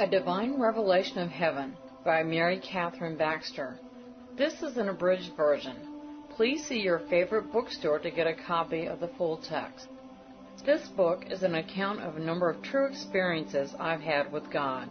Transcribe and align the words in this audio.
A 0.00 0.06
Divine 0.06 0.58
Revelation 0.58 1.18
of 1.18 1.28
Heaven 1.28 1.76
by 2.06 2.22
Mary 2.22 2.58
Kathryn 2.58 3.18
Baxter. 3.18 3.78
This 4.34 4.62
is 4.62 4.78
an 4.78 4.88
abridged 4.88 5.36
version. 5.36 5.76
Please 6.34 6.64
see 6.64 6.80
your 6.80 7.00
favorite 7.10 7.52
bookstore 7.52 7.98
to 7.98 8.10
get 8.10 8.26
a 8.26 8.32
copy 8.32 8.86
of 8.86 9.00
the 9.00 9.10
full 9.18 9.36
text. 9.36 9.88
This 10.64 10.88
book 10.88 11.26
is 11.30 11.42
an 11.42 11.56
account 11.56 12.00
of 12.00 12.16
a 12.16 12.20
number 12.20 12.48
of 12.48 12.62
true 12.62 12.86
experiences 12.88 13.74
I've 13.78 14.00
had 14.00 14.32
with 14.32 14.50
God. 14.50 14.88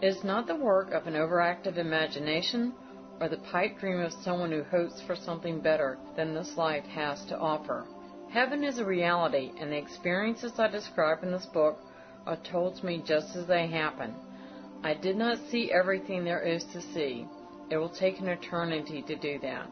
It 0.00 0.06
is 0.06 0.24
not 0.24 0.46
the 0.46 0.56
work 0.56 0.92
of 0.92 1.06
an 1.06 1.12
overactive 1.12 1.76
imagination 1.76 2.72
or 3.20 3.28
the 3.28 3.36
pipe 3.52 3.78
dream 3.78 4.00
of 4.00 4.14
someone 4.14 4.50
who 4.50 4.62
hopes 4.62 5.02
for 5.02 5.14
something 5.14 5.60
better 5.60 5.98
than 6.16 6.32
this 6.32 6.56
life 6.56 6.86
has 6.86 7.22
to 7.26 7.36
offer. 7.36 7.84
Heaven 8.30 8.64
is 8.64 8.78
a 8.78 8.84
reality, 8.86 9.52
and 9.60 9.70
the 9.70 9.76
experiences 9.76 10.58
I 10.58 10.68
describe 10.68 11.22
in 11.22 11.32
this 11.32 11.44
book 11.44 11.80
are 12.26 12.38
told 12.50 12.76
to 12.76 12.86
me 12.86 13.02
just 13.04 13.36
as 13.36 13.46
they 13.46 13.66
happen. 13.66 14.14
I 14.82 14.94
did 14.94 15.16
not 15.16 15.38
see 15.50 15.72
everything 15.72 16.24
there 16.24 16.42
is 16.42 16.64
to 16.72 16.80
see. 16.80 17.26
It 17.70 17.76
will 17.76 17.88
take 17.88 18.20
an 18.20 18.28
eternity 18.28 19.02
to 19.02 19.16
do 19.16 19.38
that. 19.40 19.70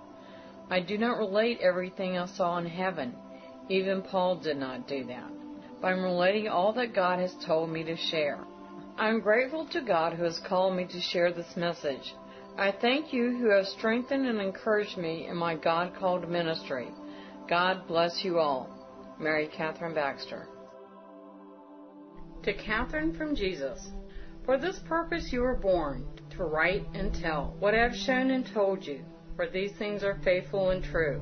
I 0.68 0.80
do 0.80 0.98
not 0.98 1.18
relate 1.18 1.60
everything 1.60 2.18
I 2.18 2.26
saw 2.26 2.58
in 2.58 2.66
heaven. 2.66 3.14
Even 3.68 4.02
Paul 4.02 4.36
did 4.36 4.56
not 4.56 4.88
do 4.88 5.04
that. 5.04 5.30
But 5.80 5.88
I'm 5.88 6.02
relating 6.02 6.48
all 6.48 6.72
that 6.74 6.94
God 6.94 7.20
has 7.20 7.34
told 7.46 7.70
me 7.70 7.84
to 7.84 7.96
share. 7.96 8.38
I'm 8.98 9.20
grateful 9.20 9.66
to 9.68 9.80
God 9.80 10.14
who 10.14 10.24
has 10.24 10.40
called 10.48 10.74
me 10.74 10.86
to 10.86 11.00
share 11.00 11.32
this 11.32 11.56
message. 11.56 12.14
I 12.58 12.72
thank 12.72 13.12
you 13.12 13.36
who 13.36 13.50
have 13.50 13.66
strengthened 13.66 14.26
and 14.26 14.40
encouraged 14.40 14.96
me 14.96 15.26
in 15.28 15.36
my 15.36 15.54
God 15.54 15.94
called 15.98 16.28
ministry. 16.28 16.88
God 17.48 17.86
bless 17.86 18.24
you 18.24 18.38
all. 18.38 18.70
Mary 19.20 19.48
Kathryn 19.48 19.94
Baxter. 19.94 20.48
To 22.42 22.54
Kathryn 22.54 23.16
from 23.16 23.36
Jesus. 23.36 23.90
For 24.46 24.56
this 24.56 24.78
purpose 24.78 25.32
you 25.32 25.40
were 25.40 25.56
born, 25.56 26.06
to 26.30 26.44
write 26.44 26.86
and 26.94 27.12
tell 27.12 27.56
what 27.58 27.74
I 27.74 27.82
have 27.82 27.96
shown 27.96 28.30
and 28.30 28.46
told 28.46 28.86
you, 28.86 29.04
for 29.34 29.48
these 29.48 29.72
things 29.72 30.04
are 30.04 30.20
faithful 30.22 30.70
and 30.70 30.84
true. 30.84 31.20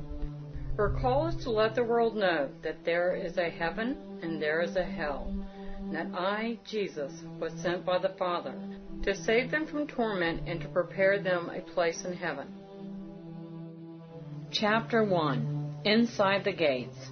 Her 0.76 0.90
call 1.00 1.28
is 1.28 1.42
to 1.44 1.50
let 1.50 1.74
the 1.74 1.84
world 1.84 2.16
know 2.16 2.50
that 2.62 2.84
there 2.84 3.14
is 3.14 3.38
a 3.38 3.48
heaven 3.48 3.96
and 4.22 4.42
there 4.42 4.60
is 4.60 4.76
a 4.76 4.84
hell, 4.84 5.32
and 5.78 5.94
that 5.94 6.08
I, 6.12 6.58
Jesus, 6.66 7.22
was 7.40 7.52
sent 7.54 7.86
by 7.86 7.98
the 7.98 8.14
Father 8.18 8.54
to 9.04 9.14
save 9.14 9.50
them 9.50 9.66
from 9.66 9.86
torment 9.86 10.46
and 10.46 10.60
to 10.60 10.68
prepare 10.68 11.18
them 11.18 11.48
a 11.48 11.62
place 11.72 12.04
in 12.04 12.12
heaven. 12.12 12.48
Chapter 14.50 15.02
1 15.02 15.80
Inside 15.84 16.44
the 16.44 16.52
Gates 16.52 17.10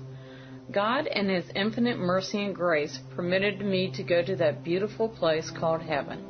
God, 0.72 1.06
in 1.06 1.28
His 1.28 1.44
infinite 1.54 1.98
mercy 1.98 2.42
and 2.42 2.54
grace, 2.54 2.98
permitted 3.14 3.60
me 3.60 3.92
to 3.92 4.02
go 4.02 4.22
to 4.22 4.36
that 4.36 4.64
beautiful 4.64 5.08
place 5.08 5.50
called 5.50 5.82
heaven. 5.82 6.24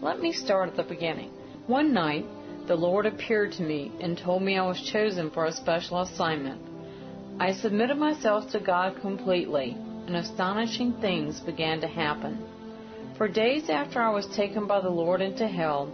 Let 0.00 0.20
me 0.20 0.32
start 0.32 0.68
at 0.68 0.76
the 0.76 0.84
beginning. 0.84 1.30
One 1.66 1.92
night, 1.92 2.26
the 2.68 2.76
Lord 2.76 3.06
appeared 3.06 3.52
to 3.52 3.62
me 3.62 3.90
and 4.00 4.16
told 4.16 4.42
me 4.42 4.56
I 4.56 4.66
was 4.66 4.80
chosen 4.80 5.30
for 5.30 5.46
a 5.46 5.52
special 5.52 6.00
assignment. 6.02 6.60
I 7.40 7.52
submitted 7.52 7.96
myself 7.96 8.50
to 8.52 8.60
God 8.60 9.00
completely, 9.00 9.76
and 10.06 10.14
astonishing 10.14 10.92
things 11.00 11.40
began 11.40 11.80
to 11.80 11.88
happen. 11.88 12.38
For 13.18 13.26
days 13.26 13.68
after 13.68 14.00
I 14.00 14.10
was 14.10 14.26
taken 14.36 14.66
by 14.66 14.80
the 14.80 14.90
Lord 14.90 15.20
into 15.20 15.48
hell, 15.48 15.92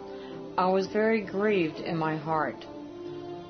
I 0.59 0.67
was 0.67 0.89
very 0.89 1.23
grieved 1.23 1.79
in 1.79 1.97
my 1.97 2.17
heart. 2.17 2.67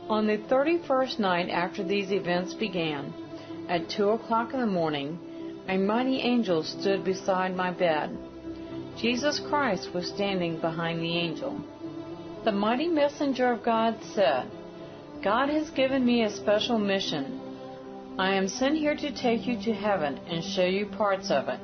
On 0.09 0.27
the 0.27 0.39
31st 0.39 1.19
night 1.19 1.51
after 1.51 1.83
these 1.83 2.13
events 2.13 2.55
began, 2.55 3.13
at 3.71 3.89
two 3.89 4.09
o'clock 4.11 4.53
in 4.53 4.61
the 4.61 4.67
morning, 4.67 5.17
a 5.69 5.79
mighty 5.79 6.19
angel 6.19 6.65
stood 6.65 7.05
beside 7.05 7.55
my 7.55 7.71
bed. 7.71 8.19
Jesus 8.99 9.41
Christ 9.49 9.95
was 9.95 10.09
standing 10.09 10.61
behind 10.61 11.01
the 11.01 11.17
angel. 11.17 11.61
The 12.45 12.51
mighty 12.51 12.89
messenger 12.89 13.53
of 13.53 13.65
God 13.65 13.97
said, 14.13 14.51
God 15.23 15.49
has 15.51 15.71
given 15.71 16.05
me 16.05 16.25
a 16.25 16.31
special 16.31 16.79
mission. 16.81 17.41
I 18.19 18.35
am 18.35 18.49
sent 18.49 18.77
here 18.77 18.97
to 18.97 19.15
take 19.15 19.47
you 19.47 19.63
to 19.63 19.73
heaven 19.73 20.19
and 20.27 20.43
show 20.43 20.65
you 20.65 20.87
parts 20.87 21.31
of 21.31 21.49
it. 21.49 21.61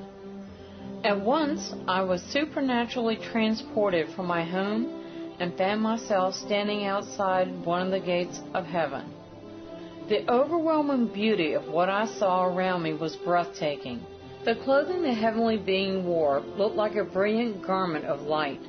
At 1.02 1.20
once 1.20 1.74
I 1.88 2.02
was 2.02 2.22
supernaturally 2.22 3.16
transported 3.16 4.10
from 4.14 4.26
my 4.26 4.44
home 4.44 5.34
and 5.40 5.58
found 5.58 5.82
myself 5.82 6.34
standing 6.34 6.84
outside 6.84 7.64
one 7.64 7.82
of 7.82 7.90
the 7.90 8.00
gates 8.00 8.40
of 8.54 8.64
heaven. 8.64 9.12
The 10.08 10.30
overwhelming 10.30 11.08
beauty 11.08 11.54
of 11.54 11.66
what 11.68 11.88
I 11.88 12.06
saw 12.06 12.44
around 12.44 12.84
me 12.84 12.94
was 12.94 13.16
breathtaking. 13.16 14.06
The 14.44 14.54
clothing 14.54 15.02
the 15.02 15.12
heavenly 15.12 15.56
being 15.56 16.06
wore 16.06 16.40
looked 16.56 16.76
like 16.76 16.94
a 16.94 17.02
brilliant 17.02 17.62
garment 17.66 18.04
of 18.04 18.22
light. 18.22 18.60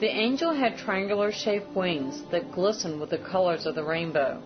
The 0.00 0.08
angel 0.08 0.54
had 0.54 0.78
triangular 0.78 1.30
shaped 1.30 1.76
wings 1.76 2.22
that 2.30 2.52
glistened 2.52 3.00
with 3.00 3.10
the 3.10 3.18
colors 3.18 3.66
of 3.66 3.74
the 3.74 3.84
rainbow. 3.84 4.42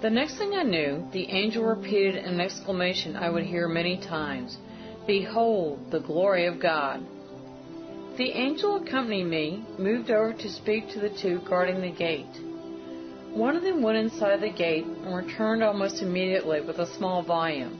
The 0.00 0.10
next 0.10 0.38
thing 0.38 0.54
I 0.54 0.62
knew, 0.62 1.08
the 1.12 1.28
angel 1.28 1.64
repeated 1.64 2.16
an 2.16 2.40
exclamation 2.40 3.16
I 3.16 3.28
would 3.28 3.44
hear 3.44 3.66
many 3.66 3.96
times 3.96 4.58
Behold 5.08 5.90
the 5.90 6.00
glory 6.00 6.46
of 6.46 6.60
God. 6.60 7.04
The 8.16 8.30
angel 8.30 8.76
accompanying 8.76 9.28
me 9.28 9.64
moved 9.78 10.12
over 10.12 10.32
to 10.32 10.48
speak 10.48 10.88
to 10.90 11.00
the 11.00 11.10
two 11.10 11.40
guarding 11.48 11.80
the 11.80 11.90
gate. 11.90 12.45
One 13.36 13.54
of 13.54 13.62
them 13.62 13.82
went 13.82 13.98
inside 13.98 14.40
the 14.40 14.48
gate 14.48 14.86
and 14.86 15.14
returned 15.14 15.62
almost 15.62 16.00
immediately 16.00 16.62
with 16.62 16.78
a 16.78 16.86
small 16.86 17.20
volume. 17.20 17.78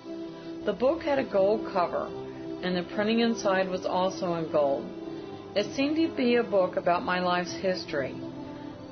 The 0.67 0.75
book 0.75 1.03
had 1.03 1.19
a 1.19 1.25
gold 1.25 1.67
cover, 1.73 2.11
and 2.63 2.77
the 2.77 2.83
printing 2.95 3.21
inside 3.21 3.71
was 3.71 3.87
also 3.87 4.35
in 4.35 4.53
gold. 4.53 4.85
It 5.55 5.75
seemed 5.75 5.97
to 5.97 6.15
be 6.15 6.35
a 6.35 6.43
book 6.43 6.77
about 6.77 7.07
my 7.07 7.21
life's 7.21 7.55
history. 7.55 8.15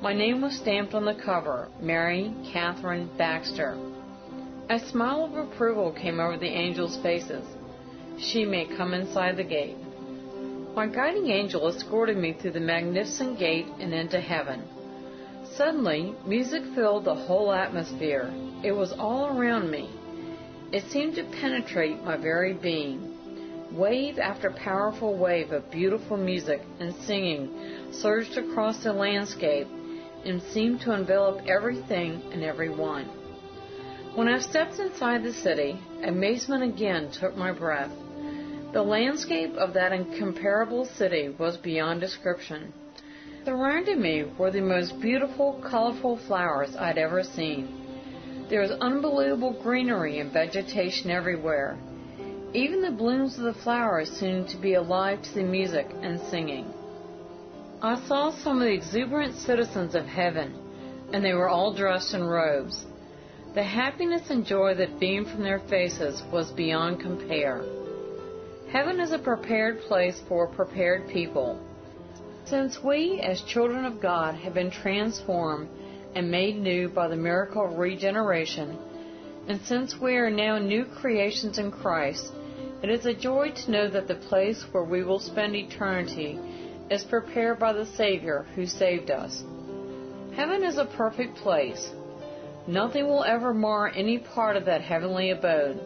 My 0.01 0.11
name 0.11 0.41
was 0.41 0.57
stamped 0.57 0.95
on 0.95 1.05
the 1.05 1.13
cover, 1.13 1.67
Mary 1.79 2.33
Kathryn 2.51 3.15
Baxter. 3.15 3.77
A 4.67 4.79
smile 4.79 5.25
of 5.25 5.35
approval 5.35 5.91
came 5.91 6.19
over 6.19 6.35
the 6.35 6.47
angels' 6.47 6.97
faces. 6.97 7.45
She 8.17 8.43
may 8.43 8.65
come 8.65 8.95
inside 8.95 9.37
the 9.37 9.43
gate. 9.43 9.77
My 10.73 10.87
guiding 10.87 11.29
angel 11.29 11.67
escorted 11.67 12.17
me 12.17 12.33
through 12.33 12.53
the 12.53 12.59
magnificent 12.59 13.37
gate 13.37 13.67
and 13.79 13.93
into 13.93 14.19
heaven. 14.19 14.63
Suddenly, 15.57 16.13
music 16.25 16.63
filled 16.75 17.05
the 17.05 17.15
whole 17.15 17.53
atmosphere. 17.53 18.29
It 18.61 18.73
was 18.73 18.91
all 18.91 19.27
around 19.27 19.71
me. 19.71 19.89
It 20.73 20.83
seemed 20.91 21.15
to 21.15 21.23
penetrate 21.23 22.03
my 22.03 22.17
very 22.17 22.51
being. 22.51 23.15
Wave 23.71 24.19
after 24.19 24.51
powerful 24.51 25.15
wave 25.17 25.53
of 25.53 25.71
beautiful 25.71 26.17
music 26.17 26.61
and 26.81 26.93
singing 26.93 27.91
surged 27.91 28.37
across 28.37 28.83
the 28.83 28.91
landscape 28.91 29.67
and 30.25 30.41
seemed 30.41 30.81
to 30.81 30.91
envelop 30.91 31.47
everything 31.47 32.21
and 32.33 32.43
everyone. 32.43 33.05
When 34.13 34.27
I 34.27 34.39
stepped 34.39 34.79
inside 34.79 35.23
the 35.23 35.31
city, 35.31 35.79
amazement 36.03 36.63
again 36.63 37.11
took 37.11 37.37
my 37.37 37.53
breath. 37.53 37.91
The 38.73 38.81
landscape 38.81 39.53
of 39.55 39.73
that 39.75 39.93
incomparable 39.93 40.83
city 40.83 41.29
was 41.29 41.55
beyond 41.55 42.01
description. 42.01 42.73
Surrounding 43.45 44.01
me 44.01 44.23
were 44.39 44.49
the 44.49 44.59
most 44.59 44.99
beautiful, 44.99 45.61
colorful 45.69 46.17
flowers 46.17 46.75
I'd 46.75 46.97
ever 46.97 47.21
seen. 47.21 48.47
There 48.49 48.61
was 48.61 48.71
unbelievable 48.71 49.53
greenery 49.61 50.17
and 50.17 50.33
vegetation 50.33 51.11
everywhere. 51.11 51.77
Even 52.53 52.81
the 52.81 52.89
blooms 52.89 53.37
of 53.37 53.43
the 53.43 53.53
flowers 53.53 54.09
seemed 54.09 54.49
to 54.49 54.57
be 54.57 54.73
alive 54.73 55.21
to 55.21 55.33
the 55.35 55.43
music 55.43 55.85
and 56.01 56.19
singing. 56.21 56.73
I 57.83 58.03
saw 58.07 58.31
some 58.31 58.57
of 58.57 58.63
the 58.63 58.73
exuberant 58.73 59.35
citizens 59.35 59.93
of 59.93 60.07
heaven, 60.07 60.55
and 61.13 61.23
they 61.23 61.35
were 61.35 61.49
all 61.49 61.71
dressed 61.71 62.15
in 62.15 62.23
robes. 62.23 62.83
The 63.53 63.63
happiness 63.63 64.31
and 64.31 64.43
joy 64.43 64.73
that 64.73 64.99
beamed 64.99 65.27
from 65.27 65.43
their 65.43 65.59
faces 65.59 66.23
was 66.31 66.51
beyond 66.51 66.99
compare. 66.99 67.63
Heaven 68.71 68.99
is 68.99 69.11
a 69.11 69.19
prepared 69.19 69.81
place 69.81 70.19
for 70.27 70.47
prepared 70.47 71.07
people. 71.09 71.59
Since 72.45 72.83
we, 72.83 73.21
as 73.21 73.41
children 73.41 73.85
of 73.85 73.99
God, 73.99 74.35
have 74.35 74.53
been 74.53 74.69
transformed 74.69 75.67
and 76.13 76.29
made 76.29 76.55
new 76.57 76.89
by 76.89 77.07
the 77.07 77.15
miracle 77.15 77.65
of 77.65 77.79
regeneration, 77.79 78.77
and 79.47 79.59
since 79.61 79.99
we 79.99 80.15
are 80.15 80.29
now 80.29 80.59
new 80.59 80.85
creations 80.85 81.57
in 81.57 81.71
Christ, 81.71 82.31
it 82.83 82.89
is 82.91 83.07
a 83.07 83.15
joy 83.15 83.49
to 83.49 83.71
know 83.71 83.89
that 83.89 84.07
the 84.07 84.15
place 84.29 84.63
where 84.71 84.83
we 84.83 85.03
will 85.03 85.19
spend 85.19 85.55
eternity 85.55 86.39
is 86.91 87.03
prepared 87.03 87.57
by 87.57 87.73
the 87.73 87.87
Savior 87.87 88.45
who 88.53 88.67
saved 88.67 89.09
us. 89.09 89.43
Heaven 90.35 90.63
is 90.63 90.77
a 90.77 90.85
perfect 90.85 91.37
place. 91.37 91.89
Nothing 92.67 93.07
will 93.07 93.23
ever 93.23 93.55
mar 93.55 93.91
any 93.95 94.19
part 94.19 94.55
of 94.55 94.65
that 94.65 94.81
heavenly 94.81 95.31
abode. 95.31 95.79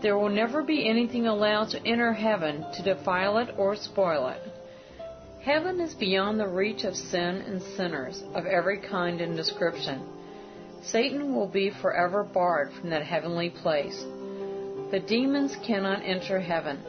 There 0.00 0.16
will 0.16 0.28
never 0.28 0.62
be 0.62 0.88
anything 0.88 1.26
allowed 1.26 1.70
to 1.70 1.84
enter 1.84 2.12
heaven 2.12 2.64
to 2.74 2.82
defile 2.84 3.38
it 3.38 3.52
or 3.58 3.74
spoil 3.74 4.28
it. 4.28 4.47
Heaven 5.42 5.80
is 5.80 5.94
beyond 5.94 6.38
the 6.38 6.48
reach 6.48 6.84
of 6.84 6.96
sin 6.96 7.42
and 7.46 7.62
sinners 7.62 8.22
of 8.34 8.44
every 8.44 8.78
kind 8.78 9.20
and 9.20 9.36
description. 9.36 10.02
Satan 10.82 11.34
will 11.34 11.46
be 11.46 11.70
forever 11.70 12.24
barred 12.24 12.72
from 12.72 12.90
that 12.90 13.04
heavenly 13.04 13.50
place. 13.50 14.04
The 14.90 15.00
demons 15.00 15.56
cannot 15.64 16.02
enter 16.04 16.40
heaven. 16.40 16.82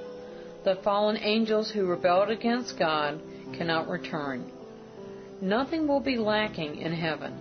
The 0.63 0.75
fallen 0.83 1.17
angels 1.17 1.71
who 1.71 1.85
rebelled 1.85 2.29
against 2.29 2.77
God 2.79 3.21
cannot 3.53 3.87
return. 3.87 4.51
Nothing 5.41 5.87
will 5.87 6.01
be 6.01 6.17
lacking 6.17 6.77
in 6.77 6.91
heaven. 6.91 7.37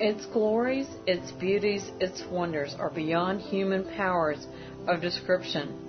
Its 0.00 0.26
glories, 0.26 0.88
its 1.06 1.32
beauties, 1.32 1.90
its 2.00 2.24
wonders 2.24 2.74
are 2.78 2.90
beyond 2.90 3.40
human 3.40 3.84
powers 3.96 4.46
of 4.86 5.00
description. 5.00 5.85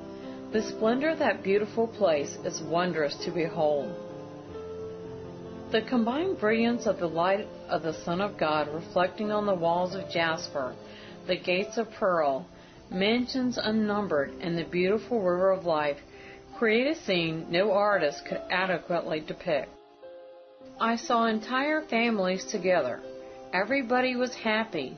The 0.52 0.62
splendor 0.62 1.10
of 1.10 1.20
that 1.20 1.44
beautiful 1.44 1.88
place 1.88 2.38
is 2.46 2.62
wondrous 2.62 3.16
to 3.26 3.32
behold. 3.32 3.94
The 5.72 5.82
combined 5.82 6.40
brilliance 6.40 6.88
of 6.88 7.00
the 7.00 7.10
light 7.10 7.46
of 7.68 7.84
the 7.84 7.94
Son 8.06 8.22
of 8.22 8.38
God 8.38 8.70
reflecting 8.74 9.30
on 9.30 9.46
the 9.46 9.54
walls 9.54 9.94
of 9.94 10.10
jasper, 10.10 10.74
the 11.28 11.36
gates 11.36 11.78
of 11.78 11.92
pearl, 11.92 12.46
mansions 12.90 13.58
unnumbered, 13.58 14.32
and 14.40 14.58
the 14.58 14.64
beautiful 14.64 15.20
river 15.20 15.52
of 15.52 15.66
life 15.66 15.98
create 16.58 16.88
a 16.88 16.96
scene 16.96 17.46
no 17.50 17.74
artist 17.74 18.26
could 18.26 18.42
adequately 18.50 19.20
depict. 19.20 19.70
I 20.80 20.96
saw 20.96 21.26
entire 21.26 21.82
families 21.82 22.46
together. 22.46 23.02
Everybody 23.52 24.16
was 24.16 24.34
happy, 24.34 24.98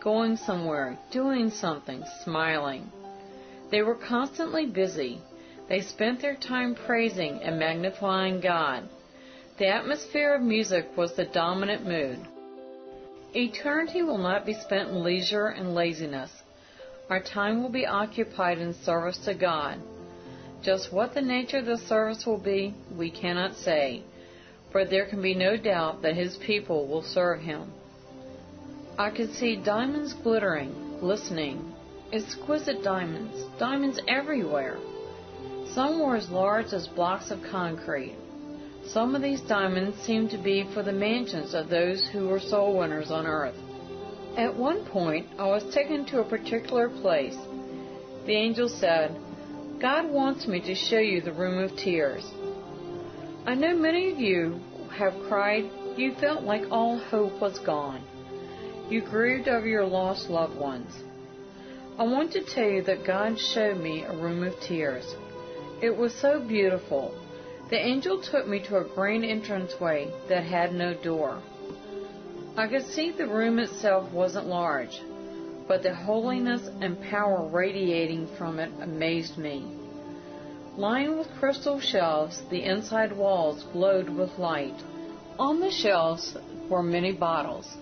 going 0.00 0.36
somewhere, 0.36 0.98
doing 1.12 1.50
something, 1.50 2.02
smiling. 2.24 2.90
They 3.70 3.82
were 3.82 3.94
constantly 3.94 4.66
busy. 4.66 5.20
They 5.68 5.80
spent 5.82 6.20
their 6.20 6.36
time 6.36 6.74
praising 6.74 7.40
and 7.42 7.58
magnifying 7.58 8.40
God. 8.40 8.88
The 9.58 9.68
atmosphere 9.68 10.34
of 10.34 10.42
music 10.42 10.96
was 10.96 11.14
the 11.14 11.26
dominant 11.26 11.86
mood. 11.86 12.18
Eternity 13.34 14.02
will 14.02 14.18
not 14.18 14.46
be 14.46 14.54
spent 14.54 14.88
in 14.88 15.02
leisure 15.04 15.48
and 15.48 15.74
laziness. 15.74 16.30
Our 17.10 17.20
time 17.20 17.62
will 17.62 17.70
be 17.70 17.86
occupied 17.86 18.58
in 18.58 18.72
service 18.72 19.18
to 19.26 19.34
God. 19.34 19.78
Just 20.62 20.92
what 20.92 21.12
the 21.12 21.20
nature 21.20 21.58
of 21.58 21.66
the 21.66 21.76
service 21.76 22.24
will 22.26 22.38
be, 22.38 22.74
we 22.96 23.10
cannot 23.10 23.56
say, 23.56 24.02
for 24.72 24.84
there 24.84 25.06
can 25.06 25.20
be 25.20 25.34
no 25.34 25.56
doubt 25.56 26.02
that 26.02 26.16
His 26.16 26.36
people 26.38 26.86
will 26.86 27.02
serve 27.02 27.40
Him. 27.40 27.70
I 28.98 29.10
could 29.10 29.32
see 29.34 29.56
diamonds 29.56 30.14
glittering, 30.14 30.98
glistening, 31.00 31.74
exquisite 32.12 32.82
diamonds, 32.82 33.44
diamonds 33.58 34.00
everywhere. 34.08 34.78
Some 35.74 36.00
were 36.00 36.16
as 36.16 36.30
large 36.30 36.72
as 36.72 36.88
blocks 36.88 37.30
of 37.30 37.42
concrete. 37.50 38.16
Some 38.86 39.14
of 39.14 39.22
these 39.22 39.42
diamonds 39.42 39.98
seemed 40.02 40.30
to 40.30 40.38
be 40.38 40.66
for 40.72 40.82
the 40.82 40.92
mansions 40.92 41.52
of 41.52 41.68
those 41.68 42.08
who 42.08 42.28
were 42.28 42.40
soul 42.40 42.78
winners 42.78 43.10
on 43.10 43.26
earth. 43.26 43.56
At 44.36 44.56
one 44.56 44.84
point, 44.86 45.26
I 45.38 45.46
was 45.46 45.74
taken 45.74 46.06
to 46.06 46.20
a 46.20 46.28
particular 46.28 46.88
place. 46.88 47.36
The 48.24 48.32
angel 48.32 48.68
said, 48.68 49.14
God 49.80 50.10
wants 50.10 50.46
me 50.46 50.60
to 50.60 50.74
show 50.74 50.98
you 50.98 51.20
the 51.20 51.32
room 51.32 51.62
of 51.62 51.76
tears. 51.76 52.24
I 53.46 53.54
know 53.54 53.76
many 53.76 54.10
of 54.10 54.18
you 54.18 54.60
have 54.96 55.14
cried, 55.28 55.70
you 55.96 56.14
felt 56.14 56.42
like 56.44 56.70
all 56.70 56.98
hope 56.98 57.40
was 57.40 57.58
gone. 57.58 58.02
You 58.88 59.02
grieved 59.02 59.48
over 59.48 59.66
your 59.66 59.84
lost 59.84 60.30
loved 60.30 60.56
ones. 60.56 60.92
I 61.98 62.04
want 62.04 62.30
to 62.34 62.44
tell 62.44 62.68
you 62.68 62.82
that 62.82 63.04
God 63.04 63.40
showed 63.40 63.78
me 63.78 64.04
a 64.04 64.12
room 64.12 64.44
of 64.44 64.54
tears. 64.60 65.16
It 65.82 65.90
was 65.96 66.14
so 66.14 66.38
beautiful. 66.38 67.12
The 67.70 67.76
angel 67.76 68.22
took 68.22 68.46
me 68.46 68.60
to 68.68 68.76
a 68.76 68.84
green 68.84 69.24
entranceway 69.24 70.12
that 70.28 70.44
had 70.44 70.72
no 70.72 70.94
door. 70.94 71.42
I 72.56 72.68
could 72.68 72.86
see 72.86 73.10
the 73.10 73.26
room 73.26 73.58
itself 73.58 74.12
wasn't 74.12 74.46
large, 74.46 75.00
but 75.66 75.82
the 75.82 75.92
holiness 75.92 76.68
and 76.80 77.02
power 77.02 77.44
radiating 77.48 78.28
from 78.38 78.60
it 78.60 78.70
amazed 78.80 79.36
me. 79.36 79.66
Lined 80.76 81.18
with 81.18 81.34
crystal 81.40 81.80
shelves, 81.80 82.42
the 82.48 82.62
inside 82.62 83.10
walls 83.10 83.64
glowed 83.72 84.08
with 84.08 84.38
light. 84.38 84.80
On 85.36 85.58
the 85.58 85.72
shelves 85.72 86.36
were 86.70 86.80
many 86.80 87.10
bottles. 87.10 87.76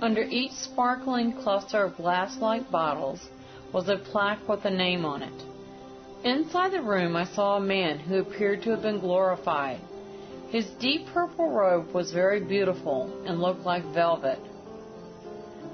Under 0.00 0.22
each 0.22 0.52
sparkling 0.52 1.34
cluster 1.34 1.84
of 1.84 1.96
glass-like 1.96 2.70
bottles 2.70 3.28
was 3.74 3.88
a 3.88 3.96
plaque 3.96 4.48
with 4.48 4.64
a 4.64 4.70
name 4.70 5.04
on 5.04 5.20
it. 5.20 5.42
Inside 6.24 6.70
the 6.70 6.80
room 6.80 7.16
I 7.16 7.24
saw 7.24 7.56
a 7.56 7.60
man 7.60 7.98
who 7.98 8.20
appeared 8.20 8.62
to 8.62 8.70
have 8.70 8.82
been 8.82 9.00
glorified. 9.00 9.80
His 10.50 10.66
deep 10.78 11.08
purple 11.12 11.50
robe 11.50 11.92
was 11.92 12.12
very 12.12 12.38
beautiful 12.38 13.24
and 13.26 13.40
looked 13.40 13.66
like 13.66 13.84
velvet. 13.92 14.38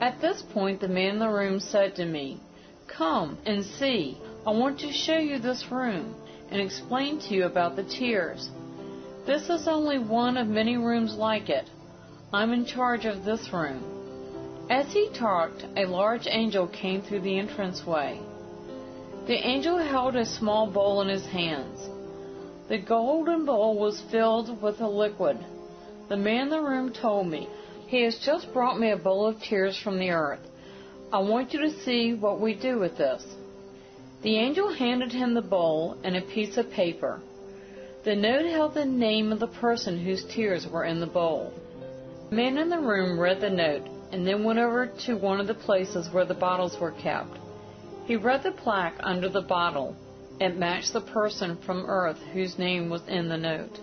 At 0.01 0.19
this 0.23 0.43
point 0.55 0.81
the 0.81 0.89
man 0.89 1.17
in 1.17 1.19
the 1.19 1.29
room 1.29 1.61
said 1.61 1.95
to 1.97 2.07
me, 2.07 2.41
Come 2.89 3.37
and 3.45 3.63
see. 3.63 4.17
I 4.47 4.53
want 4.53 4.81
to 4.81 4.91
show 4.91 5.19
you 5.19 5.39
this 5.39 5.67
room 5.71 6.15
and 6.51 6.59
explain 6.59 7.21
to 7.21 7.35
you 7.35 7.45
about 7.45 7.77
the 7.77 7.85
tears. 7.85 8.49
This 9.27 9.51
is 9.51 9.69
only 9.69 9.99
one 9.99 10.39
of 10.39 10.47
many 10.47 10.79
rooms 10.79 11.15
like 11.15 11.51
it. 11.51 11.69
I'm 12.33 12.55
in 12.55 12.65
charge 12.65 13.05
of 13.05 13.27
this 13.27 13.53
room. 13.53 14.00
As 14.71 14.93
he 14.93 15.09
talked, 15.09 15.67
a 15.77 15.85
large 15.85 16.29
angel 16.31 16.69
came 16.69 17.03
through 17.03 17.23
the 17.23 17.39
entranceway. 17.39 18.21
The 19.27 19.45
angel 19.45 19.79
held 19.79 20.15
a 20.15 20.25
small 20.25 20.69
bowl 20.69 21.01
in 21.01 21.09
his 21.09 21.27
hands. 21.27 21.89
The 22.69 22.79
golden 22.79 23.45
bowl 23.45 23.77
was 23.77 24.01
filled 24.13 24.63
with 24.63 24.81
a 24.81 24.87
liquid. 24.87 25.45
The 26.09 26.17
man 26.17 26.43
in 26.43 26.51
the 26.51 26.61
room 26.61 26.93
told 26.93 27.27
me, 27.27 27.49
He 27.89 28.03
has 28.03 28.21
just 28.21 28.53
brought 28.53 28.79
me 28.79 28.93
a 28.93 28.97
bowl 28.97 29.27
of 29.27 29.43
tears 29.43 29.77
from 29.77 29.99
the 29.99 30.11
earth. 30.11 30.47
I 31.13 31.19
want 31.19 31.53
you 31.53 31.63
to 31.63 31.81
see 31.81 32.15
what 32.15 32.41
we 32.41 32.55
do 32.55 32.79
with 32.79 32.97
this. 32.97 33.25
The 34.23 34.37
angel 34.37 34.73
handed 34.73 35.11
him 35.11 35.35
the 35.35 35.43
bowl 35.43 35.97
and 36.05 36.17
a 36.17 36.23
piece 36.23 36.57
of 36.57 36.71
paper. 36.71 37.21
The 38.05 38.15
note 38.15 38.47
held 38.47 38.75
the 38.75 38.85
name 38.85 39.33
of 39.33 39.41
the 39.41 39.49
person 39.49 39.99
whose 39.99 40.25
tears 40.27 40.69
were 40.69 40.85
in 40.85 41.01
the 41.01 41.09
bowl. 41.09 41.53
The 42.29 42.37
man 42.37 42.57
in 42.57 42.69
the 42.69 42.79
room 42.79 43.19
read 43.19 43.41
the 43.41 43.51
note 43.51 43.90
and 44.13 44.27
then 44.27 44.45
went 44.45 44.59
over 44.59 44.87
to 44.87 45.15
one 45.17 45.41
of 45.41 45.47
the 45.47 45.55
places 45.55 46.09
where 46.13 46.25
the 46.25 46.35
bottles 46.35 46.79
were 46.81 46.91
kept. 46.93 47.39
He 48.07 48.17
read 48.17 48.43
the 48.43 48.51
plaque 48.51 48.97
under 49.01 49.29
the 49.29 49.43
bottle. 49.43 49.95
It 50.41 50.57
matched 50.57 50.93
the 50.93 51.01
person 51.01 51.57
from 51.65 51.87
Earth 51.87 52.19
whose 52.33 52.59
name 52.59 52.91
was 52.91 53.07
in 53.07 53.29
the 53.29 53.37
note. 53.37 53.79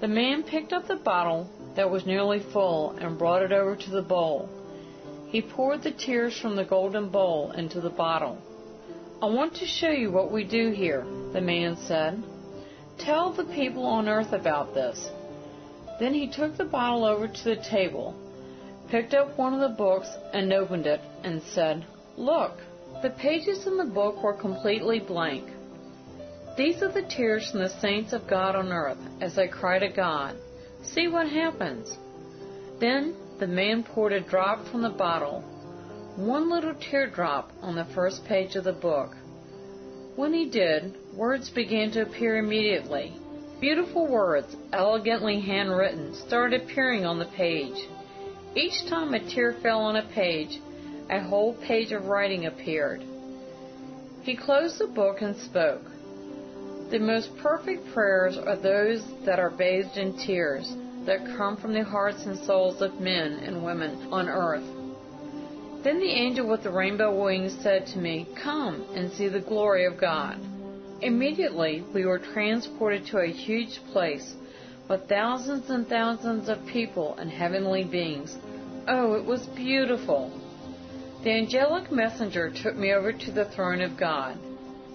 The 0.00 0.08
man 0.08 0.42
picked 0.42 0.72
up 0.72 0.88
the 0.88 0.96
bottle 0.96 1.48
that 1.76 1.90
was 1.90 2.06
nearly 2.06 2.40
full 2.40 2.90
and 2.98 3.18
brought 3.18 3.42
it 3.42 3.52
over 3.52 3.76
to 3.76 3.90
the 3.90 4.02
bowl. 4.02 4.48
He 5.28 5.40
poured 5.40 5.82
the 5.82 5.92
tears 5.92 6.38
from 6.38 6.56
the 6.56 6.64
golden 6.64 7.08
bowl 7.08 7.52
into 7.52 7.80
the 7.80 7.90
bottle. 7.90 8.38
I 9.22 9.26
want 9.26 9.54
to 9.56 9.66
show 9.66 9.90
you 9.90 10.10
what 10.10 10.32
we 10.32 10.44
do 10.44 10.70
here, 10.70 11.04
the 11.32 11.40
man 11.40 11.76
said. 11.76 12.22
Tell 12.98 13.32
the 13.32 13.44
people 13.44 13.84
on 13.84 14.08
earth 14.08 14.32
about 14.32 14.74
this. 14.74 15.08
Then 16.00 16.14
he 16.14 16.28
took 16.28 16.56
the 16.56 16.64
bottle 16.64 17.04
over 17.04 17.28
to 17.28 17.44
the 17.44 17.56
table 17.56 18.14
picked 18.94 19.12
up 19.12 19.36
one 19.36 19.52
of 19.52 19.58
the 19.58 19.76
books 19.76 20.06
and 20.32 20.52
opened 20.52 20.86
it 20.86 21.00
and 21.24 21.42
said, 21.42 21.84
Look! 22.16 22.52
The 23.02 23.10
pages 23.10 23.66
in 23.66 23.76
the 23.76 23.92
book 23.92 24.22
were 24.22 24.34
completely 24.34 25.00
blank. 25.00 25.50
These 26.56 26.80
are 26.80 26.92
the 26.92 27.02
tears 27.02 27.50
from 27.50 27.58
the 27.58 27.80
saints 27.80 28.12
of 28.12 28.28
God 28.28 28.54
on 28.54 28.70
earth 28.70 29.00
as 29.20 29.34
they 29.34 29.48
cry 29.48 29.80
to 29.80 29.88
God. 29.88 30.36
See 30.84 31.08
what 31.08 31.28
happens. 31.28 31.98
Then 32.78 33.16
the 33.40 33.48
man 33.48 33.82
poured 33.82 34.12
a 34.12 34.20
drop 34.20 34.64
from 34.68 34.82
the 34.82 34.90
bottle, 34.90 35.40
one 36.14 36.48
little 36.48 36.76
teardrop 36.76 37.50
on 37.62 37.74
the 37.74 37.92
first 37.96 38.24
page 38.26 38.54
of 38.54 38.62
the 38.62 38.72
book. 38.72 39.16
When 40.14 40.32
he 40.32 40.48
did, 40.48 40.94
words 41.16 41.50
began 41.50 41.90
to 41.90 42.02
appear 42.02 42.36
immediately. 42.36 43.12
Beautiful 43.60 44.06
words, 44.06 44.54
elegantly 44.72 45.40
handwritten, 45.40 46.14
started 46.14 46.62
appearing 46.62 47.04
on 47.04 47.18
the 47.18 47.32
page. 47.36 47.88
Each 48.56 48.86
time 48.88 49.14
a 49.14 49.18
tear 49.18 49.52
fell 49.52 49.80
on 49.80 49.96
a 49.96 50.06
page, 50.14 50.60
a 51.10 51.20
whole 51.20 51.54
page 51.54 51.90
of 51.90 52.06
writing 52.06 52.46
appeared. 52.46 53.02
He 54.22 54.36
closed 54.36 54.78
the 54.78 54.86
book 54.86 55.22
and 55.22 55.36
spoke. 55.36 55.82
The 56.90 57.00
most 57.00 57.36
perfect 57.38 57.92
prayers 57.92 58.38
are 58.38 58.54
those 58.54 59.02
that 59.24 59.40
are 59.40 59.50
bathed 59.50 59.96
in 59.96 60.16
tears, 60.16 60.72
that 61.04 61.26
come 61.36 61.56
from 61.56 61.72
the 61.72 61.82
hearts 61.82 62.26
and 62.26 62.38
souls 62.38 62.80
of 62.80 63.00
men 63.00 63.40
and 63.42 63.64
women 63.64 64.12
on 64.12 64.28
earth. 64.28 64.64
Then 65.82 65.98
the 65.98 66.12
angel 66.12 66.46
with 66.46 66.62
the 66.62 66.70
rainbow 66.70 67.12
wings 67.24 67.56
said 67.60 67.86
to 67.88 67.98
me, 67.98 68.28
Come 68.40 68.86
and 68.94 69.10
see 69.10 69.26
the 69.26 69.40
glory 69.40 69.84
of 69.84 69.98
God. 69.98 70.38
Immediately 71.02 71.84
we 71.92 72.06
were 72.06 72.20
transported 72.20 73.04
to 73.06 73.18
a 73.18 73.26
huge 73.26 73.80
place 73.92 74.36
with 74.88 75.08
thousands 75.08 75.70
and 75.70 75.88
thousands 75.88 76.48
of 76.48 76.66
people 76.66 77.14
and 77.18 77.30
heavenly 77.30 77.84
beings. 77.84 78.36
Oh, 78.86 79.14
it 79.14 79.24
was 79.24 79.46
beautiful. 79.46 80.30
The 81.22 81.30
angelic 81.30 81.90
messenger 81.90 82.50
took 82.50 82.76
me 82.76 82.92
over 82.92 83.12
to 83.12 83.32
the 83.32 83.46
throne 83.46 83.80
of 83.80 83.96
God. 83.96 84.38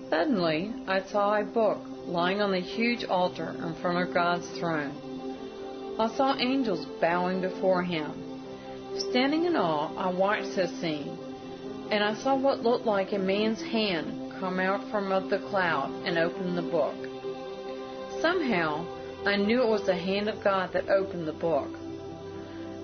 Suddenly, 0.10 0.74
I 0.88 1.02
saw 1.02 1.40
a 1.40 1.44
book 1.44 1.80
lying 2.06 2.42
on 2.42 2.52
the 2.52 2.60
huge 2.60 3.04
altar 3.04 3.50
in 3.50 3.74
front 3.82 4.08
of 4.08 4.14
God's 4.14 4.48
throne. 4.60 5.96
I 6.00 6.16
saw 6.16 6.36
angels 6.38 6.86
bowing 7.02 7.42
before 7.42 7.84
him. 7.84 8.12
Standing 9.10 9.46
in 9.46 9.56
awe, 9.56 9.94
I 9.98 10.12
watched 10.12 10.56
this 10.56 10.72
scene, 10.80 11.18
and 11.92 12.04
I 12.04 12.16
saw 12.16 12.36
what 12.36 12.64
looked 12.64 12.86
like 12.86 13.12
a 13.12 13.20
man's 13.20 13.62
hand 13.62 14.34
come 14.40 14.60
out 14.60 14.90
from 14.90 15.10
the 15.30 15.40
cloud 15.50 15.92
and 16.06 16.18
open 16.18 16.56
the 16.56 16.62
book. 16.62 16.96
Somehow, 18.22 18.86
I 19.26 19.36
knew 19.36 19.62
it 19.62 19.68
was 19.68 19.86
the 19.86 19.96
hand 19.96 20.30
of 20.30 20.44
God 20.44 20.72
that 20.74 20.90
opened 20.90 21.28
the 21.28 21.34
book. 21.34 21.70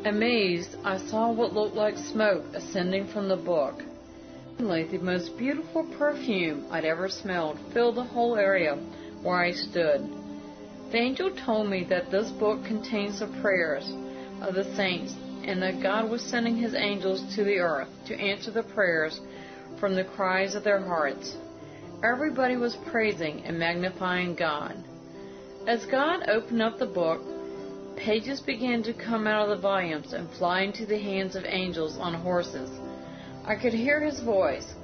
Amazed, 0.03 0.75
I 0.83 0.97
saw 0.97 1.31
what 1.31 1.53
looked 1.53 1.75
like 1.75 1.97
smoke 1.97 2.43
ascending 2.53 3.07
from 3.07 3.27
the 3.29 3.37
book. 3.37 3.81
Like 4.59 4.91
the 4.91 4.99
most 4.99 5.37
beautiful 5.37 5.83
perfume 5.97 6.65
I'd 6.69 6.85
ever 6.85 7.09
smelled 7.09 7.57
filled 7.73 7.95
the 7.95 8.03
whole 8.03 8.35
area 8.35 8.75
where 9.23 9.37
I 9.37 9.51
stood. 9.51 10.07
The 10.91 10.97
angel 10.97 11.31
told 11.45 11.69
me 11.69 11.83
that 11.85 12.11
this 12.11 12.29
book 12.31 12.63
contains 12.65 13.19
the 13.19 13.27
prayers 13.41 13.91
of 14.41 14.55
the 14.55 14.75
saints 14.75 15.13
and 15.43 15.61
that 15.61 15.81
God 15.81 16.09
was 16.09 16.21
sending 16.21 16.55
his 16.57 16.75
angels 16.75 17.35
to 17.35 17.43
the 17.43 17.57
earth 17.57 17.89
to 18.07 18.15
answer 18.15 18.51
the 18.51 18.63
prayers 18.63 19.19
from 19.79 19.95
the 19.95 20.03
cries 20.03 20.53
of 20.55 20.63
their 20.63 20.81
hearts. 20.81 21.35
Everybody 22.03 22.55
was 22.57 22.75
praising 22.91 23.43
and 23.45 23.57
magnifying 23.57 24.35
God. 24.35 24.75
As 25.67 25.83
God 25.87 26.29
opened 26.29 26.61
up 26.61 26.77
the 26.77 26.85
book, 26.85 27.21
pages 27.95 28.39
began 28.39 28.83
to 28.83 28.93
come 28.93 29.25
out 29.25 29.49
of 29.49 29.57
the 29.57 29.61
volumes 29.61 30.13
and 30.13 30.29
fly 30.33 30.61
into 30.61 30.85
the 30.85 30.99
hands 30.99 31.35
of 31.35 31.43
angels 31.43 31.97
on 31.97 32.13
horses. 32.13 32.69
I 33.45 33.55
could 33.55 33.73
hear 33.73 33.99
his 33.99 34.19
voice, 34.19 34.75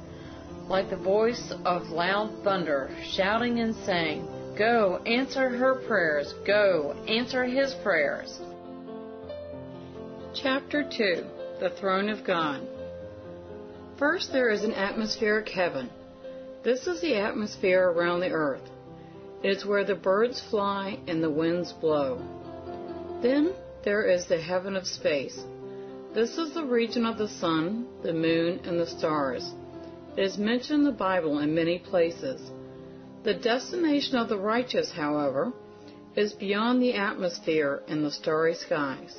like 0.68 0.90
the 0.90 0.98
voice 0.98 1.54
of 1.66 1.90
loud 1.90 2.44
thunder, 2.44 2.90
shouting 3.12 3.60
and 3.60 3.76
saying, 3.86 4.28
Go, 4.58 4.98
answer 5.06 5.50
her 5.50 5.76
prayers. 5.88 6.34
Go, 6.48 6.94
answer 7.08 7.46
his 7.46 7.76
prayers. 7.84 8.40
Chapter 10.34 10.84
2 10.84 11.26
The 11.60 11.76
Throne 11.80 12.10
of 12.10 12.26
God. 12.26 12.68
First, 14.00 14.32
there 14.32 14.50
is 14.50 14.64
an 14.64 14.74
atmospheric 14.74 15.48
heaven. 15.48 15.92
This 16.64 16.88
is 16.88 17.02
the 17.02 17.18
atmosphere 17.18 17.88
around 17.88 18.22
the 18.22 18.32
earth. 18.32 18.71
It 19.44 19.50
is 19.50 19.66
where 19.66 19.84
the 19.84 19.96
birds 19.96 20.40
fly 20.40 21.00
and 21.08 21.24
the 21.24 21.30
winds 21.30 21.74
blow. 21.74 22.22
Then 23.22 23.54
there 23.84 24.04
is 24.04 24.28
the 24.28 24.40
heaven 24.40 24.76
of 24.76 24.86
space. 24.86 25.44
This 26.14 26.38
is 26.38 26.54
the 26.54 26.66
region 26.66 27.08
of 27.08 27.18
the 27.18 27.28
sun, 27.28 27.88
the 28.04 28.14
moon, 28.14 28.60
and 28.66 28.80
the 28.80 28.86
stars. 28.86 29.52
It 30.16 30.24
is 30.24 30.38
mentioned 30.38 30.80
in 30.80 30.86
the 30.86 30.92
Bible 30.92 31.40
in 31.40 31.56
many 31.56 31.80
places. 31.80 32.52
The 33.24 33.34
destination 33.34 34.18
of 34.18 34.30
the 34.30 34.38
righteous, 34.38 34.92
however, 34.92 35.54
is 36.16 36.34
beyond 36.34 36.80
the 36.80 36.94
atmosphere 36.94 37.82
and 37.88 38.06
the 38.06 38.12
starry 38.12 38.54
skies. 38.54 39.18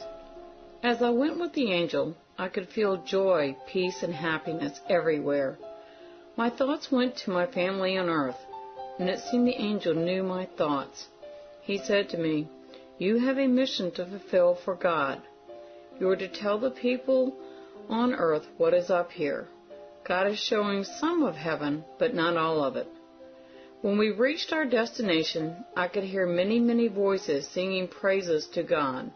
As 0.85 1.03
I 1.03 1.11
went 1.11 1.41
with 1.41 1.53
the 1.55 1.73
angel, 1.73 2.15
I 2.39 2.49
could 2.49 2.69
feel 2.69 2.99
joy, 2.99 3.57
peace, 3.67 4.05
and 4.05 4.15
happiness 4.15 4.81
everywhere. 4.89 5.59
My 6.37 6.49
thoughts 6.49 6.93
went 6.93 7.17
to 7.19 7.31
my 7.31 7.47
family 7.47 7.99
on 7.99 8.09
earth 8.09 8.39
and 9.03 9.11
it 9.11 9.19
seemed 9.19 9.49
the 9.49 9.61
angel 9.61 9.95
knew 9.95 10.23
my 10.23 10.47
thoughts. 10.57 11.09
He 11.63 11.77
said 11.77 12.09
to 12.11 12.17
me, 12.19 12.47
You 12.99 13.19
have 13.19 13.37
a 13.37 13.49
mission 13.49 13.91
to 13.97 14.07
fulfill 14.07 14.55
for 14.65 14.77
God. 14.77 15.21
You 15.99 16.09
are 16.11 16.15
to 16.15 16.29
tell 16.29 16.61
the 16.61 16.71
people 16.71 17.37
on 17.89 18.15
earth 18.15 18.47
what 18.59 18.75
is 18.75 18.91
up 18.91 19.11
here. 19.11 19.49
God 20.07 20.29
is 20.29 20.39
showing 20.39 20.85
some 20.85 21.25
of 21.25 21.35
heaven, 21.35 21.85
but 21.99 22.15
not 22.15 22.37
all 22.37 22.63
of 22.63 22.77
it. 22.77 22.87
When 23.81 23.99
we 23.99 24.13
reached 24.13 24.53
our 24.53 24.67
destination, 24.67 25.65
I 25.77 25.89
could 25.89 26.05
hear 26.05 26.25
many, 26.25 26.61
many 26.61 26.87
voices 26.87 27.49
singing 27.49 27.89
praises 27.89 28.47
to 28.55 28.63
God. 28.63 29.11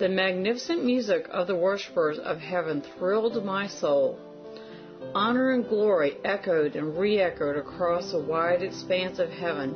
The 0.00 0.08
magnificent 0.08 0.84
music 0.84 1.28
of 1.30 1.46
the 1.46 1.54
worshippers 1.54 2.18
of 2.18 2.40
heaven 2.40 2.82
thrilled 2.98 3.44
my 3.44 3.68
soul. 3.68 4.18
Honor 5.14 5.50
and 5.52 5.68
glory 5.68 6.18
echoed 6.24 6.76
and 6.76 6.96
re-echoed 6.98 7.56
across 7.56 8.12
a 8.12 8.18
wide 8.18 8.62
expanse 8.62 9.18
of 9.18 9.30
heaven 9.30 9.74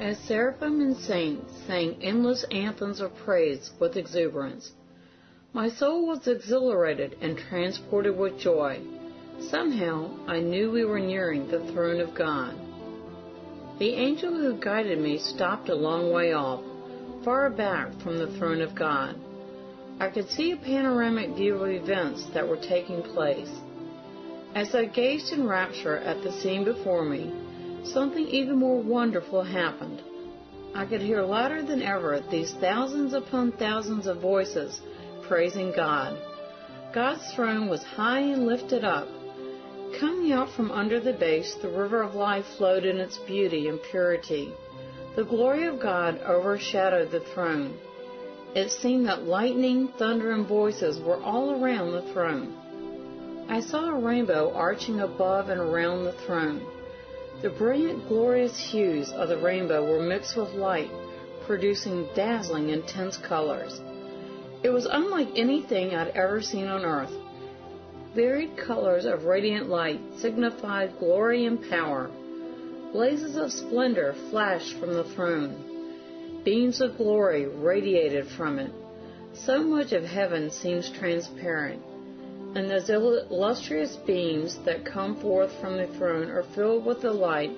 as 0.00 0.18
seraphim 0.18 0.80
and 0.80 0.96
saints 0.96 1.52
sang 1.66 1.96
endless 2.02 2.44
anthems 2.50 3.00
of 3.00 3.14
praise 3.16 3.70
with 3.78 3.96
exuberance. 3.96 4.72
My 5.52 5.68
soul 5.68 6.06
was 6.06 6.26
exhilarated 6.26 7.16
and 7.20 7.38
transported 7.38 8.16
with 8.16 8.38
joy. 8.38 8.80
Somehow 9.38 10.10
I 10.26 10.40
knew 10.40 10.70
we 10.70 10.84
were 10.84 10.98
nearing 10.98 11.46
the 11.48 11.64
throne 11.72 12.00
of 12.00 12.14
God. 12.14 12.54
The 13.78 13.94
angel 13.94 14.32
who 14.32 14.60
guided 14.60 14.98
me 14.98 15.18
stopped 15.18 15.68
a 15.68 15.74
long 15.74 16.12
way 16.12 16.32
off, 16.32 16.62
far 17.24 17.50
back 17.50 17.92
from 18.00 18.18
the 18.18 18.36
throne 18.38 18.60
of 18.60 18.74
God. 18.74 19.16
I 20.00 20.10
could 20.10 20.28
see 20.28 20.50
a 20.50 20.56
panoramic 20.56 21.36
view 21.36 21.56
of 21.56 21.70
events 21.70 22.26
that 22.34 22.48
were 22.48 22.56
taking 22.56 23.02
place. 23.02 23.50
As 24.54 24.72
I 24.72 24.84
gazed 24.84 25.32
in 25.32 25.48
rapture 25.48 25.96
at 25.96 26.22
the 26.22 26.30
scene 26.30 26.64
before 26.64 27.04
me, 27.04 27.32
something 27.84 28.24
even 28.28 28.56
more 28.56 28.80
wonderful 28.80 29.42
happened. 29.42 30.00
I 30.76 30.86
could 30.86 31.00
hear 31.00 31.22
louder 31.22 31.62
than 31.62 31.82
ever 31.82 32.20
these 32.30 32.52
thousands 32.60 33.14
upon 33.14 33.50
thousands 33.52 34.06
of 34.06 34.20
voices 34.20 34.80
praising 35.26 35.72
God. 35.74 36.16
God's 36.94 37.32
throne 37.34 37.68
was 37.68 37.82
high 37.82 38.20
and 38.20 38.46
lifted 38.46 38.84
up. 38.84 39.08
Coming 39.98 40.30
out 40.32 40.50
from 40.50 40.70
under 40.70 41.00
the 41.00 41.12
base, 41.12 41.56
the 41.60 41.68
river 41.68 42.02
of 42.02 42.14
life 42.14 42.46
flowed 42.56 42.84
in 42.84 42.98
its 42.98 43.18
beauty 43.18 43.66
and 43.66 43.80
purity. 43.90 44.52
The 45.16 45.24
glory 45.24 45.66
of 45.66 45.80
God 45.80 46.20
overshadowed 46.24 47.10
the 47.10 47.26
throne. 47.34 47.76
It 48.54 48.70
seemed 48.70 49.06
that 49.06 49.24
lightning, 49.24 49.88
thunder, 49.98 50.30
and 50.30 50.46
voices 50.46 51.00
were 51.00 51.20
all 51.20 51.60
around 51.60 51.90
the 51.90 52.12
throne. 52.12 52.56
I 53.48 53.60
saw 53.60 53.90
a 53.90 53.98
rainbow 53.98 54.52
arching 54.54 55.00
above 55.00 55.50
and 55.50 55.60
around 55.60 56.04
the 56.04 56.12
throne. 56.12 56.66
The 57.42 57.50
brilliant, 57.50 58.08
glorious 58.08 58.58
hues 58.58 59.12
of 59.12 59.28
the 59.28 59.36
rainbow 59.36 59.84
were 59.84 60.02
mixed 60.02 60.34
with 60.34 60.54
light, 60.54 60.90
producing 61.46 62.08
dazzling, 62.16 62.70
intense 62.70 63.18
colors. 63.18 63.82
It 64.62 64.70
was 64.70 64.86
unlike 64.86 65.28
anything 65.36 65.94
I'd 65.94 66.16
ever 66.16 66.40
seen 66.40 66.68
on 66.68 66.86
earth. 66.86 67.12
Varied 68.14 68.56
colors 68.56 69.04
of 69.04 69.24
radiant 69.24 69.68
light 69.68 70.00
signified 70.16 70.98
glory 70.98 71.44
and 71.44 71.68
power. 71.68 72.10
Blazes 72.92 73.36
of 73.36 73.52
splendor 73.52 74.14
flashed 74.30 74.78
from 74.78 74.94
the 74.94 75.04
throne. 75.04 76.40
Beams 76.44 76.80
of 76.80 76.96
glory 76.96 77.46
radiated 77.46 78.26
from 78.26 78.58
it. 78.58 78.72
So 79.34 79.62
much 79.62 79.92
of 79.92 80.04
heaven 80.04 80.50
seems 80.50 80.88
transparent 80.88 81.82
and 82.54 82.70
those 82.70 82.88
illustrious 82.88 83.96
beams 84.06 84.58
that 84.64 84.84
come 84.84 85.20
forth 85.20 85.50
from 85.60 85.76
the 85.76 85.88
throne 85.98 86.30
are 86.30 86.44
filled 86.54 86.84
with 86.84 87.00
the 87.00 87.12
light 87.12 87.50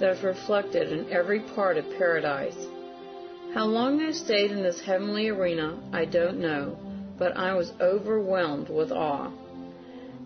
that 0.00 0.16
is 0.16 0.24
reflected 0.24 0.90
in 0.90 1.12
every 1.12 1.40
part 1.40 1.76
of 1.76 1.84
paradise. 1.98 2.56
How 3.52 3.66
long 3.66 4.00
I 4.00 4.12
stayed 4.12 4.50
in 4.50 4.62
this 4.62 4.80
heavenly 4.80 5.28
arena, 5.28 5.78
I 5.92 6.06
don't 6.06 6.40
know, 6.40 6.78
but 7.18 7.36
I 7.36 7.54
was 7.54 7.72
overwhelmed 7.80 8.70
with 8.70 8.90
awe. 8.90 9.30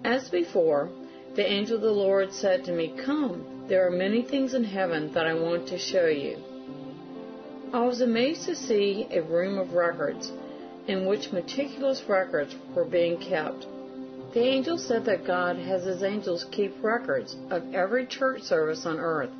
As 0.04 0.28
before, 0.28 0.88
the 1.34 1.44
angel 1.44 1.76
of 1.76 1.82
the 1.82 1.90
Lord 1.90 2.32
said 2.32 2.64
to 2.64 2.72
me, 2.72 2.94
Come, 3.04 3.66
there 3.68 3.84
are 3.86 3.90
many 3.90 4.22
things 4.22 4.54
in 4.54 4.62
heaven 4.62 5.12
that 5.14 5.26
I 5.26 5.34
want 5.34 5.66
to 5.68 5.78
show 5.78 6.06
you. 6.06 6.38
I 7.72 7.84
was 7.84 8.00
amazed 8.00 8.44
to 8.46 8.54
see 8.54 9.08
a 9.10 9.20
room 9.20 9.58
of 9.58 9.72
records 9.72 10.30
in 10.86 11.06
which 11.06 11.32
meticulous 11.32 12.04
records 12.08 12.54
were 12.74 12.84
being 12.84 13.18
kept. 13.18 13.66
The 14.36 14.44
angel 14.44 14.76
said 14.76 15.06
that 15.06 15.24
God 15.26 15.56
has 15.56 15.84
his 15.84 16.02
angels 16.02 16.44
keep 16.52 16.74
records 16.84 17.34
of 17.48 17.72
every 17.72 18.04
church 18.04 18.42
service 18.42 18.84
on 18.84 19.00
earth 19.00 19.30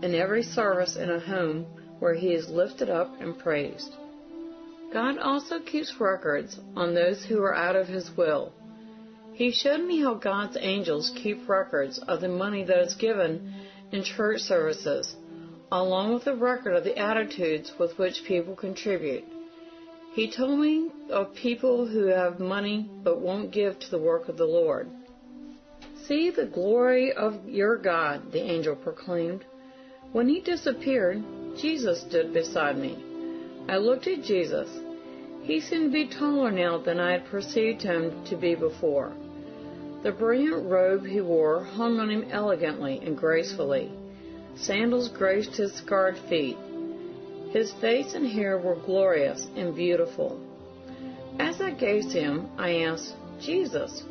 and 0.00 0.14
every 0.14 0.42
service 0.42 0.96
in 0.96 1.10
a 1.10 1.20
home 1.20 1.66
where 1.98 2.14
he 2.14 2.32
is 2.32 2.48
lifted 2.48 2.88
up 2.88 3.20
and 3.20 3.38
praised. 3.38 3.92
God 4.90 5.18
also 5.18 5.60
keeps 5.60 6.00
records 6.00 6.58
on 6.74 6.94
those 6.94 7.22
who 7.26 7.42
are 7.42 7.54
out 7.54 7.76
of 7.76 7.88
his 7.88 8.10
will. 8.16 8.54
He 9.34 9.52
showed 9.52 9.86
me 9.86 10.00
how 10.00 10.14
God's 10.14 10.56
angels 10.58 11.12
keep 11.14 11.46
records 11.46 11.98
of 11.98 12.22
the 12.22 12.28
money 12.28 12.64
that 12.64 12.78
is 12.78 12.94
given 12.94 13.52
in 13.92 14.02
church 14.02 14.40
services, 14.40 15.14
along 15.70 16.14
with 16.14 16.26
a 16.26 16.34
record 16.34 16.74
of 16.74 16.84
the 16.84 16.96
attitudes 16.96 17.74
with 17.78 17.98
which 17.98 18.24
people 18.24 18.56
contribute. 18.56 19.24
He 20.18 20.28
told 20.28 20.58
me 20.58 20.90
of 21.10 21.32
people 21.32 21.86
who 21.86 22.06
have 22.06 22.40
money 22.40 22.90
but 23.04 23.20
won't 23.20 23.52
give 23.52 23.78
to 23.78 23.88
the 23.92 24.00
work 24.00 24.28
of 24.28 24.36
the 24.36 24.46
Lord. 24.46 24.90
See 26.06 26.30
the 26.30 26.44
glory 26.44 27.12
of 27.12 27.48
your 27.48 27.76
God, 27.76 28.32
the 28.32 28.42
angel 28.42 28.74
proclaimed. 28.74 29.44
When 30.10 30.28
he 30.28 30.40
disappeared, 30.40 31.22
Jesus 31.56 32.00
stood 32.00 32.34
beside 32.34 32.78
me. 32.78 32.98
I 33.68 33.76
looked 33.76 34.08
at 34.08 34.24
Jesus. 34.24 34.68
He 35.44 35.60
seemed 35.60 35.92
to 35.92 36.04
be 36.04 36.08
taller 36.08 36.50
now 36.50 36.78
than 36.78 36.98
I 36.98 37.12
had 37.12 37.26
perceived 37.26 37.82
him 37.82 38.24
to 38.24 38.34
be 38.34 38.56
before. 38.56 39.12
The 40.02 40.10
brilliant 40.10 40.68
robe 40.68 41.06
he 41.06 41.20
wore 41.20 41.62
hung 41.62 42.00
on 42.00 42.10
him 42.10 42.26
elegantly 42.32 42.98
and 43.04 43.16
gracefully. 43.16 43.92
Sandals 44.56 45.10
graced 45.10 45.54
his 45.54 45.74
scarred 45.74 46.18
feet. 46.28 46.56
His 47.52 47.72
face 47.72 48.12
and 48.14 48.26
hair 48.26 48.58
were 48.58 48.74
glorious 48.74 49.46
and 49.56 49.74
beautiful. 49.74 50.38
As 51.38 51.62
I 51.62 51.70
gazed 51.70 52.12
him, 52.12 52.50
I 52.58 52.82
asked, 52.82 53.14
Jesus, 53.40 54.04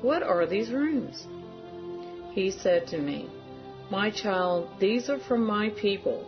what 0.00 0.22
are 0.22 0.46
these 0.46 0.70
rooms? 0.70 1.26
He 2.32 2.52
said 2.52 2.86
to 2.88 2.98
me, 2.98 3.28
My 3.90 4.10
child, 4.10 4.68
these 4.78 5.10
are 5.10 5.18
from 5.18 5.44
my 5.44 5.70
people. 5.70 6.24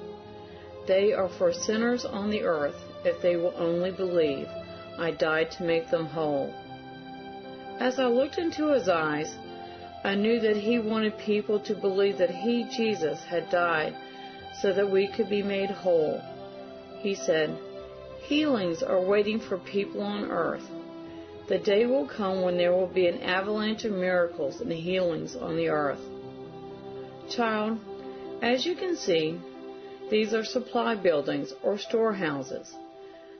They 0.88 1.12
are 1.12 1.28
for 1.28 1.52
sinners 1.52 2.04
on 2.04 2.30
the 2.30 2.42
earth, 2.42 2.74
if 3.04 3.22
they 3.22 3.36
will 3.36 3.54
only 3.56 3.92
believe. 3.92 4.48
I 4.98 5.12
died 5.12 5.52
to 5.52 5.62
make 5.62 5.88
them 5.88 6.06
whole. 6.06 6.52
As 7.78 8.00
I 8.00 8.06
looked 8.06 8.38
into 8.38 8.72
his 8.72 8.88
eyes, 8.88 9.36
I 10.02 10.16
knew 10.16 10.40
that 10.40 10.56
he 10.56 10.80
wanted 10.80 11.16
people 11.18 11.60
to 11.60 11.74
believe 11.74 12.18
that 12.18 12.30
he, 12.30 12.64
Jesus, 12.64 13.20
had 13.22 13.50
died 13.50 13.94
so 14.60 14.72
that 14.72 14.90
we 14.90 15.06
could 15.06 15.30
be 15.30 15.42
made 15.42 15.70
whole. 15.70 16.20
He 17.02 17.14
said, 17.14 17.56
Healings 18.22 18.82
are 18.82 19.00
waiting 19.00 19.40
for 19.40 19.58
people 19.58 20.02
on 20.02 20.30
earth. 20.30 20.68
The 21.48 21.58
day 21.58 21.86
will 21.86 22.06
come 22.06 22.42
when 22.42 22.56
there 22.56 22.72
will 22.72 22.86
be 22.86 23.06
an 23.06 23.20
avalanche 23.22 23.84
of 23.84 23.92
miracles 23.92 24.60
and 24.60 24.70
healings 24.70 25.34
on 25.34 25.56
the 25.56 25.68
earth. 25.68 25.98
Child, 27.28 27.78
as 28.42 28.64
you 28.64 28.76
can 28.76 28.96
see, 28.96 29.40
these 30.10 30.34
are 30.34 30.44
supply 30.44 30.94
buildings 30.94 31.52
or 31.62 31.78
storehouses. 31.78 32.74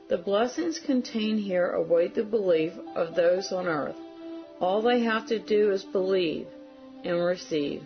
The 0.09 0.17
blessings 0.17 0.79
contained 0.79 1.39
here 1.39 1.69
await 1.71 2.15
the 2.15 2.23
belief 2.23 2.73
of 2.95 3.15
those 3.15 3.51
on 3.51 3.67
earth. 3.67 3.95
All 4.59 4.81
they 4.81 4.99
have 5.01 5.27
to 5.27 5.39
do 5.39 5.71
is 5.71 5.83
believe 5.83 6.47
and 7.03 7.23
receive. 7.23 7.83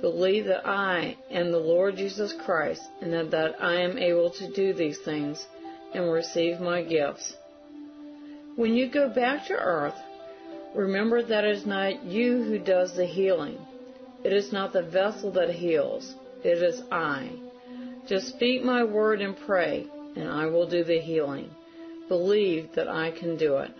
Believe 0.00 0.46
that 0.46 0.66
I 0.66 1.16
am 1.30 1.52
the 1.52 1.58
Lord 1.58 1.96
Jesus 1.96 2.32
Christ 2.44 2.82
and 3.00 3.12
that, 3.12 3.30
that 3.30 3.62
I 3.62 3.82
am 3.82 3.98
able 3.98 4.30
to 4.30 4.50
do 4.52 4.72
these 4.72 4.98
things 4.98 5.46
and 5.92 6.10
receive 6.10 6.60
my 6.60 6.82
gifts. 6.82 7.34
When 8.56 8.74
you 8.74 8.90
go 8.90 9.08
back 9.08 9.46
to 9.46 9.54
earth, 9.54 9.94
remember 10.74 11.22
that 11.22 11.44
it 11.44 11.56
is 11.56 11.66
not 11.66 12.04
you 12.04 12.42
who 12.42 12.58
does 12.58 12.94
the 12.94 13.06
healing. 13.06 13.58
It 14.24 14.32
is 14.32 14.52
not 14.52 14.72
the 14.72 14.82
vessel 14.82 15.32
that 15.32 15.50
heals. 15.50 16.14
It 16.44 16.62
is 16.62 16.82
I. 16.90 17.30
Just 18.06 18.28
speak 18.28 18.64
my 18.64 18.84
word 18.84 19.20
and 19.20 19.36
pray, 19.46 19.86
and 20.16 20.28
I 20.28 20.46
will 20.46 20.68
do 20.68 20.82
the 20.82 21.00
healing. 21.00 21.50
Believe 22.08 22.72
that 22.74 22.88
I 22.88 23.10
can 23.10 23.36
do 23.36 23.58
it. 23.58 23.70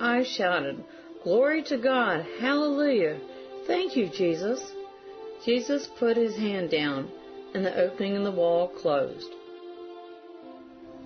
I 0.00 0.24
shouted, 0.24 0.84
Glory 1.22 1.62
to 1.64 1.76
God! 1.76 2.24
Hallelujah! 2.40 3.18
Thank 3.66 3.96
you, 3.96 4.08
Jesus! 4.08 4.72
Jesus 5.44 5.88
put 5.98 6.16
his 6.16 6.36
hand 6.36 6.70
down, 6.70 7.10
and 7.54 7.64
the 7.64 7.76
opening 7.76 8.14
in 8.14 8.24
the 8.24 8.30
wall 8.30 8.68
closed. 8.68 9.30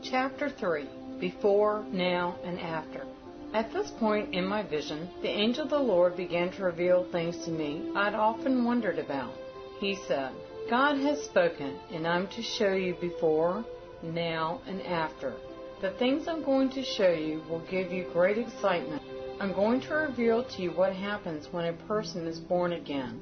Chapter 0.02 0.48
3 0.48 0.88
Before, 1.20 1.84
Now, 1.90 2.36
and 2.44 2.58
After. 2.58 3.06
At 3.52 3.72
this 3.72 3.90
point 3.90 4.34
in 4.34 4.46
my 4.46 4.62
vision, 4.62 5.10
the 5.22 5.28
angel 5.28 5.64
of 5.64 5.70
the 5.70 5.78
Lord 5.78 6.16
began 6.16 6.50
to 6.52 6.62
reveal 6.62 7.04
things 7.10 7.44
to 7.44 7.50
me 7.50 7.90
I'd 7.96 8.14
often 8.14 8.64
wondered 8.64 8.98
about. 8.98 9.34
He 9.80 9.96
said, 10.06 10.32
God 10.70 10.98
has 10.98 11.22
spoken, 11.22 11.78
and 11.92 12.06
I'm 12.06 12.28
to 12.28 12.42
show 12.42 12.72
you 12.72 12.94
before, 13.00 13.64
now, 14.02 14.60
and 14.66 14.80
after. 14.82 15.34
The 15.80 15.90
things 15.92 16.28
I'm 16.28 16.44
going 16.44 16.70
to 16.70 16.84
show 16.84 17.10
you 17.10 17.42
will 17.48 17.66
give 17.70 17.90
you 17.90 18.08
great 18.12 18.38
excitement. 18.38 19.02
I'm 19.40 19.52
going 19.52 19.80
to 19.82 19.94
reveal 19.94 20.44
to 20.44 20.62
you 20.62 20.70
what 20.70 20.94
happens 20.94 21.48
when 21.50 21.64
a 21.64 21.72
person 21.72 22.26
is 22.26 22.38
born 22.38 22.74
again. 22.74 23.20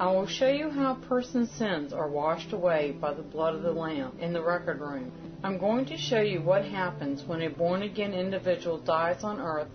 I 0.00 0.10
will 0.10 0.26
show 0.26 0.48
you 0.48 0.70
how 0.70 0.94
a 0.94 1.06
person's 1.06 1.52
sins 1.52 1.92
are 1.92 2.08
washed 2.08 2.52
away 2.52 2.96
by 3.00 3.14
the 3.14 3.22
blood 3.22 3.54
of 3.54 3.62
the 3.62 3.70
Lamb 3.70 4.18
in 4.18 4.32
the 4.32 4.42
record 4.42 4.80
room. 4.80 5.12
I'm 5.44 5.56
going 5.56 5.84
to 5.86 5.96
show 5.96 6.20
you 6.20 6.42
what 6.42 6.64
happens 6.64 7.22
when 7.22 7.42
a 7.42 7.48
born 7.48 7.82
again 7.82 8.12
individual 8.12 8.78
dies 8.78 9.22
on 9.22 9.40
earth 9.40 9.68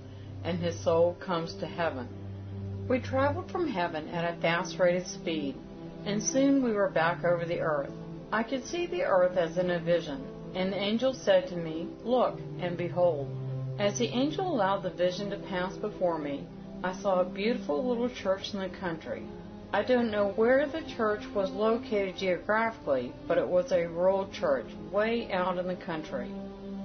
and 0.44 0.60
his 0.60 0.78
soul 0.84 1.16
comes 1.22 1.54
to 1.56 1.66
heaven. 1.66 2.10
We 2.90 3.00
traveled 3.00 3.50
from 3.50 3.70
heaven 3.70 4.10
at 4.10 4.38
a 4.38 4.42
fast 4.42 4.78
rate 4.78 4.98
of 5.02 5.08
speed 5.08 5.56
and 6.06 6.22
soon 6.22 6.62
we 6.64 6.74
were 6.74 6.90
back 6.90 7.24
over 7.24 7.46
the 7.46 7.62
earth. 7.62 7.92
I 8.30 8.44
could 8.44 8.66
see 8.66 8.88
the 8.88 9.04
earth 9.04 9.38
as 9.38 9.58
in 9.58 9.70
a 9.70 9.80
vision, 9.80 10.28
and 10.54 10.74
the 10.74 10.80
angel 10.80 11.14
said 11.14 11.48
to 11.48 11.56
me, 11.56 11.88
Look 12.04 12.40
and 12.60 12.78
behold. 12.78 13.30
As 13.80 13.98
the 13.98 14.08
angel 14.08 14.54
allowed 14.54 14.84
the 14.84 14.90
vision 14.90 15.30
to 15.30 15.38
pass 15.38 15.78
before 15.78 16.20
me, 16.20 16.46
I 16.84 16.94
saw 16.94 17.22
a 17.22 17.26
beautiful 17.26 17.88
little 17.88 18.10
church 18.10 18.54
in 18.54 18.60
the 18.60 18.70
country. 18.70 19.24
I 19.72 19.84
don't 19.84 20.10
know 20.10 20.30
where 20.30 20.66
the 20.66 20.82
church 20.82 21.22
was 21.36 21.52
located 21.52 22.18
geographically, 22.18 23.14
but 23.28 23.38
it 23.38 23.48
was 23.48 23.72
a 23.72 23.86
rural 23.86 24.28
church 24.30 24.66
way 24.92 25.32
out 25.32 25.60
in 25.60 25.68
the 25.68 25.76
country. 25.76 26.32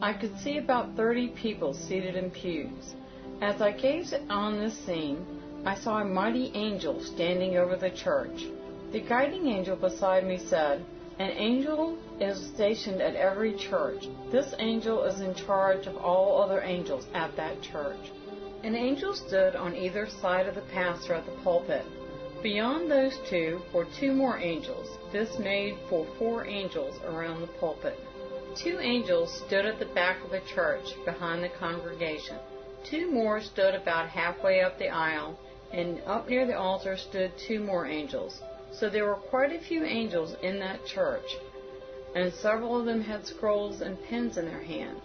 I 0.02 0.12
could 0.12 0.38
see 0.38 0.58
about 0.58 0.94
30 0.94 1.28
people 1.28 1.72
seated 1.72 2.14
in 2.14 2.30
pews. 2.30 2.94
As 3.40 3.62
I 3.62 3.72
gazed 3.72 4.14
on 4.28 4.58
this 4.58 4.76
scene, 4.84 5.24
I 5.64 5.76
saw 5.76 6.02
a 6.02 6.04
mighty 6.04 6.52
angel 6.54 7.02
standing 7.02 7.56
over 7.56 7.74
the 7.74 7.88
church. 7.88 8.44
The 8.92 9.00
guiding 9.00 9.48
angel 9.48 9.76
beside 9.76 10.26
me 10.26 10.36
said, 10.36 10.84
An 11.18 11.30
angel 11.30 11.96
is 12.20 12.48
stationed 12.48 13.00
at 13.00 13.16
every 13.16 13.54
church. 13.54 14.08
This 14.30 14.54
angel 14.58 15.04
is 15.04 15.22
in 15.22 15.34
charge 15.34 15.86
of 15.86 15.96
all 15.96 16.42
other 16.42 16.60
angels 16.60 17.06
at 17.14 17.34
that 17.36 17.62
church. 17.62 18.12
An 18.62 18.76
angel 18.76 19.14
stood 19.14 19.56
on 19.56 19.74
either 19.74 20.06
side 20.06 20.46
of 20.46 20.54
the 20.54 20.60
pastor 20.60 21.14
at 21.14 21.24
the 21.24 21.32
pulpit. 21.42 21.86
Beyond 22.44 22.90
those 22.90 23.16
two 23.30 23.62
were 23.72 23.86
two 23.98 24.12
more 24.12 24.36
angels. 24.38 24.98
This 25.10 25.38
made 25.38 25.78
for 25.88 26.06
four 26.18 26.46
angels 26.46 27.00
around 27.06 27.40
the 27.40 27.46
pulpit. 27.46 27.98
Two 28.54 28.80
angels 28.80 29.32
stood 29.46 29.64
at 29.64 29.78
the 29.78 29.86
back 29.86 30.22
of 30.22 30.30
the 30.30 30.42
church 30.54 30.84
behind 31.06 31.42
the 31.42 31.48
congregation. 31.48 32.36
Two 32.84 33.10
more 33.10 33.40
stood 33.40 33.74
about 33.74 34.10
halfway 34.10 34.60
up 34.60 34.78
the 34.78 34.90
aisle, 34.90 35.38
and 35.72 36.02
up 36.04 36.28
near 36.28 36.46
the 36.46 36.58
altar 36.58 36.98
stood 36.98 37.32
two 37.38 37.60
more 37.60 37.86
angels. 37.86 38.42
So 38.72 38.90
there 38.90 39.06
were 39.06 39.14
quite 39.14 39.52
a 39.52 39.66
few 39.66 39.82
angels 39.82 40.36
in 40.42 40.58
that 40.58 40.84
church, 40.84 41.38
and 42.14 42.30
several 42.30 42.78
of 42.78 42.84
them 42.84 43.00
had 43.00 43.26
scrolls 43.26 43.80
and 43.80 43.96
pens 44.04 44.36
in 44.36 44.44
their 44.44 44.62
hand. 44.62 45.00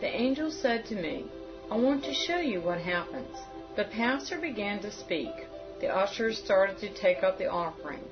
The 0.00 0.08
angel 0.08 0.50
said 0.50 0.86
to 0.86 0.96
me, 0.96 1.26
I 1.70 1.76
want 1.76 2.02
to 2.02 2.12
show 2.12 2.38
you 2.38 2.60
what 2.60 2.80
happens. 2.80 3.36
The 3.76 3.84
pastor 3.84 4.40
began 4.40 4.80
to 4.80 4.90
speak. 4.90 5.46
The 5.80 5.88
ushers 5.88 6.38
started 6.38 6.78
to 6.78 6.90
take 6.90 7.22
up 7.22 7.38
the 7.38 7.50
offering. 7.50 8.04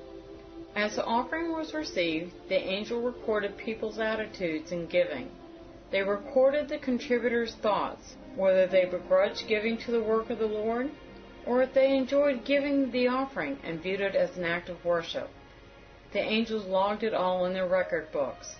As 0.75 0.95
the 0.95 1.05
offering 1.05 1.51
was 1.51 1.73
received, 1.73 2.33
the 2.47 2.57
angel 2.57 2.99
recorded 2.99 3.57
people's 3.57 3.99
attitudes 3.99 4.71
in 4.71 4.87
giving. 4.87 5.29
They 5.91 6.01
recorded 6.01 6.67
the 6.67 6.77
contributors' 6.79 7.55
thoughts, 7.55 8.15
whether 8.35 8.65
they 8.65 8.85
begrudged 8.85 9.47
giving 9.47 9.77
to 9.79 9.91
the 9.91 10.01
work 10.01 10.29
of 10.29 10.39
the 10.39 10.47
Lord 10.47 10.89
or 11.45 11.61
if 11.61 11.73
they 11.73 11.95
enjoyed 11.95 12.45
giving 12.45 12.91
the 12.91 13.07
offering 13.07 13.59
and 13.63 13.81
viewed 13.81 14.01
it 14.01 14.15
as 14.15 14.37
an 14.37 14.45
act 14.45 14.69
of 14.69 14.83
worship. 14.85 15.29
The 16.11 16.19
angels 16.19 16.65
logged 16.65 17.03
it 17.03 17.13
all 17.13 17.45
in 17.45 17.53
their 17.53 17.67
record 17.67 18.11
books. 18.11 18.55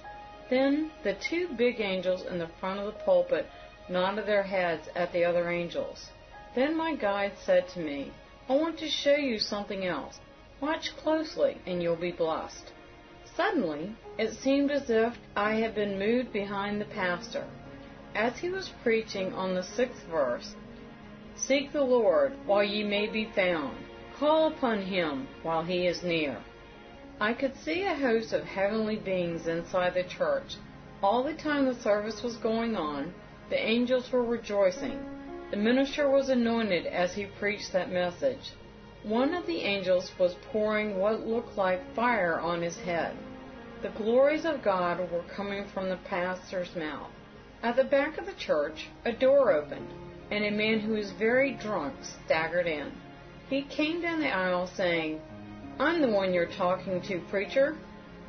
Then 0.49 0.91
the 1.03 1.13
two 1.13 1.49
big 1.55 1.79
angels 1.81 2.25
in 2.25 2.39
the 2.39 2.47
front 2.59 2.79
of 2.79 2.85
the 2.85 3.03
pulpit 3.03 3.47
nodded 3.87 4.25
their 4.25 4.43
heads 4.43 4.87
at 4.95 5.11
the 5.13 5.23
other 5.23 5.49
angels. 5.49 6.09
Then 6.55 6.75
my 6.75 6.95
guide 6.95 7.33
said 7.37 7.67
to 7.69 7.79
me, 7.79 8.11
I 8.49 8.55
want 8.55 8.79
to 8.79 8.89
show 8.89 9.15
you 9.15 9.37
something 9.37 9.85
else. 9.85 10.19
Watch 10.59 10.97
closely 10.97 11.57
and 11.67 11.83
you'll 11.83 11.95
be 11.95 12.11
blessed. 12.11 12.73
Suddenly, 13.37 13.95
it 14.17 14.33
seemed 14.33 14.71
as 14.71 14.89
if 14.89 15.13
I 15.35 15.53
had 15.53 15.75
been 15.75 15.99
moved 15.99 16.33
behind 16.33 16.81
the 16.81 16.85
pastor. 16.85 17.45
As 18.15 18.39
he 18.39 18.49
was 18.49 18.73
preaching 18.81 19.33
on 19.33 19.53
the 19.53 19.61
sixth 19.61 20.03
verse, 20.09 20.55
Seek 21.35 21.71
the 21.71 21.83
Lord 21.83 22.33
while 22.47 22.63
ye 22.63 22.83
may 22.83 23.05
be 23.05 23.25
found. 23.25 23.77
Call 24.17 24.47
upon 24.47 24.81
him 24.81 25.27
while 25.43 25.63
he 25.63 25.85
is 25.85 26.01
near. 26.03 26.37
I 27.21 27.33
could 27.33 27.55
see 27.55 27.83
a 27.83 27.93
host 27.93 28.33
of 28.33 28.43
heavenly 28.43 28.97
beings 28.97 29.45
inside 29.47 29.93
the 29.93 30.03
church. 30.03 30.55
All 31.03 31.23
the 31.23 31.35
time 31.35 31.65
the 31.65 31.75
service 31.75 32.23
was 32.23 32.35
going 32.37 32.75
on, 32.75 33.13
the 33.49 33.63
angels 33.63 34.11
were 34.11 34.23
rejoicing. 34.23 34.99
The 35.51 35.57
minister 35.57 36.07
was 36.09 36.29
anointed 36.29 36.85
as 36.85 37.15
he 37.15 37.25
preached 37.25 37.73
that 37.73 37.91
message. 37.91 38.51
One 39.01 39.33
of 39.33 39.47
the 39.47 39.61
angels 39.61 40.11
was 40.19 40.35
pouring 40.51 40.99
what 40.99 41.25
looked 41.25 41.57
like 41.57 41.95
fire 41.95 42.39
on 42.39 42.61
his 42.61 42.77
head. 42.77 43.15
The 43.81 43.89
glories 43.89 44.45
of 44.45 44.61
God 44.61 44.99
were 45.11 45.23
coming 45.35 45.65
from 45.65 45.89
the 45.89 45.97
pastor's 45.97 46.75
mouth. 46.75 47.09
At 47.63 47.75
the 47.77 47.83
back 47.83 48.19
of 48.19 48.27
the 48.27 48.33
church, 48.33 48.89
a 49.05 49.11
door 49.11 49.51
opened 49.51 49.87
and 50.29 50.45
a 50.45 50.51
man 50.51 50.81
who 50.81 50.93
was 50.93 51.11
very 51.13 51.53
drunk 51.53 51.95
staggered 52.03 52.67
in. 52.67 52.91
He 53.49 53.63
came 53.63 54.01
down 54.01 54.19
the 54.19 54.29
aisle 54.29 54.67
saying, 54.67 55.19
I'm 55.79 56.01
the 56.01 56.09
one 56.09 56.31
you're 56.31 56.45
talking 56.45 57.01
to, 57.01 57.19
preacher. 57.31 57.75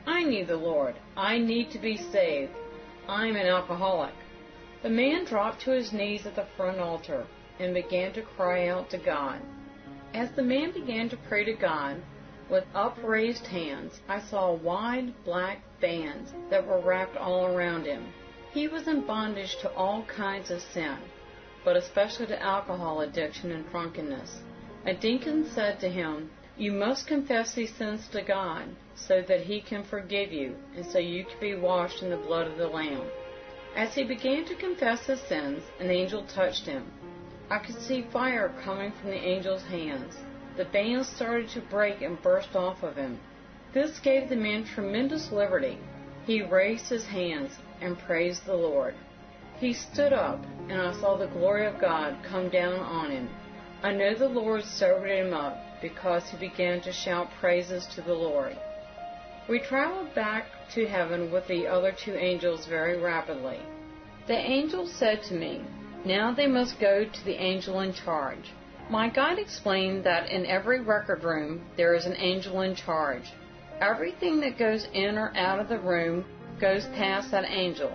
I 0.07 0.25
need 0.25 0.49
the 0.49 0.57
Lord. 0.57 0.95
I 1.19 1.37
need 1.37 1.71
to 1.73 1.79
be 1.79 1.99
saved. 1.99 2.53
I'm 3.07 3.37
an 3.37 3.47
alcoholic. 3.47 4.15
The 4.83 4.91
man 4.91 5.25
dropped 5.25 5.63
to 5.63 5.71
his 5.71 5.93
knees 5.93 6.27
at 6.27 6.35
the 6.37 6.47
front 6.57 6.79
altar 6.79 7.27
and 7.59 7.75
began 7.75 8.13
to 8.15 8.23
cry 8.23 8.69
out 8.69 8.91
to 8.91 8.99
God. 8.99 9.41
As 10.15 10.31
the 10.33 10.43
man 10.43 10.73
began 10.73 11.09
to 11.11 11.17
pray 11.17 11.45
to 11.45 11.53
God, 11.53 12.03
with 12.49 12.65
upraised 12.75 13.47
hands, 13.47 14.01
I 14.09 14.21
saw 14.21 14.53
wide 14.53 15.13
black 15.25 15.59
bands 15.81 16.33
that 16.51 16.67
were 16.67 16.81
wrapped 16.81 17.17
all 17.17 17.47
around 17.47 17.85
him. 17.87 18.13
He 18.53 18.69
was 18.69 18.89
in 18.89 19.07
bondage 19.07 19.57
to 19.59 19.73
all 19.75 20.03
kinds 20.05 20.51
of 20.51 20.61
sin 20.61 20.97
but 21.65 21.77
especially 21.77 22.27
to 22.27 22.43
alcohol 22.43 23.01
addiction 23.03 23.53
and 23.53 23.69
drunkenness. 23.71 24.41
A 24.87 24.95
deacon 24.95 25.45
said 25.45 25.79
to 25.81 25.89
him, 25.89 26.31
You 26.57 26.73
must 26.73 27.07
confess 27.07 27.55
these 27.55 27.75
sins 27.75 28.09
to 28.09 28.23
God 28.23 28.65
so 28.95 29.23
that 29.23 29.43
He 29.43 29.61
can 29.61 29.85
forgive 29.85 30.33
you 30.33 30.57
and 30.77 30.85
so 30.87 30.99
you 30.99 31.25
can 31.25 31.41
be 31.41 31.55
washed 31.55 32.03
in 32.03 32.11
the 32.11 32.17
blood 32.17 32.47
of 32.47 32.57
the 32.57 32.69
Lamb. 32.69 33.07
As 33.77 33.95
he 33.95 34.05
began 34.05 34.45
to 34.47 34.55
confess 34.55 35.07
his 35.07 35.21
sins, 35.23 35.63
an 35.79 35.91
angel 35.91 36.25
touched 36.25 36.67
him. 36.67 36.91
I 37.51 37.59
could 37.59 37.81
see 37.81 38.03
fire 38.03 38.53
coming 38.63 38.93
from 38.93 39.11
the 39.11 39.17
angel's 39.17 39.65
hands. 39.65 40.17
The 40.57 40.65
bands 40.67 41.09
started 41.09 41.49
to 41.51 41.61
break 41.61 42.03
and 42.03 42.21
burst 42.21 42.55
off 42.55 42.83
of 42.83 42.97
him. 42.97 43.19
This 43.73 44.01
gave 44.01 44.29
the 44.29 44.37
man 44.37 44.65
tremendous 44.65 45.31
liberty. 45.31 45.79
He 46.27 46.43
raised 46.43 46.89
his 46.89 47.07
hands 47.07 47.59
and 47.81 47.99
praised 47.99 48.45
the 48.45 48.57
Lord. 48.57 48.95
He 49.59 49.73
stood 49.73 50.13
up, 50.13 50.45
and 50.69 50.81
I 50.81 50.93
saw 50.93 51.17
the 51.17 51.29
glory 51.29 51.67
of 51.67 51.79
God 51.81 52.17
come 52.23 52.49
down 52.49 52.81
on 52.81 53.11
him. 53.11 53.29
I 53.83 53.93
know 53.93 54.15
the 54.15 54.29
Lord 54.29 54.65
sobered 54.65 55.11
him 55.11 55.33
up 55.33 55.57
because 55.81 56.29
he 56.29 56.37
began 56.37 56.81
to 56.83 56.93
shout 56.93 57.31
praises 57.41 57.87
to 57.95 58.03
the 58.03 58.15
Lord. 58.15 58.57
We 59.51 59.59
traveled 59.59 60.15
back 60.15 60.47
to 60.75 60.87
heaven 60.87 61.33
with 61.33 61.49
the 61.49 61.67
other 61.67 61.91
two 61.91 62.15
angels 62.15 62.67
very 62.67 62.97
rapidly. 62.99 63.59
The 64.29 64.39
angel 64.39 64.87
said 64.87 65.25
to 65.25 65.35
me, 65.35 65.65
Now 66.05 66.33
they 66.33 66.47
must 66.47 66.79
go 66.79 67.05
to 67.05 67.25
the 67.25 67.35
angel 67.35 67.81
in 67.81 67.93
charge. 67.93 68.53
My 68.89 69.09
guide 69.09 69.41
explained 69.41 70.05
that 70.05 70.31
in 70.31 70.47
every 70.47 70.81
record 70.81 71.25
room 71.25 71.63
there 71.77 71.95
is 71.95 72.07
an 72.07 72.15
angel 72.19 72.61
in 72.61 72.77
charge. 72.77 73.25
Everything 73.81 74.39
that 74.43 74.57
goes 74.57 74.87
in 74.95 75.19
or 75.19 75.37
out 75.37 75.59
of 75.59 75.69
the 75.69 75.81
room 75.81 76.25
goes 76.61 76.87
past 76.95 77.33
that 77.33 77.45
angel. 77.45 77.91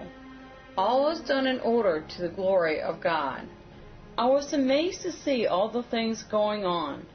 All 0.77 1.09
is 1.09 1.21
done 1.21 1.47
in 1.47 1.61
order 1.61 2.01
to 2.01 2.21
the 2.21 2.35
glory 2.35 2.81
of 2.81 2.99
God. 2.99 3.47
I 4.17 4.25
was 4.25 4.51
amazed 4.51 5.03
to 5.03 5.11
see 5.13 5.47
all 5.47 5.69
the 5.69 5.83
things 5.83 6.21
going 6.23 6.65
on. 6.65 7.05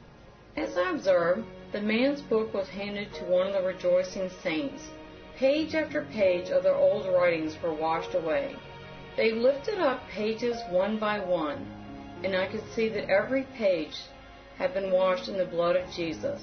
As 0.57 0.75
I 0.77 0.89
observed, 0.89 1.45
the 1.71 1.81
man's 1.81 2.21
book 2.21 2.53
was 2.53 2.67
handed 2.67 3.13
to 3.13 3.23
one 3.23 3.47
of 3.47 3.53
the 3.53 3.61
rejoicing 3.61 4.29
saints. 4.43 4.89
Page 5.37 5.73
after 5.73 6.01
page 6.11 6.49
of 6.49 6.63
their 6.63 6.75
old 6.75 7.05
writings 7.05 7.55
were 7.63 7.73
washed 7.73 8.13
away. 8.13 8.55
They 9.15 9.31
lifted 9.31 9.79
up 9.79 10.01
pages 10.09 10.57
one 10.69 10.99
by 10.99 11.19
one, 11.19 11.65
and 12.23 12.35
I 12.35 12.47
could 12.47 12.63
see 12.73 12.89
that 12.89 13.09
every 13.09 13.43
page 13.57 13.95
had 14.57 14.73
been 14.73 14.91
washed 14.91 15.29
in 15.29 15.37
the 15.37 15.45
blood 15.45 15.75
of 15.77 15.89
Jesus. 15.91 16.41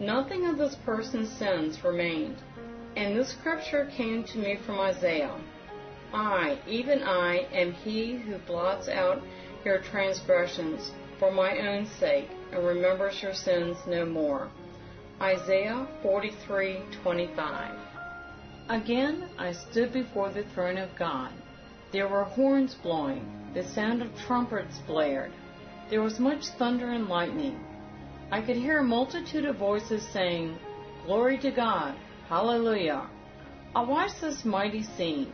Nothing 0.00 0.46
of 0.46 0.58
this 0.58 0.74
person's 0.84 1.30
sins 1.30 1.82
remained. 1.84 2.42
And 2.96 3.16
this 3.16 3.30
scripture 3.30 3.90
came 3.96 4.24
to 4.24 4.38
me 4.38 4.58
from 4.66 4.80
Isaiah. 4.80 5.40
I, 6.12 6.58
even 6.66 7.02
I, 7.02 7.46
am 7.52 7.72
he 7.72 8.16
who 8.16 8.38
blots 8.38 8.88
out 8.88 9.22
your 9.64 9.78
transgressions 9.78 10.92
for 11.18 11.30
my 11.30 11.58
own 11.58 11.86
sake 11.86 12.28
and 12.52 12.64
remembers 12.64 13.22
your 13.22 13.34
sins 13.34 13.78
no 13.86 14.04
more. 14.04 14.50
Isaiah 15.22 15.86
43:25. 16.02 17.70
Again 18.68 19.28
I 19.38 19.52
stood 19.52 19.92
before 19.92 20.30
the 20.30 20.42
throne 20.42 20.76
of 20.76 20.96
God. 20.96 21.30
There 21.92 22.08
were 22.08 22.24
horns 22.24 22.74
blowing, 22.74 23.24
the 23.54 23.62
sound 23.62 24.02
of 24.02 24.16
trumpets 24.18 24.80
blared. 24.88 25.30
There 25.88 26.02
was 26.02 26.18
much 26.18 26.48
thunder 26.58 26.90
and 26.90 27.08
lightning. 27.08 27.60
I 28.32 28.40
could 28.40 28.56
hear 28.56 28.78
a 28.78 28.82
multitude 28.84 29.44
of 29.44 29.54
voices 29.56 30.02
saying, 30.02 30.58
Glory 31.06 31.38
to 31.38 31.52
God, 31.52 31.94
Hallelujah. 32.28 33.08
I 33.76 33.84
watched 33.84 34.20
this 34.20 34.44
mighty 34.44 34.82
scene. 34.82 35.32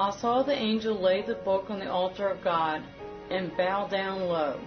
I 0.00 0.10
saw 0.10 0.42
the 0.42 0.52
angel 0.52 1.00
lay 1.00 1.22
the 1.22 1.36
book 1.36 1.70
on 1.70 1.78
the 1.78 1.90
altar 1.90 2.28
of 2.28 2.42
God 2.42 2.82
and 3.30 3.56
bow 3.56 3.86
down 3.86 4.22
low. 4.22 4.58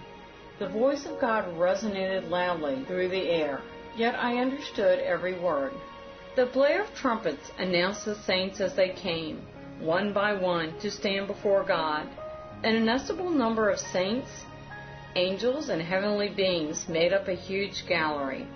The 0.58 0.68
voice 0.68 1.04
of 1.04 1.20
God 1.20 1.44
resonated 1.56 2.30
loudly 2.30 2.84
through 2.86 3.08
the 3.08 3.28
air 3.28 3.60
yet 3.96 4.14
I 4.14 4.38
understood 4.38 5.00
every 5.00 5.38
word. 5.38 5.72
The 6.36 6.46
blare 6.46 6.82
of 6.82 6.94
trumpets 6.94 7.50
announced 7.58 8.04
the 8.04 8.14
saints 8.14 8.60
as 8.60 8.74
they 8.74 8.90
came, 8.90 9.46
one 9.80 10.12
by 10.12 10.32
one, 10.32 10.78
to 10.80 10.90
stand 10.90 11.26
before 11.26 11.64
God. 11.64 12.08
An 12.62 12.76
inestimable 12.76 13.30
number 13.30 13.70
of 13.70 13.78
saints, 13.78 14.44
angels, 15.16 15.68
and 15.70 15.82
heavenly 15.82 16.28
beings 16.28 16.88
made 16.88 17.12
up 17.12 17.28
a 17.28 17.34
huge 17.34 17.86
gallery. 17.88 18.46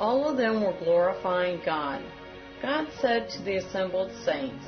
All 0.00 0.28
of 0.28 0.36
them 0.36 0.62
were 0.62 0.76
glorifying 0.82 1.60
God. 1.64 2.02
God 2.62 2.88
said 3.00 3.30
to 3.30 3.42
the 3.42 3.56
assembled 3.56 4.10
saints, 4.24 4.66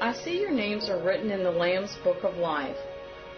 I 0.00 0.12
see 0.12 0.40
your 0.40 0.50
names 0.50 0.90
are 0.90 1.02
written 1.02 1.30
in 1.30 1.44
the 1.44 1.50
Lamb's 1.50 1.96
book 2.04 2.24
of 2.24 2.36
life. 2.36 2.76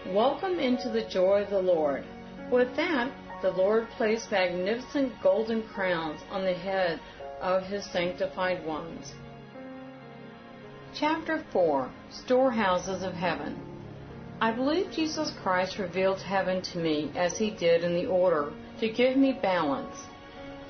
Welcome 0.07 0.59
into 0.59 0.89
the 0.89 1.07
joy 1.07 1.43
of 1.43 1.49
the 1.49 1.61
Lord. 1.61 2.03
With 2.51 2.75
that, 2.75 3.11
the 3.41 3.51
Lord 3.51 3.87
placed 3.97 4.31
magnificent 4.31 5.13
golden 5.21 5.63
crowns 5.63 6.21
on 6.29 6.43
the 6.43 6.53
head 6.53 6.99
of 7.41 7.63
his 7.63 7.85
sanctified 7.85 8.65
ones. 8.65 9.13
Chapter 10.93 11.43
4 11.51 11.89
Storehouses 12.09 13.03
of 13.03 13.13
Heaven 13.13 13.59
I 14.41 14.51
believe 14.51 14.91
Jesus 14.91 15.31
Christ 15.41 15.79
revealed 15.79 16.19
heaven 16.21 16.61
to 16.63 16.77
me 16.77 17.11
as 17.15 17.37
he 17.37 17.51
did 17.51 17.83
in 17.83 17.95
the 17.95 18.05
order 18.05 18.51
to 18.79 18.89
give 18.89 19.15
me 19.15 19.31
balance. 19.31 19.95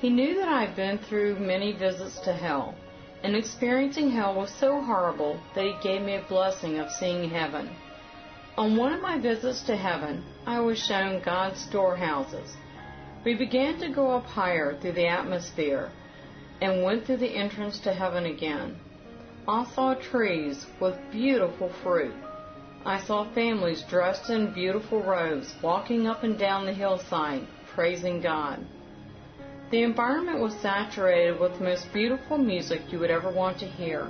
He 0.00 0.08
knew 0.08 0.36
that 0.36 0.48
I 0.48 0.66
had 0.66 0.76
been 0.76 0.98
through 0.98 1.40
many 1.40 1.72
visits 1.72 2.20
to 2.20 2.32
hell, 2.32 2.76
and 3.24 3.34
experiencing 3.34 4.10
hell 4.10 4.34
was 4.34 4.50
so 4.50 4.80
horrible 4.80 5.40
that 5.54 5.64
he 5.64 5.74
gave 5.82 6.02
me 6.02 6.14
a 6.14 6.22
blessing 6.28 6.78
of 6.78 6.92
seeing 6.92 7.28
heaven. 7.28 7.68
On 8.56 8.76
one 8.76 8.92
of 8.92 9.02
my 9.02 9.18
visits 9.18 9.62
to 9.62 9.76
heaven, 9.76 10.24
I 10.46 10.60
was 10.60 10.78
shown 10.78 11.22
God's 11.22 11.60
storehouses 11.60 12.56
we 13.26 13.34
began 13.34 13.76
to 13.80 13.88
go 13.88 14.12
up 14.12 14.24
higher 14.24 14.78
through 14.80 14.92
the 14.92 15.08
atmosphere 15.08 15.90
and 16.62 16.84
went 16.84 17.04
through 17.04 17.16
the 17.16 17.34
entrance 17.34 17.80
to 17.80 17.92
heaven 17.92 18.26
again. 18.26 18.76
I 19.48 19.64
saw 19.74 19.94
trees 19.94 20.64
with 20.80 20.96
beautiful 21.10 21.72
fruit. 21.82 22.14
I 22.84 23.00
saw 23.00 23.28
families 23.34 23.82
dressed 23.90 24.30
in 24.30 24.54
beautiful 24.54 25.02
robes 25.02 25.52
walking 25.60 26.06
up 26.06 26.22
and 26.22 26.38
down 26.38 26.66
the 26.66 26.72
hillside, 26.72 27.48
praising 27.74 28.20
God. 28.20 28.64
The 29.72 29.82
environment 29.82 30.38
was 30.38 30.54
saturated 30.62 31.40
with 31.40 31.58
the 31.58 31.64
most 31.64 31.92
beautiful 31.92 32.38
music 32.38 32.92
you 32.92 33.00
would 33.00 33.10
ever 33.10 33.32
want 33.32 33.58
to 33.58 33.66
hear. 33.66 34.08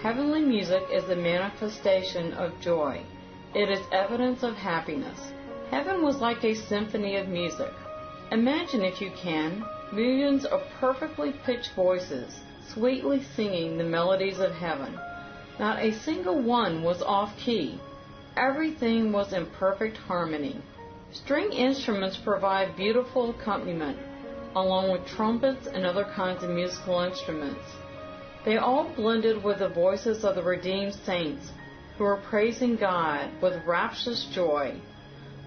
Heavenly 0.00 0.40
music 0.40 0.84
is 0.90 1.04
the 1.04 1.16
manifestation 1.16 2.32
of 2.32 2.58
joy. 2.62 3.04
It 3.54 3.68
is 3.68 3.84
evidence 3.92 4.42
of 4.42 4.54
happiness. 4.54 5.32
Heaven 5.70 6.02
was 6.02 6.16
like 6.16 6.42
a 6.44 6.54
symphony 6.54 7.16
of 7.16 7.28
music. 7.28 7.72
Imagine, 8.32 8.80
if 8.80 9.02
you 9.02 9.10
can, 9.10 9.62
millions 9.92 10.46
of 10.46 10.62
perfectly 10.80 11.34
pitched 11.44 11.74
voices 11.74 12.40
sweetly 12.72 13.22
singing 13.36 13.76
the 13.76 13.84
melodies 13.84 14.38
of 14.38 14.52
heaven. 14.52 14.98
Not 15.58 15.78
a 15.80 15.92
single 15.92 16.40
one 16.40 16.82
was 16.82 17.02
off 17.02 17.36
key. 17.36 17.78
Everything 18.34 19.12
was 19.12 19.34
in 19.34 19.44
perfect 19.44 19.98
harmony. 19.98 20.56
String 21.12 21.52
instruments 21.52 22.16
provide 22.16 22.74
beautiful 22.74 23.28
accompaniment, 23.30 23.98
along 24.56 24.90
with 24.90 25.06
trumpets 25.06 25.66
and 25.66 25.84
other 25.84 26.04
kinds 26.04 26.42
of 26.42 26.48
musical 26.48 27.00
instruments. 27.00 27.64
They 28.46 28.56
all 28.56 28.88
blended 28.96 29.44
with 29.44 29.58
the 29.58 29.68
voices 29.68 30.24
of 30.24 30.34
the 30.34 30.42
redeemed 30.42 30.94
saints 30.94 31.52
who 31.98 32.04
were 32.04 32.22
praising 32.30 32.76
God 32.76 33.30
with 33.42 33.66
rapturous 33.66 34.24
joy 34.32 34.80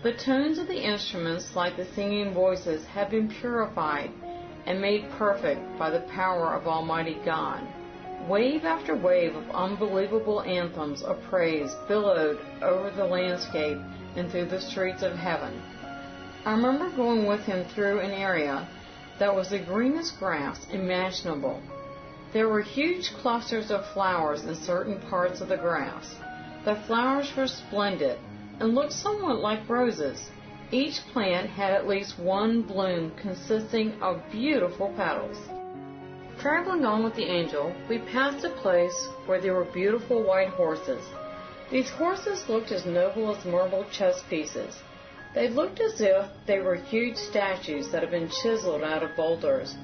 the 0.04 0.14
tones 0.14 0.58
of 0.58 0.68
the 0.68 0.84
instruments, 0.84 1.56
like 1.56 1.78
the 1.78 1.86
singing 1.94 2.34
voices, 2.34 2.84
have 2.88 3.12
been 3.12 3.30
purified 3.30 4.10
and 4.66 4.82
made 4.82 5.08
perfect 5.12 5.62
by 5.78 5.92
the 5.92 6.00
power 6.12 6.56
of 6.56 6.68
Almighty 6.68 7.20
God. 7.24 7.62
Wave 8.28 8.66
after 8.66 8.96
wave 8.96 9.36
of 9.36 9.50
unbelievable 9.52 10.42
anthems 10.42 11.04
of 11.04 11.22
praise 11.24 11.72
billowed 11.88 12.40
over 12.64 12.90
the 12.90 13.06
landscape 13.06 13.78
and 14.16 14.32
through 14.32 14.46
the 14.46 14.62
streets 14.62 15.04
of 15.04 15.14
heaven. 15.14 15.62
I 16.46 16.54
remember 16.54 16.90
going 16.96 17.28
with 17.28 17.42
him 17.42 17.66
through 17.76 18.00
an 18.00 18.12
area 18.12 18.68
that 19.20 19.36
was 19.36 19.50
the 19.50 19.60
greenest 19.60 20.18
grass 20.18 20.66
imaginable. 20.72 21.62
There 22.34 22.50
were 22.50 22.62
huge 22.62 23.12
clusters 23.22 23.70
of 23.70 23.86
flowers 23.94 24.46
in 24.46 24.56
certain 24.56 25.00
parts 25.10 25.42
of 25.42 25.50
the 25.50 25.58
grass. 25.58 26.16
The 26.66 26.76
flowers 26.88 27.32
were 27.36 27.48
splendid, 27.48 28.18
and 28.62 28.76
looked 28.76 28.94
somewhat 28.94 29.40
like 29.40 29.68
roses. 29.68 30.30
Each 30.72 31.00
plant 31.12 31.50
had 31.50 31.74
at 31.74 31.88
least 31.88 32.20
one 32.20 32.62
bloom 32.62 33.12
consisting 33.20 34.00
of 34.02 34.22
beautiful 34.32 34.94
petals. 34.96 35.38
Traveling 36.40 36.86
on 36.86 37.04
with 37.04 37.16
the 37.16 37.26
angel, 37.26 37.76
we 37.90 37.98
passed 37.98 38.46
a 38.46 38.52
place 38.62 39.10
where 39.26 39.42
there 39.42 39.56
were 39.56 39.74
beautiful 39.74 40.24
white 40.24 40.50
horses. 40.50 41.04
These 41.72 41.90
horses 41.90 42.48
looked 42.48 42.72
as 42.72 42.86
noble 42.86 43.36
as 43.36 43.44
marble 43.46 43.86
chess 43.92 44.22
pieces. 44.30 44.78
They 45.34 45.50
looked 45.50 45.80
as 45.80 46.00
if 46.00 46.30
they 46.46 46.60
were 46.60 46.76
huge 46.76 47.16
statues 47.16 47.92
that 47.92 48.02
had 48.04 48.12
been 48.12 48.30
chiseled 48.44 48.84
out 48.84 49.02
of 49.02 49.16
boulders, 49.16 49.76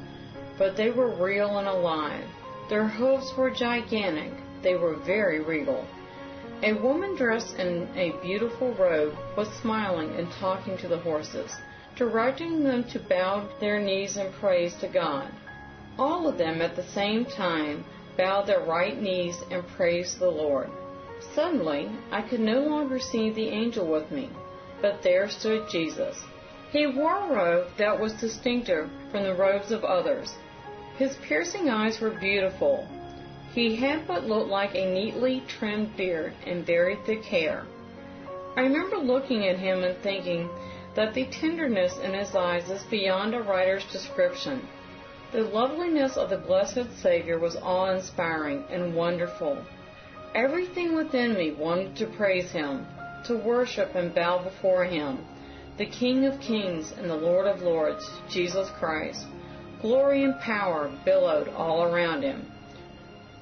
but 0.58 0.78
they 0.78 0.92
were 0.92 1.16
real 1.16 1.58
and 1.58 1.68
alive. 1.68 2.28
Their 2.70 2.88
hooves 2.88 3.34
were 3.38 3.50
gigantic. 3.50 4.34
They 4.62 4.76
were 4.76 4.96
very 4.96 5.40
regal. 5.40 5.86
A 6.64 6.74
woman 6.74 7.16
dressed 7.16 7.56
in 7.58 7.88
a 7.96 8.20
beautiful 8.22 8.74
robe 8.74 9.16
was 9.38 9.48
smiling 9.62 10.16
and 10.16 10.32
talking 10.40 10.76
to 10.80 10.88
the 10.88 10.98
horses. 10.98 11.52
directing 11.98 12.64
them 12.64 12.84
to 12.84 13.00
bow 13.00 13.50
their 13.60 13.80
knees 13.80 14.18
in 14.18 14.32
praise 14.34 14.76
to 14.76 14.88
God. 14.88 15.32
All 15.98 16.28
of 16.28 16.38
them 16.38 16.62
at 16.62 16.76
the 16.76 16.84
same 16.84 17.26
time 17.26 17.84
bowed 18.16 18.46
their 18.46 18.60
right 18.62 19.02
knees 19.02 19.36
and 19.50 19.68
praised 19.68 20.20
the 20.20 20.30
Lord. 20.30 20.70
Suddenly, 21.34 21.90
I 22.12 22.22
could 22.22 22.40
no 22.40 22.60
longer 22.62 23.00
see 23.00 23.32
the 23.32 23.50
angel 23.50 23.88
with 23.88 24.12
me, 24.12 24.30
but 24.82 25.02
there 25.02 25.28
stood 25.28 25.68
Jesus. 25.72 26.16
He 26.72 26.86
wore 26.86 27.18
a 27.18 27.34
robe 27.34 27.68
that 27.78 28.00
was 28.00 28.14
distinctive 28.14 28.90
from 29.12 29.24
the 29.24 29.34
robes 29.34 29.72
of 29.72 29.84
others. 29.84 30.36
His 30.98 31.18
piercing 31.28 31.70
eyes 31.70 32.00
were 32.00 32.12
beautiful. 32.12 32.88
He 33.58 33.76
had 33.76 34.08
what 34.08 34.28
looked 34.28 34.52
like 34.52 34.76
a 34.76 34.86
neatly 34.86 35.42
trimmed 35.48 35.98
beard 35.98 36.34
and 36.46 36.64
very 36.64 36.96
thick 37.08 37.26
hair. 37.26 37.66
I 38.56 38.62
remember 38.62 38.98
looking 38.98 39.48
at 39.48 39.58
him 39.58 39.84
and 39.84 39.98
thinking 40.04 40.48
that 40.94 41.16
the 41.16 41.26
tenderness 41.26 41.98
in 41.98 42.14
his 42.14 42.36
eyes 42.36 42.70
is 42.70 42.84
beyond 42.84 43.34
a 43.34 43.42
writer's 43.42 43.84
description. 43.92 44.62
The 45.32 45.42
loveliness 45.42 46.18
of 46.18 46.30
the 46.30 46.38
blessed 46.38 47.02
Savior 47.02 47.40
was 47.40 47.56
awe 47.56 47.90
inspiring 47.90 48.64
and 48.70 48.94
wonderful. 48.94 49.58
Everything 50.36 50.96
within 50.96 51.34
me 51.34 51.50
wanted 51.50 51.96
to 51.96 52.06
praise 52.06 52.52
him, 52.52 52.86
to 53.26 53.36
worship 53.38 53.96
and 53.96 54.14
bow 54.14 54.38
before 54.44 54.86
him, 54.86 55.26
the 55.78 55.88
King 55.88 56.26
of 56.26 56.40
kings 56.40 56.94
and 56.96 57.10
the 57.10 57.16
Lord 57.16 57.48
of 57.48 57.64
lords, 57.64 58.08
Jesus 58.30 58.70
Christ. 58.78 59.26
Glory 59.82 60.26
and 60.26 60.40
power 60.42 60.92
billowed 61.04 61.48
all 61.48 61.82
around 61.82 62.22
him. 62.22 62.46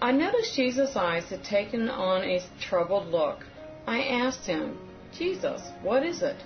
I 0.02 0.12
noticed 0.12 0.56
Jesus' 0.56 0.96
eyes 0.96 1.30
had 1.30 1.44
taken 1.44 1.90
on 1.90 2.24
a 2.24 2.42
troubled 2.60 3.08
look. 3.08 3.46
I 3.88 4.04
asked 4.04 4.46
him, 4.46 4.78
Jesus, 5.18 5.62
what 5.82 6.04
is 6.04 6.22
it? 6.22 6.38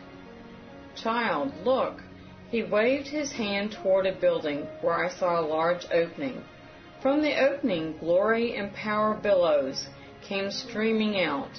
Child, 0.96 1.54
look, 1.64 2.04
he 2.52 2.64
waved 2.64 3.08
his 3.08 3.32
hand 3.32 3.72
toward 3.72 4.06
a 4.06 4.14
building 4.14 4.68
where 4.82 5.04
I 5.04 5.10
saw 5.10 5.40
a 5.40 5.46
large 5.46 5.86
opening. 5.92 6.44
From 7.02 7.22
the 7.22 7.40
opening, 7.40 7.98
glory 8.00 8.56
and 8.56 8.74
power 8.74 9.14
billows 9.16 9.88
came 10.22 10.52
streaming 10.52 11.22
out. 11.22 11.52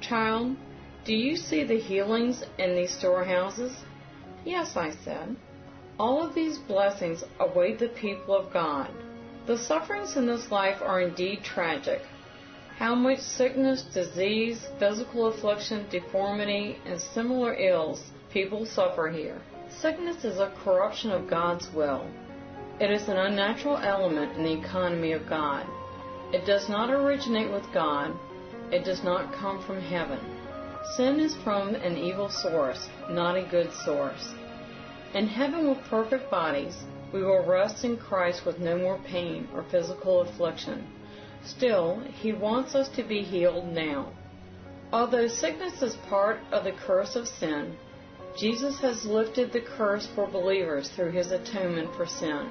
Child, 0.00 0.56
do 1.04 1.14
you 1.14 1.36
see 1.36 1.64
the 1.64 1.78
healings 1.78 2.42
in 2.58 2.74
these 2.74 2.92
storehouses? 2.92 3.84
Yes, 4.44 4.76
I 4.76 4.90
said. 5.04 5.36
All 5.98 6.26
of 6.26 6.34
these 6.34 6.58
blessings 6.58 7.24
await 7.38 7.78
the 7.78 7.88
people 7.88 8.34
of 8.34 8.52
God. 8.52 8.90
The 9.46 9.56
sufferings 9.56 10.16
in 10.16 10.26
this 10.26 10.50
life 10.50 10.82
are 10.82 11.00
indeed 11.00 11.44
tragic. 11.44 12.02
How 12.78 12.96
much 12.96 13.20
sickness, 13.20 13.82
disease, 13.82 14.66
physical 14.78 15.26
affliction, 15.26 15.86
deformity, 15.88 16.78
and 16.84 17.00
similar 17.00 17.54
ills 17.54 18.02
people 18.32 18.66
suffer 18.66 19.08
here. 19.08 19.40
Sickness 19.68 20.24
is 20.24 20.38
a 20.38 20.52
corruption 20.64 21.12
of 21.12 21.30
God's 21.30 21.72
will. 21.72 22.06
It 22.80 22.90
is 22.90 23.08
an 23.08 23.16
unnatural 23.16 23.76
element 23.76 24.36
in 24.36 24.42
the 24.42 24.60
economy 24.60 25.12
of 25.12 25.28
God. 25.28 25.64
It 26.32 26.44
does 26.44 26.68
not 26.68 26.90
originate 26.90 27.50
with 27.50 27.72
God. 27.72 28.14
It 28.72 28.84
does 28.84 29.04
not 29.04 29.32
come 29.32 29.62
from 29.64 29.80
heaven. 29.80 30.18
Sin 30.96 31.20
is 31.20 31.36
from 31.36 31.76
an 31.76 31.96
evil 31.96 32.28
source, 32.28 32.88
not 33.08 33.36
a 33.36 33.48
good 33.48 33.72
source. 33.72 34.34
In 35.14 35.28
heaven 35.28 35.68
with 35.68 35.78
perfect 35.84 36.30
bodies, 36.30 36.76
we 37.16 37.22
will 37.22 37.46
rest 37.46 37.82
in 37.82 37.96
Christ 37.96 38.44
with 38.44 38.58
no 38.58 38.76
more 38.76 38.98
pain 39.06 39.48
or 39.54 39.64
physical 39.70 40.20
affliction. 40.20 40.86
Still, 41.44 42.00
He 42.20 42.32
wants 42.32 42.74
us 42.74 42.90
to 42.90 43.02
be 43.02 43.22
healed 43.22 43.68
now. 43.72 44.12
Although 44.92 45.26
sickness 45.26 45.80
is 45.80 45.96
part 46.10 46.38
of 46.52 46.64
the 46.64 46.72
curse 46.72 47.16
of 47.16 47.26
sin, 47.26 47.74
Jesus 48.38 48.78
has 48.80 49.06
lifted 49.06 49.50
the 49.50 49.62
curse 49.62 50.06
for 50.14 50.26
believers 50.26 50.90
through 50.90 51.12
his 51.12 51.32
atonement 51.32 51.94
for 51.96 52.04
sin. 52.04 52.50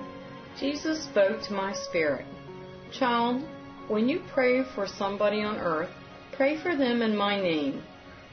Jesus 0.60 1.04
spoke 1.04 1.44
to 1.44 1.54
my 1.54 1.74
spirit. 1.74 2.26
Child, 2.92 3.44
when 3.88 4.10
you 4.10 4.24
pray 4.34 4.64
for 4.74 4.88
somebody 4.88 5.44
on 5.44 5.58
earth, 5.58 5.92
pray 6.32 6.58
for 6.58 6.76
them 6.76 7.04
in 7.04 7.16
my 7.16 7.40
name. 7.40 7.84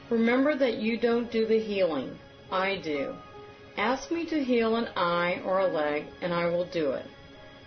Remember 0.09 0.55
that 0.57 0.77
you 0.77 0.97
don't 0.99 1.31
do 1.31 1.45
the 1.45 1.59
healing. 1.59 2.17
I 2.51 2.77
do. 2.77 3.13
Ask 3.77 4.11
me 4.11 4.25
to 4.27 4.43
heal 4.43 4.75
an 4.75 4.89
eye 4.95 5.41
or 5.43 5.59
a 5.59 5.67
leg, 5.67 6.05
and 6.21 6.31
I 6.33 6.45
will 6.45 6.65
do 6.65 6.91
it. 6.91 7.05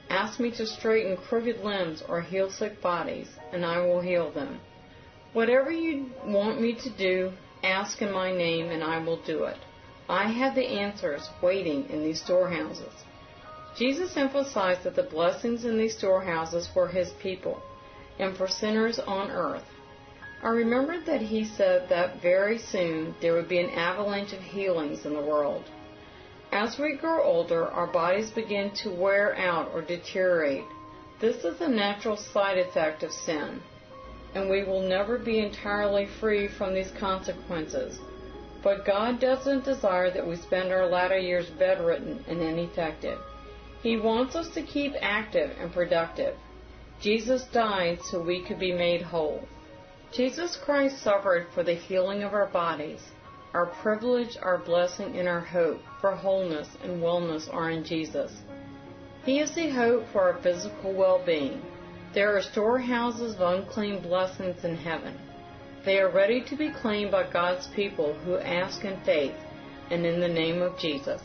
Ask 0.09 0.39
me 0.39 0.53
to 0.53 0.67
straighten 0.67 1.17
crooked 1.17 1.65
limbs 1.65 2.03
or 2.09 2.21
heal 2.21 2.49
sick 2.49 2.81
bodies, 2.81 3.29
and 3.53 3.65
I 3.65 3.81
will 3.81 4.01
heal 4.01 4.31
them. 4.31 4.61
Whatever 5.33 5.73
you 5.73 6.11
want 6.25 6.61
me 6.61 6.75
to 6.75 6.91
do, 6.91 7.33
ask 7.65 8.01
in 8.01 8.13
my 8.13 8.33
name, 8.33 8.71
and 8.71 8.85
I 8.85 8.99
will 8.99 9.21
do 9.23 9.45
it. 9.45 9.59
I 10.09 10.31
have 10.31 10.55
the 10.55 10.67
answers 10.67 11.29
waiting 11.43 11.89
in 11.91 12.05
these 12.05 12.23
storehouses. 12.23 12.93
Jesus 13.77 14.17
emphasized 14.17 14.85
that 14.85 14.95
the 14.95 15.03
blessings 15.03 15.65
in 15.65 15.77
these 15.77 15.97
storehouses 15.97 16.71
were 16.75 16.89
his 16.89 17.11
people 17.21 17.61
and 18.19 18.37
for 18.37 18.47
sinners 18.47 18.99
on 19.01 19.31
earth. 19.31 19.65
I 20.43 20.49
remembered 20.51 21.05
that 21.07 21.21
he 21.21 21.45
said 21.45 21.89
that 21.89 22.23
very 22.23 22.59
soon 22.59 23.15
there 23.21 23.35
would 23.35 23.49
be 23.49 23.59
an 23.59 23.71
avalanche 23.71 24.33
of 24.33 24.41
healings 24.41 25.05
in 25.05 25.13
the 25.13 25.21
world. 25.21 25.65
As 26.53 26.79
we 26.79 26.97
grow 26.97 27.23
older, 27.23 27.67
our 27.69 27.87
bodies 27.87 28.31
begin 28.31 28.71
to 28.83 28.91
wear 28.91 29.37
out 29.37 29.71
or 29.75 29.83
deteriorate. 29.83 30.65
This 31.21 31.45
is 31.45 31.61
a 31.61 31.69
natural 31.69 32.17
side 32.17 32.59
effect 32.59 33.03
of 33.03 33.13
sin, 33.13 33.61
and 34.35 34.49
we 34.49 34.65
will 34.65 34.83
never 34.83 35.19
be 35.19 35.39
entirely 35.39 36.07
free 36.21 36.49
from 36.49 36.75
these 36.75 36.91
consequences 36.99 37.99
but 38.67 38.85
God 38.85 39.21
doesn't 39.21 39.65
desire 39.65 40.11
that 40.11 40.27
we 40.27 40.35
spend 40.35 40.73
our 40.73 40.89
latter 40.89 41.17
years 41.17 41.49
bedridden 41.51 42.25
and 42.27 42.41
ineffective. 42.41 43.21
He 43.81 43.97
wants 43.97 44.35
us 44.35 44.49
to 44.55 44.63
keep 44.63 44.93
active 45.01 45.53
and 45.61 45.73
productive. 45.73 46.35
Jesus 47.01 47.45
died 47.53 48.01
so 48.03 48.21
we 48.21 48.43
could 48.43 48.59
be 48.59 48.73
made 48.73 49.03
whole. 49.03 49.47
Jesus 50.13 50.57
Christ 50.57 51.01
suffered 51.01 51.47
for 51.55 51.63
the 51.63 51.75
healing 51.75 52.25
of 52.25 52.35
our 52.35 52.49
bodies. 52.49 53.03
Our 53.55 53.67
privilege, 53.67 54.37
our 54.43 54.59
blessing, 54.59 55.19
and 55.19 55.29
our 55.29 55.41
hope 55.41 55.81
for 56.01 56.15
wholeness 56.15 56.69
and 56.83 57.03
wellness 57.03 57.53
are 57.53 57.71
in 57.71 57.85
Jesus. 57.85 58.33
He 59.25 59.41
is 59.41 59.55
the 59.55 59.71
hope 59.71 60.05
for 60.13 60.23
our 60.23 60.43
physical 60.43 60.93
well-being. 60.93 61.63
There 62.15 62.37
are 62.37 62.43
storehouses 62.43 63.35
of 63.35 63.41
unclean 63.41 64.03
blessings 64.03 64.65
in 64.65 64.77
heaven. 64.77 65.19
They 65.85 65.99
are 65.99 66.11
ready 66.11 66.43
to 66.45 66.57
be 66.57 66.71
claimed 66.71 67.13
by 67.13 67.31
God's 67.31 67.67
people 67.69 68.15
who 68.25 68.39
ask 68.39 68.85
in 68.85 69.01
faith 69.05 69.37
and 69.91 70.05
in 70.05 70.21
the 70.21 70.29
name 70.29 70.63
of 70.63 70.79
Jesus. 70.79 71.23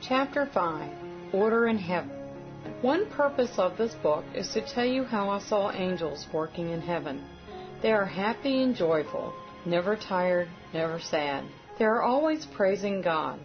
Chapter 0.00 0.46
5 0.46 1.34
Order 1.34 1.66
in 1.66 1.76
Heaven 1.78 2.10
One 2.80 3.10
purpose 3.10 3.58
of 3.58 3.76
this 3.76 3.94
book 3.94 4.24
is 4.34 4.48
to 4.54 4.62
tell 4.62 4.86
you 4.86 5.04
how 5.04 5.28
I 5.28 5.40
saw 5.40 5.72
angels 5.72 6.26
working 6.32 6.70
in 6.70 6.80
heaven. 6.80 7.24
They 7.82 7.92
are 7.92 8.06
happy 8.06 8.62
and 8.62 8.74
joyful, 8.74 9.34
never 9.64 9.96
tired, 9.96 10.48
never 10.72 10.98
sad. 11.00 11.44
They 11.78 11.84
are 11.84 12.02
always 12.02 12.46
praising 12.46 13.02
God. 13.02 13.38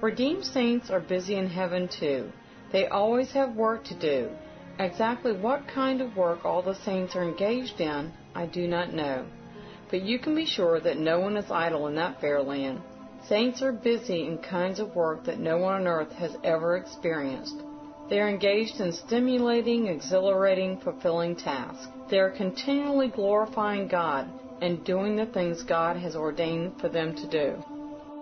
Redeemed 0.00 0.44
saints 0.44 0.90
are 0.90 1.00
busy 1.00 1.36
in 1.36 1.46
heaven 1.46 1.88
too. 1.88 2.32
They 2.72 2.88
always 2.88 3.32
have 3.32 3.54
work 3.54 3.84
to 3.84 3.94
do. 3.94 4.30
Exactly 4.78 5.32
what 5.32 5.68
kind 5.68 6.00
of 6.00 6.16
work 6.16 6.44
all 6.44 6.62
the 6.62 6.74
saints 6.74 7.14
are 7.14 7.22
engaged 7.22 7.80
in 7.80 8.12
I 8.34 8.46
do 8.46 8.66
not 8.66 8.94
know. 8.94 9.26
But 9.90 10.02
you 10.02 10.18
can 10.18 10.34
be 10.34 10.46
sure 10.46 10.80
that 10.80 10.98
no 10.98 11.20
one 11.20 11.36
is 11.36 11.50
idle 11.50 11.86
in 11.86 11.94
that 11.96 12.20
fair 12.20 12.42
land. 12.42 12.80
Saints 13.28 13.62
are 13.62 13.72
busy 13.72 14.26
in 14.26 14.38
kinds 14.38 14.80
of 14.80 14.96
work 14.96 15.24
that 15.24 15.38
no 15.38 15.58
one 15.58 15.74
on 15.74 15.86
earth 15.86 16.12
has 16.12 16.34
ever 16.42 16.76
experienced. 16.76 17.62
They 18.08 18.18
are 18.18 18.28
engaged 18.28 18.80
in 18.80 18.92
stimulating, 18.92 19.86
exhilarating, 19.86 20.78
fulfilling 20.78 21.36
tasks. 21.36 21.86
They 22.10 22.18
are 22.18 22.30
continually 22.30 23.08
glorifying 23.08 23.86
God 23.86 24.28
and 24.62 24.84
doing 24.84 25.16
the 25.16 25.26
things 25.26 25.64
God 25.64 25.96
has 25.96 26.14
ordained 26.14 26.80
for 26.80 26.88
them 26.88 27.16
to 27.16 27.26
do. 27.28 27.48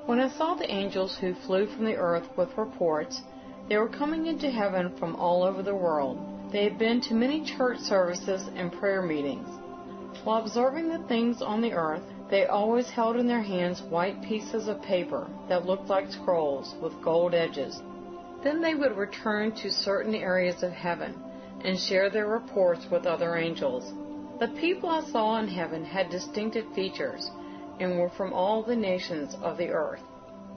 When 0.06 0.18
I 0.18 0.30
saw 0.30 0.54
the 0.54 0.70
angels 0.70 1.18
who 1.20 1.34
flew 1.34 1.66
from 1.66 1.84
the 1.84 1.96
earth 1.96 2.26
with 2.36 2.56
reports, 2.56 3.20
they 3.68 3.76
were 3.76 3.90
coming 3.90 4.26
into 4.26 4.50
heaven 4.50 4.96
from 4.98 5.14
all 5.16 5.42
over 5.42 5.62
the 5.62 5.76
world. 5.76 6.18
They 6.50 6.64
had 6.64 6.78
been 6.78 7.02
to 7.02 7.14
many 7.14 7.44
church 7.44 7.78
services 7.80 8.48
and 8.56 8.72
prayer 8.72 9.02
meetings. 9.02 9.46
While 10.24 10.42
observing 10.42 10.88
the 10.88 11.06
things 11.06 11.42
on 11.42 11.60
the 11.60 11.74
earth, 11.74 12.02
they 12.30 12.46
always 12.46 12.88
held 12.88 13.16
in 13.16 13.26
their 13.26 13.42
hands 13.42 13.82
white 13.82 14.22
pieces 14.22 14.66
of 14.66 14.82
paper 14.82 15.28
that 15.48 15.66
looked 15.66 15.88
like 15.88 16.10
scrolls 16.10 16.74
with 16.80 17.02
gold 17.04 17.34
edges. 17.34 17.82
Then 18.42 18.62
they 18.62 18.74
would 18.74 18.96
return 18.96 19.52
to 19.56 19.70
certain 19.70 20.14
areas 20.14 20.62
of 20.62 20.72
heaven 20.72 21.14
and 21.64 21.78
share 21.78 22.08
their 22.08 22.28
reports 22.28 22.86
with 22.90 23.04
other 23.04 23.36
angels. 23.36 23.92
The 24.40 24.48
people 24.48 24.88
I 24.88 25.02
saw 25.02 25.38
in 25.38 25.48
heaven 25.48 25.84
had 25.84 26.08
distinctive 26.08 26.64
features 26.74 27.30
and 27.78 27.98
were 27.98 28.08
from 28.08 28.32
all 28.32 28.62
the 28.62 28.74
nations 28.74 29.36
of 29.42 29.58
the 29.58 29.68
earth. 29.68 30.00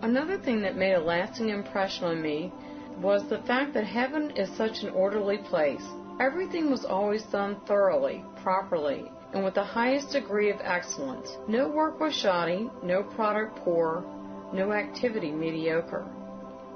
Another 0.01 0.37
thing 0.37 0.61
that 0.61 0.77
made 0.77 0.93
a 0.93 1.01
lasting 1.01 1.49
impression 1.49 2.05
on 2.05 2.21
me 2.21 2.53
was 3.01 3.27
the 3.27 3.39
fact 3.39 3.73
that 3.73 3.85
heaven 3.85 4.31
is 4.37 4.49
such 4.55 4.83
an 4.83 4.89
orderly 4.91 5.37
place. 5.37 5.83
Everything 6.21 6.71
was 6.71 6.85
always 6.85 7.23
done 7.23 7.57
thoroughly, 7.67 8.23
properly, 8.41 9.11
and 9.33 9.43
with 9.43 9.55
the 9.55 9.63
highest 9.65 10.11
degree 10.11 10.49
of 10.49 10.61
excellence. 10.61 11.35
No 11.49 11.67
work 11.67 11.99
was 11.99 12.15
shoddy, 12.15 12.69
no 12.83 13.03
product 13.03 13.57
poor. 13.65 14.05
no 14.53 14.71
activity 14.71 15.31
mediocre. 15.31 16.03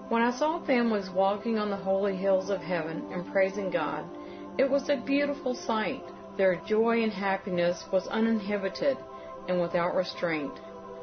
When 0.09 0.21
I 0.21 0.31
saw 0.31 0.59
families 0.65 1.09
walking 1.09 1.57
on 1.57 1.69
the 1.69 1.77
holy 1.77 2.17
hills 2.17 2.49
of 2.49 2.59
heaven 2.59 3.05
and 3.13 3.31
praising 3.31 3.69
God, 3.69 4.03
it 4.57 4.69
was 4.69 4.89
a 4.89 4.97
beautiful 5.05 5.55
sight. 5.55 6.03
Their 6.37 6.57
joy 6.67 7.01
and 7.01 7.11
happiness 7.11 7.83
was 7.91 8.07
uninhibited 8.07 8.97
and 9.47 9.59
without 9.59 9.95
restraint. 9.95 10.53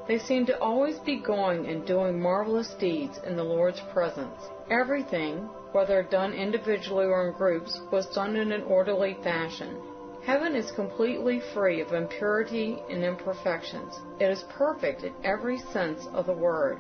They 0.07 0.19
seemed 0.19 0.47
to 0.47 0.61
always 0.61 0.99
be 1.01 1.17
going 1.17 1.67
and 1.67 1.85
doing 1.85 2.21
marvelous 2.21 2.75
deeds 2.75 3.19
in 3.27 3.35
the 3.37 3.43
Lord's 3.43 3.81
presence. 3.93 4.49
Everything, 4.71 5.49
whether 5.73 6.03
done 6.05 6.33
individually 6.35 7.07
or 7.07 7.27
in 7.29 7.37
groups, 7.37 7.81
was 7.91 8.07
done 8.15 8.37
in 8.37 8.53
an 8.53 8.63
orderly 8.63 9.17
fashion. 9.25 9.77
Heaven 10.23 10.55
is 10.55 10.71
completely 10.73 11.41
free 11.53 11.81
of 11.81 11.93
impurity 11.93 12.79
and 12.89 13.03
imperfections. 13.03 13.99
It 14.21 14.31
is 14.31 14.45
perfect 14.51 15.03
in 15.03 15.15
every 15.25 15.59
sense 15.59 16.07
of 16.13 16.27
the 16.27 16.33
word. 16.33 16.79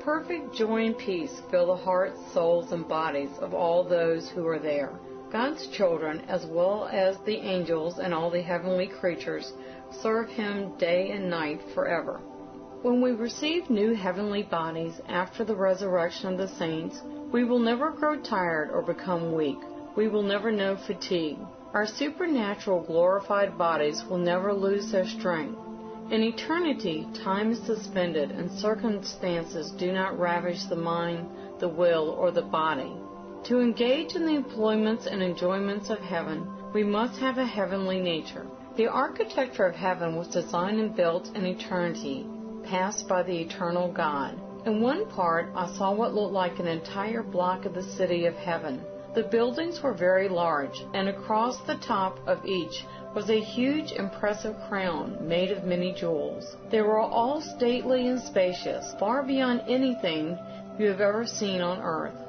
Perfect 0.00 0.54
joy 0.54 0.86
and 0.86 0.96
peace 0.96 1.42
fill 1.50 1.66
the 1.66 1.76
hearts, 1.76 2.20
souls, 2.32 2.72
and 2.72 2.86
bodies 2.86 3.36
of 3.40 3.52
all 3.52 3.82
those 3.82 4.30
who 4.30 4.46
are 4.46 4.60
there. 4.60 4.98
God's 5.32 5.66
children, 5.68 6.22
as 6.28 6.46
well 6.46 6.88
as 6.92 7.16
the 7.24 7.36
angels 7.36 7.98
and 7.98 8.14
all 8.14 8.30
the 8.30 8.42
heavenly 8.42 8.86
creatures, 8.86 9.52
serve 9.90 10.28
Him 10.28 10.76
day 10.78 11.10
and 11.10 11.28
night 11.28 11.60
forever. 11.74 12.20
When 12.82 13.00
we 13.00 13.10
receive 13.10 13.68
new 13.68 13.94
heavenly 13.94 14.44
bodies 14.44 15.00
after 15.08 15.44
the 15.44 15.56
resurrection 15.56 16.32
of 16.32 16.38
the 16.38 16.56
saints, 16.56 17.02
we 17.32 17.42
will 17.42 17.58
never 17.58 17.90
grow 17.90 18.20
tired 18.20 18.70
or 18.70 18.82
become 18.82 19.34
weak. 19.34 19.58
We 19.96 20.06
will 20.06 20.22
never 20.22 20.52
know 20.52 20.76
fatigue. 20.76 21.38
Our 21.74 21.86
supernatural 21.86 22.84
glorified 22.84 23.58
bodies 23.58 24.04
will 24.08 24.18
never 24.18 24.52
lose 24.52 24.92
their 24.92 25.06
strength. 25.06 25.58
In 26.10 26.22
eternity, 26.22 27.08
time 27.24 27.50
is 27.50 27.58
suspended 27.66 28.30
and 28.30 28.48
circumstances 28.50 29.72
do 29.72 29.90
not 29.90 30.18
ravage 30.18 30.68
the 30.68 30.76
mind, 30.76 31.28
the 31.58 31.68
will, 31.68 32.10
or 32.10 32.30
the 32.30 32.42
body. 32.42 32.94
To 33.46 33.60
engage 33.60 34.16
in 34.16 34.26
the 34.26 34.34
employments 34.34 35.06
and 35.06 35.22
enjoyments 35.22 35.88
of 35.88 36.00
heaven, 36.00 36.48
we 36.74 36.82
must 36.82 37.20
have 37.20 37.38
a 37.38 37.46
heavenly 37.46 38.00
nature. 38.00 38.44
The 38.74 38.88
architecture 38.88 39.66
of 39.66 39.76
heaven 39.76 40.16
was 40.16 40.26
designed 40.26 40.80
and 40.80 40.96
built 40.96 41.30
in 41.36 41.46
eternity, 41.46 42.26
passed 42.64 43.06
by 43.06 43.22
the 43.22 43.40
eternal 43.40 43.92
God. 43.92 44.34
In 44.66 44.82
one 44.82 45.08
part, 45.10 45.52
I 45.54 45.68
saw 45.68 45.94
what 45.94 46.12
looked 46.12 46.32
like 46.32 46.58
an 46.58 46.66
entire 46.66 47.22
block 47.22 47.66
of 47.66 47.74
the 47.74 47.84
city 47.84 48.26
of 48.26 48.34
heaven. 48.34 48.80
The 49.14 49.22
buildings 49.22 49.80
were 49.80 49.94
very 49.94 50.28
large, 50.28 50.82
and 50.92 51.08
across 51.08 51.56
the 51.68 51.76
top 51.76 52.18
of 52.26 52.44
each 52.44 52.84
was 53.14 53.30
a 53.30 53.40
huge, 53.40 53.92
impressive 53.92 54.56
crown 54.68 55.18
made 55.20 55.52
of 55.52 55.62
many 55.62 55.92
jewels. 55.92 56.56
They 56.72 56.82
were 56.82 56.98
all 56.98 57.40
stately 57.40 58.08
and 58.08 58.20
spacious, 58.20 58.92
far 58.98 59.22
beyond 59.22 59.62
anything 59.68 60.36
you 60.80 60.88
have 60.88 61.00
ever 61.00 61.24
seen 61.24 61.60
on 61.60 61.80
earth. 61.80 62.25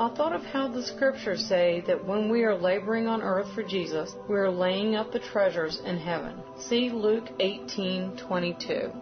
I 0.00 0.08
thought 0.10 0.32
of 0.32 0.44
how 0.44 0.68
the 0.68 0.84
scriptures 0.84 1.44
say 1.44 1.82
that 1.88 2.04
when 2.04 2.30
we 2.30 2.44
are 2.44 2.54
laboring 2.54 3.08
on 3.08 3.20
earth 3.20 3.52
for 3.52 3.64
Jesus, 3.64 4.14
we 4.28 4.36
are 4.36 4.48
laying 4.48 4.94
up 4.94 5.10
the 5.10 5.18
treasures 5.18 5.80
in 5.84 5.98
heaven. 5.98 6.40
See 6.56 6.88
Luke 6.88 7.28
18:22. 7.40 8.92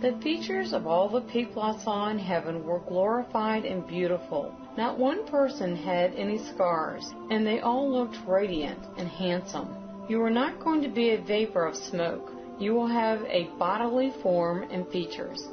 The 0.00 0.12
features 0.22 0.72
of 0.72 0.86
all 0.86 1.08
the 1.08 1.22
people 1.22 1.60
I 1.60 1.76
saw 1.78 2.10
in 2.10 2.18
heaven 2.20 2.64
were 2.64 2.78
glorified 2.78 3.64
and 3.64 3.84
beautiful. 3.88 4.54
Not 4.76 5.00
one 5.00 5.26
person 5.26 5.74
had 5.74 6.14
any 6.14 6.38
scars, 6.38 7.12
and 7.30 7.44
they 7.44 7.58
all 7.58 7.90
looked 7.90 8.18
radiant 8.24 8.78
and 8.98 9.08
handsome. 9.08 9.74
You 10.08 10.22
are 10.22 10.30
not 10.30 10.60
going 10.60 10.80
to 10.82 10.88
be 10.88 11.10
a 11.10 11.20
vapor 11.20 11.66
of 11.66 11.74
smoke. 11.74 12.30
You 12.60 12.74
will 12.74 12.86
have 12.86 13.20
a 13.24 13.50
bodily 13.58 14.12
form 14.22 14.62
and 14.70 14.86
features. 14.90 15.48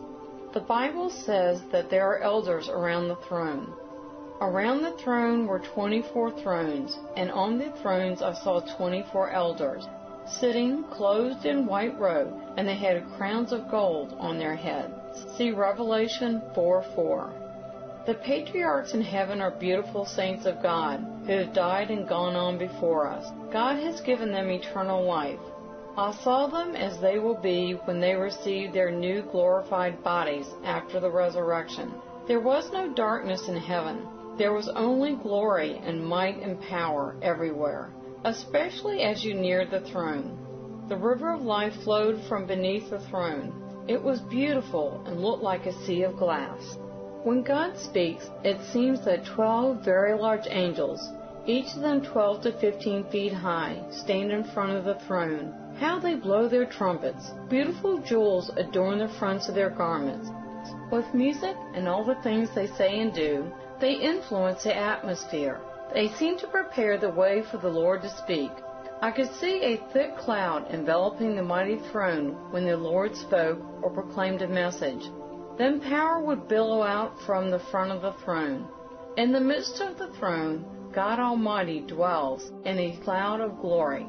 The 0.54 0.60
Bible 0.60 1.10
says 1.10 1.64
that 1.72 1.90
there 1.90 2.08
are 2.08 2.20
elders 2.20 2.70
around 2.70 3.08
the 3.08 3.16
throne. 3.28 3.74
Around 4.40 4.84
the 4.84 4.92
throne 4.92 5.48
were 5.48 5.58
24 5.58 6.30
thrones, 6.44 7.00
and 7.16 7.32
on 7.32 7.58
the 7.58 7.72
thrones 7.82 8.22
I 8.22 8.34
saw 8.34 8.60
24 8.60 9.32
elders, 9.32 9.88
sitting 10.28 10.84
clothed 10.92 11.48
in 11.48 11.66
white 11.66 12.00
robe, 12.00 12.40
and 12.56 12.68
they 12.68 12.76
had 12.76 13.04
crowns 13.18 13.52
of 13.52 13.72
gold 13.72 14.16
on 14.20 14.38
their 14.38 14.56
heads. 14.56 14.94
See 15.36 15.50
Revelation 15.50 16.44
4 16.54 16.84
4. 16.94 17.34
The 18.06 18.14
patriarchs 18.14 18.94
in 18.94 19.02
heaven 19.02 19.42
are 19.42 19.50
beautiful 19.50 20.06
saints 20.06 20.46
of 20.46 20.62
God 20.62 21.04
who 21.26 21.32
have 21.32 21.54
died 21.54 21.90
and 21.90 22.08
gone 22.08 22.36
on 22.36 22.60
before 22.60 23.08
us. 23.08 23.32
God 23.52 23.78
has 23.78 24.02
given 24.02 24.32
them 24.32 24.52
eternal 24.52 25.04
life. 25.04 25.40
I 25.98 26.12
saw 26.12 26.46
them 26.46 26.76
as 26.76 27.00
they 27.00 27.18
will 27.18 27.42
be 27.42 27.72
when 27.86 28.00
they 28.00 28.14
receive 28.14 28.72
their 28.72 28.92
new 28.92 29.24
glorified 29.24 30.04
bodies 30.04 30.46
after 30.64 31.00
the 31.00 31.10
resurrection. 31.10 31.92
There 32.28 32.40
was 32.40 32.72
no 32.72 32.94
darkness 32.94 33.48
in 33.48 33.58
heaven. 33.58 34.08
There 34.38 34.54
was 34.54 34.70
only 34.70 35.16
glory 35.16 35.82
and 35.84 36.06
might 36.06 36.44
and 36.44 36.62
power 36.62 37.16
everywhere, 37.24 37.92
especially 38.24 39.02
as 39.02 39.24
you 39.24 39.34
neared 39.34 39.72
the 39.72 39.80
throne. 39.80 40.38
The 40.88 40.96
river 40.96 41.34
of 41.34 41.42
life 41.42 41.74
flowed 41.84 42.22
from 42.30 42.46
beneath 42.46 42.92
the 42.92 43.00
throne. 43.00 43.52
It 43.88 44.02
was 44.02 44.20
beautiful 44.22 45.02
and 45.08 45.22
looked 45.24 45.42
like 45.42 45.66
a 45.66 45.74
sea 45.86 46.04
of 46.04 46.18
glass. 46.18 46.78
When 47.24 47.42
God 47.42 47.78
speaks, 47.78 48.30
it 48.44 48.62
seems 48.72 49.04
that 49.06 49.26
twelve 49.26 49.84
very 49.84 50.14
large 50.14 50.46
angels, 50.50 51.10
each 51.48 51.74
of 51.76 51.82
them 51.82 52.02
twelve 52.04 52.42
to 52.44 52.52
fifteen 52.60 53.06
feet 53.06 53.34
high, 53.34 53.82
stand 53.90 54.32
in 54.32 54.44
front 54.44 54.74
of 54.74 54.86
the 54.86 55.00
throne. 55.08 55.52
How 55.80 55.98
they 55.98 56.14
blow 56.14 56.48
their 56.48 56.66
trumpets! 56.66 57.32
Beautiful 57.50 57.98
jewels 58.00 58.52
adorn 58.56 59.00
the 59.00 59.08
fronts 59.08 59.50
of 59.50 59.56
their 59.56 59.72
garments. 59.72 60.30
With 60.92 61.12
music 61.14 61.56
and 61.74 61.88
all 61.88 62.04
the 62.04 62.22
things 62.22 62.50
they 62.54 62.68
say 62.68 63.00
and 63.00 63.14
do, 63.14 63.52
they 63.80 63.94
influence 63.94 64.64
the 64.64 64.76
atmosphere. 64.76 65.60
They 65.94 66.10
seem 66.10 66.38
to 66.40 66.48
prepare 66.48 66.98
the 66.98 67.10
way 67.10 67.44
for 67.50 67.58
the 67.58 67.70
Lord 67.70 68.02
to 68.02 68.10
speak. 68.10 68.52
I 69.02 69.12
could 69.12 69.32
see 69.34 69.62
a 69.62 69.94
thick 69.94 70.18
cloud 70.18 70.68
enveloping 70.72 71.36
the 71.36 71.44
mighty 71.44 71.78
throne 71.92 72.52
when 72.52 72.66
the 72.66 72.76
Lord 72.76 73.16
spoke 73.16 73.60
or 73.84 73.92
proclaimed 73.92 74.42
a 74.42 74.48
message. 74.48 75.10
Then 75.58 75.80
power 75.80 76.20
would 76.20 76.48
billow 76.48 76.82
out 76.82 77.20
from 77.22 77.52
the 77.52 77.60
front 77.72 77.92
of 77.92 78.02
the 78.02 78.14
throne. 78.24 78.68
In 79.18 79.32
the 79.32 79.40
midst 79.40 79.82
of 79.82 79.98
the 79.98 80.12
throne, 80.20 80.66
God 80.94 81.20
Almighty 81.20 81.82
dwells 81.82 82.52
in 82.66 82.80
a 82.80 82.98
cloud 83.04 83.40
of 83.40 83.60
glory. 83.60 84.08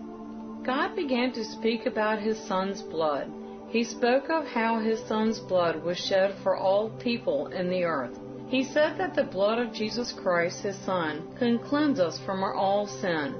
God 0.64 0.96
began 0.96 1.32
to 1.32 1.44
speak 1.44 1.86
about 1.86 2.20
His 2.20 2.38
Son's 2.46 2.82
blood. 2.82 3.30
He 3.68 3.84
spoke 3.84 4.30
of 4.30 4.46
how 4.46 4.80
His 4.80 5.00
Son's 5.06 5.38
blood 5.38 5.82
was 5.82 5.98
shed 5.98 6.34
for 6.42 6.56
all 6.56 6.90
people 6.90 7.48
in 7.48 7.68
the 7.70 7.84
earth. 7.84 8.18
He 8.48 8.64
said 8.64 8.96
that 8.98 9.14
the 9.14 9.24
blood 9.24 9.58
of 9.58 9.74
Jesus 9.74 10.10
Christ, 10.10 10.62
His 10.62 10.76
Son, 10.78 11.36
can 11.38 11.58
cleanse 11.58 12.00
us 12.00 12.18
from 12.24 12.42
our 12.42 12.54
all 12.54 12.86
sin. 12.86 13.34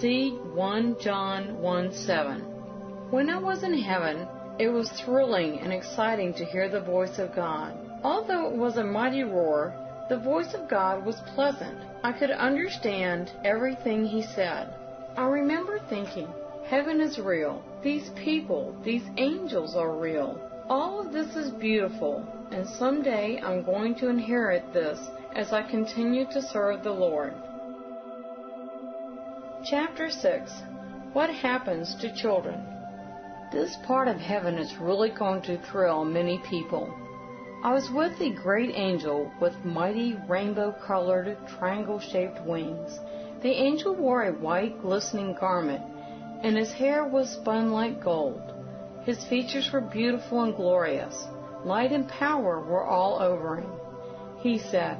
See 0.00 0.30
1 0.30 0.96
John 1.00 1.60
1 1.60 1.92
7. 1.92 2.40
When 3.10 3.30
I 3.30 3.38
was 3.38 3.62
in 3.62 3.74
heaven, 3.74 4.26
it 4.58 4.68
was 4.68 4.90
thrilling 4.90 5.60
and 5.60 5.72
exciting 5.72 6.34
to 6.34 6.44
hear 6.44 6.68
the 6.68 6.80
voice 6.80 7.20
of 7.20 7.36
God. 7.36 7.78
Although 8.02 8.48
it 8.48 8.56
was 8.56 8.76
a 8.76 8.84
mighty 8.84 9.22
roar, 9.22 9.72
the 10.08 10.18
voice 10.18 10.52
of 10.54 10.68
God 10.68 11.06
was 11.06 11.20
pleasant. 11.34 11.78
I 12.02 12.12
could 12.12 12.32
understand 12.32 13.30
everything 13.44 14.04
he 14.04 14.22
said. 14.22 14.74
I 15.16 15.26
remember 15.26 15.78
thinking, 15.88 16.28
heaven 16.66 17.00
is 17.00 17.20
real. 17.20 17.62
These 17.82 18.10
people, 18.10 18.74
these 18.84 19.04
angels 19.18 19.76
are 19.76 19.96
real. 19.96 20.40
All 20.68 21.00
of 21.00 21.12
this 21.12 21.36
is 21.36 21.50
beautiful, 21.50 22.26
and 22.50 22.66
someday 22.66 23.40
I'm 23.42 23.62
going 23.62 23.94
to 23.96 24.08
inherit 24.08 24.72
this 24.72 24.98
as 25.34 25.52
I 25.52 25.62
continue 25.62 26.26
to 26.32 26.42
serve 26.42 26.82
the 26.82 26.92
Lord. 26.92 27.34
Chapter 29.64 30.10
6 30.10 30.62
What 31.12 31.30
Happens 31.30 31.94
to 32.00 32.14
Children 32.14 32.64
this 33.50 33.76
part 33.86 34.08
of 34.08 34.18
heaven 34.18 34.58
is 34.58 34.76
really 34.76 35.08
going 35.08 35.40
to 35.42 35.56
thrill 35.56 36.04
many 36.04 36.38
people. 36.50 36.92
I 37.64 37.72
was 37.72 37.90
with 37.90 38.20
a 38.20 38.34
great 38.34 38.70
angel 38.74 39.32
with 39.40 39.64
mighty 39.64 40.18
rainbow 40.28 40.72
colored, 40.86 41.34
triangle 41.58 41.98
shaped 41.98 42.44
wings. 42.44 43.00
The 43.42 43.50
angel 43.50 43.94
wore 43.94 44.24
a 44.24 44.32
white, 44.32 44.82
glistening 44.82 45.34
garment, 45.40 45.82
and 46.42 46.58
his 46.58 46.72
hair 46.72 47.06
was 47.06 47.30
spun 47.30 47.72
like 47.72 48.04
gold. 48.04 48.42
His 49.04 49.24
features 49.24 49.70
were 49.72 49.80
beautiful 49.80 50.42
and 50.42 50.54
glorious. 50.54 51.26
Light 51.68 51.92
and 51.92 52.08
power 52.08 52.60
were 52.60 52.82
all 52.82 53.20
over 53.20 53.56
him. 53.56 53.70
He 54.38 54.58
said, 54.58 54.96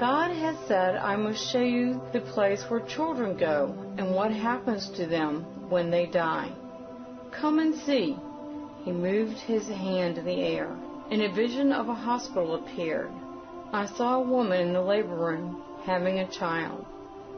God 0.00 0.32
has 0.32 0.56
said, 0.66 0.96
I 0.96 1.14
must 1.14 1.52
show 1.52 1.62
you 1.62 2.00
the 2.12 2.20
place 2.20 2.64
where 2.68 2.80
children 2.80 3.36
go 3.36 3.72
and 3.98 4.12
what 4.12 4.32
happens 4.32 4.90
to 4.96 5.06
them 5.06 5.44
when 5.68 5.92
they 5.92 6.06
die. 6.06 6.50
Come 7.30 7.60
and 7.60 7.72
see. 7.72 8.16
He 8.82 8.90
moved 8.90 9.38
his 9.38 9.68
hand 9.68 10.18
in 10.18 10.24
the 10.24 10.42
air, 10.42 10.76
and 11.12 11.22
a 11.22 11.32
vision 11.32 11.70
of 11.70 11.88
a 11.88 11.94
hospital 11.94 12.56
appeared. 12.56 13.12
I 13.72 13.86
saw 13.86 14.16
a 14.16 14.28
woman 14.28 14.60
in 14.60 14.72
the 14.72 14.82
labor 14.82 15.14
room 15.14 15.62
having 15.84 16.18
a 16.18 16.32
child. 16.32 16.84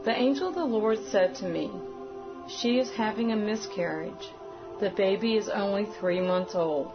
The 0.05 0.19
angel 0.19 0.47
of 0.47 0.55
the 0.55 0.65
Lord 0.65 0.97
said 1.11 1.35
to 1.35 1.45
me, 1.45 1.69
She 2.47 2.79
is 2.79 2.89
having 2.89 3.31
a 3.31 3.35
miscarriage. 3.35 4.31
The 4.79 4.89
baby 4.89 5.35
is 5.37 5.49
only 5.49 5.85
three 5.99 6.19
months 6.19 6.55
old. 6.55 6.93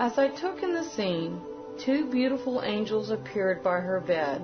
As 0.00 0.16
I 0.16 0.28
took 0.28 0.62
in 0.62 0.74
the 0.74 0.84
scene, 0.84 1.40
two 1.76 2.08
beautiful 2.08 2.62
angels 2.62 3.10
appeared 3.10 3.64
by 3.64 3.80
her 3.80 3.98
bed. 3.98 4.40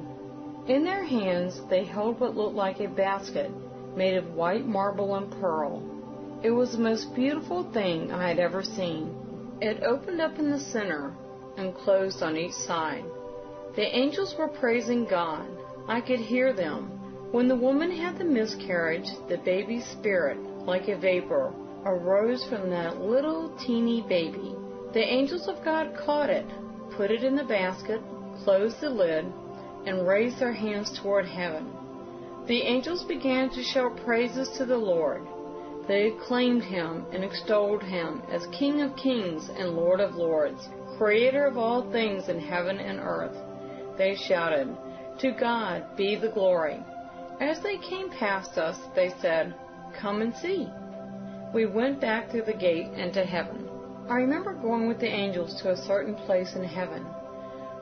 In 0.67 0.83
their 0.83 1.05
hands 1.05 1.61
they 1.71 1.85
held 1.85 2.19
what 2.19 2.37
looked 2.37 2.57
like 2.57 2.81
a 2.81 2.89
basket 2.89 3.53
made 3.95 4.17
of 4.17 4.35
white 4.35 4.67
marble 4.67 5.15
and 5.15 5.31
pearl. 5.41 5.81
It 6.43 6.51
was 6.51 6.73
the 6.73 6.83
most 6.83 7.15
beautiful 7.15 7.63
thing 7.73 8.11
I 8.11 8.27
had 8.27 8.41
ever 8.41 8.65
seen. 8.65 9.15
It 9.61 9.85
opened 9.85 10.21
up 10.21 10.41
in 10.41 10.51
the 10.51 10.59
center 10.59 11.15
and 11.57 11.73
closed 11.73 12.21
on 12.21 12.37
each 12.37 12.55
side. 12.55 13.05
The 13.77 13.97
angels 13.97 14.35
were 14.37 14.49
praising 14.49 15.05
God. 15.05 15.47
I 15.87 16.01
could 16.01 16.19
hear 16.19 16.53
them. 16.53 16.89
When 17.31 17.47
the 17.47 17.55
woman 17.55 17.93
had 17.93 18.19
the 18.19 18.25
miscarriage, 18.25 19.09
the 19.29 19.39
baby's 19.39 19.87
spirit, 19.87 20.39
like 20.67 20.89
a 20.89 20.97
vapor, 20.97 21.55
arose 21.85 22.45
from 22.47 22.71
that 22.71 23.01
little 23.01 23.57
teeny 23.65 24.03
baby. 24.03 24.57
The 24.95 25.03
angels 25.03 25.49
of 25.49 25.65
God 25.65 25.97
caught 25.97 26.31
it, 26.31 26.47
put 26.97 27.11
it 27.11 27.25
in 27.25 27.35
the 27.35 27.43
basket, 27.43 28.01
closed 28.45 28.81
the 28.81 28.91
lid, 28.91 29.25
and 29.87 30.07
raised 30.07 30.39
their 30.39 30.53
hands 30.53 30.97
toward 31.03 31.27
heaven. 31.27 31.67
The 32.47 32.63
angels 32.63 33.03
began 33.03 33.51
to 33.51 33.63
shout 33.65 33.97
praises 34.05 34.51
to 34.51 34.65
the 34.65 34.77
Lord. 34.77 35.27
They 35.89 36.13
acclaimed 36.13 36.63
him 36.63 37.07
and 37.11 37.25
extolled 37.25 37.83
him 37.83 38.23
as 38.31 38.47
King 38.57 38.83
of 38.83 38.95
kings 38.95 39.51
and 39.59 39.71
Lord 39.71 40.01
of 40.01 40.15
lords, 40.15 40.69
Creator 40.97 41.45
of 41.45 41.59
all 41.59 41.91
things 41.91 42.29
in 42.29 42.39
heaven 42.39 42.79
and 42.79 43.01
earth. 43.01 43.37
They 43.99 44.15
shouted, 44.15 44.77
To 45.19 45.33
God 45.33 45.97
be 45.97 46.15
the 46.15 46.31
glory. 46.31 46.79
As 47.41 47.61
they 47.65 47.79
came 47.79 48.11
past 48.11 48.59
us, 48.59 48.79
they 48.95 49.13
said, 49.21 49.57
Come 50.01 50.23
and 50.23 50.33
see. 50.37 50.69
We 51.53 51.67
went 51.67 52.01
back 52.01 52.31
through 52.31 52.45
the 52.45 52.55
gate 52.55 52.93
into 52.93 53.25
heaven. 53.25 53.74
I 54.07 54.17
remember 54.17 54.53
going 54.53 54.87
with 54.87 55.01
the 55.01 55.09
angels 55.09 55.61
to 55.63 55.71
a 55.71 55.77
certain 55.77 56.15
place 56.15 56.55
in 56.57 56.63
heaven. 56.63 57.07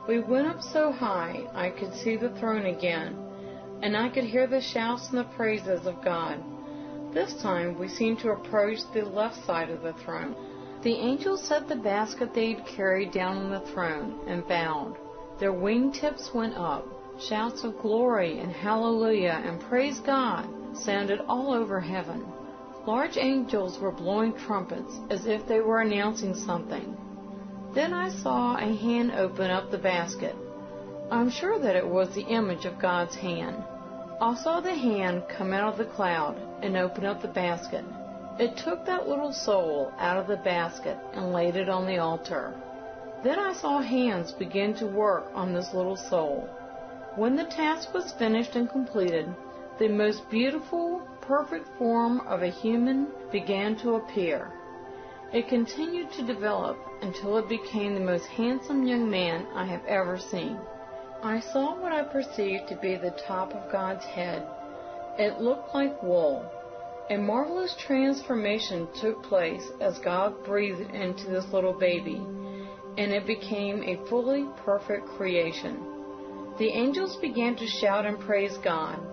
We 0.07 0.19
went 0.19 0.47
up 0.47 0.61
so 0.61 0.89
high 0.89 1.43
I 1.53 1.69
could 1.69 1.93
see 1.93 2.15
the 2.15 2.29
throne 2.39 2.65
again, 2.65 3.17
and 3.81 3.97
I 3.97 4.07
could 4.07 4.23
hear 4.23 4.47
the 4.47 4.61
shouts 4.61 5.09
and 5.09 5.17
the 5.17 5.35
praises 5.35 5.85
of 5.85 6.01
God. 6.01 6.41
This 7.13 7.33
time 7.41 7.77
we 7.77 7.89
seemed 7.89 8.19
to 8.19 8.31
approach 8.31 8.79
the 8.93 9.03
left 9.03 9.45
side 9.45 9.69
of 9.69 9.81
the 9.81 9.93
throne. 10.05 10.33
The 10.81 10.93
angels 10.93 11.43
set 11.43 11.67
the 11.67 11.75
basket 11.75 12.33
they 12.33 12.53
had 12.53 12.65
carried 12.67 13.11
down 13.11 13.37
on 13.37 13.51
the 13.51 13.71
throne 13.73 14.21
and 14.25 14.47
bowed. 14.47 14.95
Their 15.39 15.53
wingtips 15.53 16.33
went 16.33 16.55
up. 16.55 16.87
Shouts 17.19 17.65
of 17.65 17.77
glory 17.79 18.39
and 18.39 18.51
hallelujah 18.51 19.41
and 19.45 19.59
praise 19.59 19.99
God 19.99 20.47
sounded 20.73 21.19
all 21.27 21.53
over 21.53 21.81
heaven. 21.81 22.25
Large 22.85 23.15
angels 23.17 23.79
were 23.79 23.91
blowing 23.91 24.33
trumpets 24.33 24.99
as 25.09 25.25
if 25.25 25.47
they 25.47 25.61
were 25.61 25.79
announcing 25.79 26.35
something. 26.35 26.97
Then 27.73 27.93
I 27.93 28.09
saw 28.09 28.57
a 28.57 28.75
hand 28.75 29.13
open 29.13 29.49
up 29.49 29.71
the 29.71 29.77
basket. 29.77 30.35
I'm 31.09 31.29
sure 31.29 31.57
that 31.59 31.77
it 31.77 31.87
was 31.87 32.09
the 32.09 32.25
image 32.25 32.65
of 32.65 32.79
God's 32.79 33.15
hand. 33.15 33.63
I 34.19 34.35
saw 34.35 34.59
the 34.59 34.75
hand 34.75 35.23
come 35.29 35.53
out 35.53 35.71
of 35.71 35.77
the 35.77 35.93
cloud 35.93 36.37
and 36.61 36.75
open 36.75 37.05
up 37.05 37.21
the 37.21 37.29
basket. 37.29 37.85
It 38.37 38.57
took 38.57 38.85
that 38.85 39.07
little 39.07 39.31
soul 39.31 39.93
out 39.97 40.17
of 40.17 40.27
the 40.27 40.43
basket 40.43 40.97
and 41.13 41.31
laid 41.31 41.55
it 41.55 41.69
on 41.69 41.85
the 41.85 41.99
altar. 41.99 42.53
Then 43.23 43.39
I 43.39 43.53
saw 43.53 43.79
hands 43.79 44.33
begin 44.33 44.73
to 44.75 44.87
work 44.87 45.31
on 45.33 45.53
this 45.53 45.73
little 45.73 45.95
soul. 45.95 46.49
When 47.15 47.37
the 47.37 47.45
task 47.45 47.93
was 47.93 48.11
finished 48.11 48.57
and 48.57 48.69
completed, 48.69 49.33
the 49.83 49.89
most 49.89 50.29
beautiful, 50.29 51.05
perfect 51.19 51.67
form 51.77 52.21
of 52.21 52.41
a 52.41 52.47
human 52.47 53.05
began 53.33 53.75
to 53.75 53.95
appear. 53.95 54.49
It 55.33 55.49
continued 55.49 56.09
to 56.13 56.25
develop 56.25 56.77
until 57.01 57.37
it 57.37 57.49
became 57.49 57.93
the 57.93 57.99
most 57.99 58.25
handsome 58.27 58.87
young 58.87 59.11
man 59.11 59.45
I 59.53 59.65
have 59.65 59.83
ever 59.85 60.17
seen. 60.17 60.57
I 61.21 61.41
saw 61.51 61.77
what 61.77 61.91
I 61.91 62.03
perceived 62.03 62.69
to 62.69 62.77
be 62.77 62.95
the 62.95 63.13
top 63.27 63.51
of 63.51 63.69
God's 63.73 64.05
head. 64.05 64.47
It 65.19 65.41
looked 65.41 65.75
like 65.75 66.01
wool. 66.01 66.49
A 67.09 67.17
marvelous 67.17 67.75
transformation 67.85 68.87
took 69.01 69.21
place 69.23 69.69
as 69.81 69.99
God 69.99 70.45
breathed 70.45 70.95
into 70.95 71.29
this 71.29 71.51
little 71.51 71.77
baby, 71.77 72.25
and 72.97 73.11
it 73.11 73.27
became 73.27 73.83
a 73.83 73.99
fully 74.07 74.45
perfect 74.63 75.07
creation. 75.17 75.75
The 76.57 76.69
angels 76.69 77.17
began 77.17 77.57
to 77.57 77.67
shout 77.67 78.05
and 78.05 78.17
praise 78.17 78.57
God. 78.63 79.09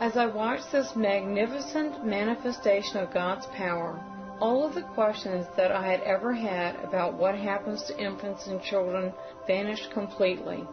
As 0.00 0.16
I 0.16 0.26
watched 0.26 0.72
this 0.72 0.96
magnificent 0.96 2.04
manifestation 2.04 2.98
of 2.98 3.14
God's 3.14 3.46
power, 3.46 4.00
all 4.40 4.66
of 4.66 4.74
the 4.74 4.82
questions 4.82 5.46
that 5.56 5.70
I 5.70 5.86
had 5.86 6.00
ever 6.00 6.32
had 6.32 6.74
about 6.82 7.14
what 7.14 7.36
happens 7.36 7.84
to 7.84 7.98
infants 7.98 8.48
and 8.48 8.60
children 8.60 9.12
vanished 9.46 9.92
completely. 9.92 10.66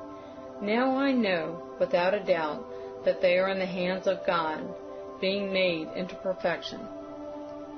Now 0.60 0.98
I 0.98 1.12
know, 1.12 1.62
without 1.80 2.16
a 2.16 2.24
doubt, 2.24 2.66
that 3.06 3.22
they 3.22 3.38
are 3.38 3.50
in 3.50 3.60
the 3.60 3.66
hands 3.66 4.08
of 4.08 4.26
God, 4.26 4.64
being 5.22 5.54
made 5.54 5.90
into 5.96 6.16
perfection. 6.16 6.80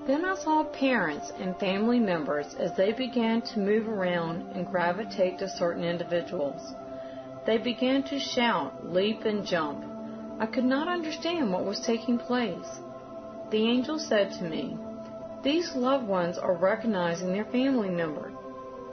Then 0.07 0.23
I 0.23 0.35
saw 0.35 0.63
parents 0.63 1.31
and 1.39 1.59
family 1.59 1.99
members 1.99 2.55
as 2.55 2.75
they 2.77 2.93
began 2.93 3.41
to 3.41 3.59
move 3.59 3.89
around 3.89 4.51
and 4.53 4.71
gravitate 4.71 5.39
to 5.39 5.49
certain 5.49 5.83
individuals. 5.83 6.73
They 7.45 7.57
began 7.57 8.03
to 8.03 8.19
shout, 8.19 8.89
leap, 8.89 9.25
and 9.25 9.45
jump. 9.45 9.92
I 10.39 10.47
could 10.47 10.65
not 10.65 10.87
understand 10.87 11.51
what 11.51 11.63
was 11.63 11.79
taking 11.79 12.17
place. 12.17 12.79
The 13.51 13.67
angel 13.69 13.99
said 13.99 14.31
to 14.33 14.43
me, 14.43 14.77
These 15.43 15.75
loved 15.75 16.07
ones 16.07 16.37
are 16.37 16.55
recognizing 16.55 17.31
their 17.31 17.45
family 17.45 17.89
member. 17.89 18.31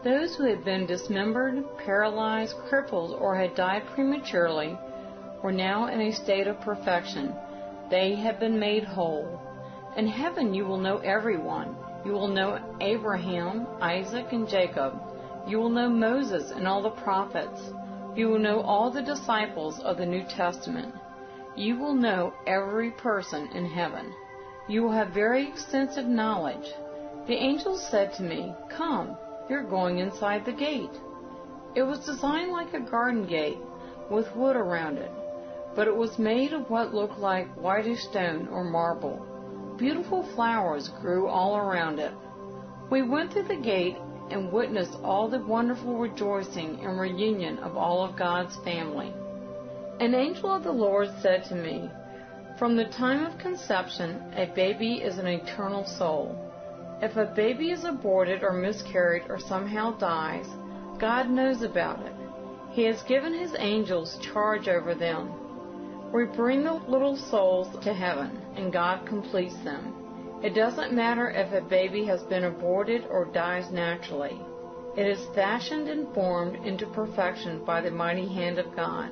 Those 0.04 0.34
who 0.34 0.44
had 0.44 0.64
been 0.64 0.86
dismembered, 0.86 1.64
paralyzed, 1.78 2.56
crippled, 2.68 3.12
or 3.18 3.34
had 3.36 3.54
died 3.54 3.84
prematurely 3.94 4.78
were 5.42 5.52
now 5.52 5.86
in 5.86 6.00
a 6.00 6.12
state 6.12 6.46
of 6.46 6.60
perfection. 6.60 7.34
They 7.90 8.14
have 8.16 8.38
been 8.38 8.58
made 8.58 8.84
whole. 8.84 9.40
In 9.96 10.06
heaven 10.06 10.52
you 10.54 10.64
will 10.66 10.78
know 10.78 10.98
everyone. 10.98 11.76
You 12.04 12.12
will 12.12 12.28
know 12.28 12.58
Abraham, 12.80 13.66
Isaac, 13.80 14.26
and 14.32 14.48
Jacob. 14.48 14.98
You 15.46 15.58
will 15.58 15.70
know 15.70 15.88
Moses 15.88 16.50
and 16.50 16.68
all 16.68 16.82
the 16.82 16.90
prophets. 16.90 17.60
You 18.14 18.28
will 18.28 18.38
know 18.38 18.60
all 18.60 18.90
the 18.90 19.02
disciples 19.02 19.80
of 19.80 19.96
the 19.96 20.06
New 20.06 20.24
Testament. 20.24 20.94
You 21.56 21.76
will 21.78 21.94
know 21.94 22.32
every 22.46 22.90
person 22.92 23.48
in 23.48 23.66
heaven. 23.66 24.14
You 24.68 24.82
will 24.82 24.92
have 24.92 25.10
very 25.10 25.48
extensive 25.48 26.06
knowledge. 26.06 26.72
The 27.26 27.34
angels 27.34 27.86
said 27.90 28.12
to 28.14 28.22
me, 28.22 28.54
Come, 28.68 29.16
you're 29.48 29.64
going 29.64 29.98
inside 29.98 30.44
the 30.44 30.52
gate. 30.52 31.00
It 31.74 31.82
was 31.82 32.06
designed 32.06 32.52
like 32.52 32.72
a 32.74 32.80
garden 32.80 33.26
gate, 33.26 33.58
with 34.10 34.34
wood 34.34 34.56
around 34.56 34.98
it, 34.98 35.10
but 35.74 35.86
it 35.86 35.94
was 35.94 36.18
made 36.18 36.52
of 36.52 36.68
what 36.68 36.94
looked 36.94 37.18
like 37.18 37.52
whitish 37.54 38.00
stone 38.00 38.48
or 38.48 38.64
marble. 38.64 39.24
Beautiful 39.76 40.22
flowers 40.34 40.90
grew 41.00 41.28
all 41.28 41.56
around 41.56 41.98
it. 41.98 42.12
We 42.90 43.02
went 43.02 43.32
through 43.32 43.48
the 43.48 43.56
gate 43.56 43.96
and 44.30 44.52
witnessed 44.52 44.96
all 45.02 45.28
the 45.28 45.38
wonderful 45.38 45.96
rejoicing 45.96 46.80
and 46.84 46.98
reunion 46.98 47.58
of 47.58 47.76
all 47.76 48.04
of 48.04 48.16
God's 48.16 48.56
family. 48.64 49.12
An 50.00 50.14
angel 50.14 50.50
of 50.50 50.64
the 50.64 50.72
Lord 50.72 51.10
said 51.20 51.44
to 51.44 51.54
me, 51.54 51.90
From 52.56 52.74
the 52.74 52.86
time 52.86 53.22
of 53.22 53.36
conception, 53.36 54.32
a 54.34 54.46
baby 54.46 54.94
is 55.02 55.18
an 55.18 55.26
eternal 55.26 55.84
soul. 55.84 56.34
If 57.02 57.18
a 57.18 57.26
baby 57.26 57.70
is 57.70 57.84
aborted 57.84 58.42
or 58.42 58.54
miscarried 58.54 59.24
or 59.28 59.38
somehow 59.38 59.98
dies, 59.98 60.48
God 60.98 61.28
knows 61.28 61.60
about 61.60 62.00
it. 62.00 62.14
He 62.70 62.84
has 62.84 63.02
given 63.02 63.34
His 63.34 63.54
angels 63.58 64.16
charge 64.22 64.68
over 64.68 64.94
them. 64.94 65.34
We 66.14 66.24
bring 66.24 66.64
the 66.64 66.80
little 66.88 67.16
souls 67.16 67.68
to 67.84 67.92
heaven, 67.92 68.40
and 68.56 68.72
God 68.72 69.04
completes 69.04 69.58
them. 69.64 69.92
It 70.42 70.54
doesn't 70.54 70.94
matter 70.94 71.28
if 71.28 71.52
a 71.52 71.60
baby 71.60 72.06
has 72.06 72.22
been 72.22 72.44
aborted 72.44 73.04
or 73.10 73.26
dies 73.26 73.70
naturally. 73.70 74.40
It 74.96 75.06
is 75.06 75.26
fashioned 75.34 75.88
and 75.88 76.10
formed 76.14 76.64
into 76.64 76.86
perfection 76.86 77.62
by 77.66 77.82
the 77.82 77.90
mighty 77.90 78.26
hand 78.26 78.58
of 78.58 78.74
God. 78.74 79.10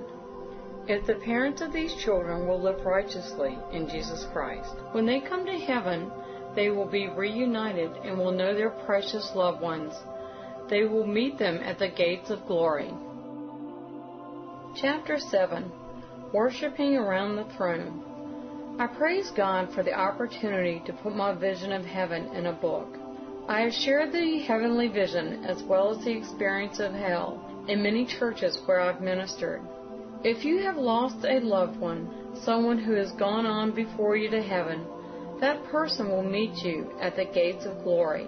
If 0.89 1.07
the 1.07 1.17
parents 1.17 1.61
of 1.61 1.71
these 1.71 1.95
children 1.97 2.49
will 2.49 2.59
live 2.59 2.87
righteously 2.87 3.59
in 3.73 3.91
Jesus 3.91 4.27
Christ, 4.33 4.75
when 4.93 5.05
they 5.05 5.21
come 5.21 5.45
to 5.45 5.59
heaven, 5.59 6.11
they 6.55 6.71
will 6.71 6.87
be 6.87 7.09
reunited 7.09 7.91
and 8.05 8.17
will 8.17 8.33
know 8.33 8.55
their 8.55 8.71
precious 8.71 9.33
loved 9.35 9.61
ones. 9.61 9.93
They 10.71 10.85
will 10.85 11.07
meet 11.07 11.39
them 11.39 11.59
at 11.59 11.79
the 11.79 11.89
gates 11.89 12.31
of 12.31 12.47
glory. 12.47 12.91
Chapter 14.77 15.19
7 15.19 15.71
Worshipping 16.33 16.97
around 16.97 17.37
the 17.37 17.53
throne. 17.55 18.77
I 18.79 18.87
praise 18.87 19.31
God 19.31 19.71
for 19.75 19.83
the 19.83 19.93
opportunity 19.93 20.83
to 20.87 20.93
put 20.95 21.15
my 21.15 21.35
vision 21.35 21.71
of 21.71 21.85
heaven 21.85 22.29
in 22.35 22.47
a 22.47 22.53
book. 22.53 22.97
I 23.47 23.61
have 23.61 23.75
shared 23.75 24.13
the 24.13 24.39
heavenly 24.39 24.89
vision 24.89 25.45
as 25.45 25.63
well 25.63 25.91
as 25.91 26.03
the 26.03 26.17
experience 26.17 26.81
of 26.81 26.93
hell 26.95 27.45
in 27.69 27.83
many 27.83 28.07
churches 28.07 28.59
where 28.65 28.81
I've 28.81 29.03
ministered. 29.03 29.61
If 30.25 30.45
you 30.45 30.59
have 30.63 30.77
lost 30.77 31.25
a 31.25 31.39
loved 31.39 31.81
one, 31.81 32.09
someone 32.43 32.79
who 32.79 32.95
has 32.95 33.13
gone 33.13 33.47
on 33.47 33.71
before 33.71 34.17
you 34.17 34.29
to 34.31 34.43
heaven, 34.43 34.85
that 35.41 35.65
person 35.67 36.09
will 36.09 36.25
meet 36.25 36.57
you 36.65 36.91
at 37.01 37.15
the 37.15 37.25
gates 37.25 37.65
of 37.67 37.85
glory. 37.85 38.27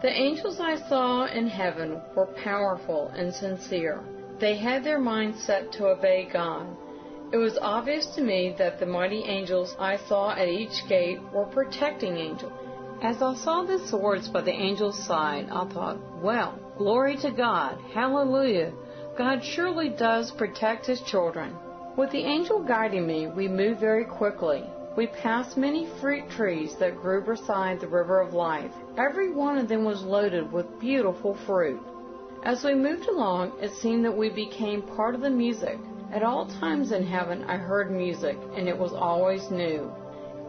The 0.00 0.10
angels 0.10 0.58
I 0.58 0.76
saw 0.88 1.26
in 1.26 1.46
heaven 1.46 2.00
were 2.16 2.32
powerful 2.42 3.08
and 3.14 3.34
sincere. 3.34 4.02
They 4.40 4.56
had 4.56 4.82
their 4.84 4.98
minds 4.98 5.42
set 5.42 5.70
to 5.72 5.88
obey 5.88 6.30
God. 6.32 6.66
It 7.30 7.36
was 7.36 7.58
obvious 7.60 8.06
to 8.14 8.22
me 8.22 8.54
that 8.56 8.80
the 8.80 8.86
mighty 8.86 9.24
angels 9.24 9.76
I 9.78 9.98
saw 10.08 10.30
at 10.30 10.48
each 10.48 10.88
gate 10.88 11.20
were 11.34 11.44
protecting 11.44 12.16
angels. 12.16 12.52
As 13.02 13.20
I 13.20 13.34
saw 13.34 13.64
the 13.64 13.86
swords 13.86 14.28
by 14.28 14.40
the 14.40 14.52
angel's 14.52 14.98
side, 15.06 15.48
I 15.50 15.66
thought, 15.66 15.98
well, 16.22 16.58
glory 16.78 17.18
to 17.18 17.30
God, 17.30 17.78
hallelujah. 17.92 18.72
God 19.18 19.44
surely 19.44 19.88
does 19.88 20.30
protect 20.30 20.86
his 20.86 21.00
children. 21.00 21.56
With 21.96 22.12
the 22.12 22.24
angel 22.24 22.62
guiding 22.62 23.04
me, 23.04 23.26
we 23.26 23.48
moved 23.48 23.80
very 23.80 24.04
quickly. 24.04 24.62
We 24.96 25.08
passed 25.08 25.56
many 25.56 25.88
fruit 26.00 26.30
trees 26.30 26.76
that 26.78 27.00
grew 27.02 27.22
beside 27.22 27.80
the 27.80 27.88
river 27.88 28.20
of 28.20 28.32
life. 28.32 28.70
Every 28.96 29.32
one 29.32 29.58
of 29.58 29.66
them 29.66 29.84
was 29.84 30.04
loaded 30.04 30.52
with 30.52 30.78
beautiful 30.78 31.36
fruit. 31.46 31.80
As 32.44 32.62
we 32.62 32.76
moved 32.76 33.08
along, 33.08 33.54
it 33.60 33.72
seemed 33.72 34.04
that 34.04 34.16
we 34.16 34.30
became 34.30 34.82
part 34.82 35.16
of 35.16 35.20
the 35.20 35.30
music. 35.30 35.80
At 36.12 36.22
all 36.22 36.46
times 36.60 36.92
in 36.92 37.04
heaven 37.04 37.42
I 37.48 37.56
heard 37.56 37.90
music, 37.90 38.38
and 38.54 38.68
it 38.68 38.78
was 38.78 38.92
always 38.92 39.50
new. 39.50 39.90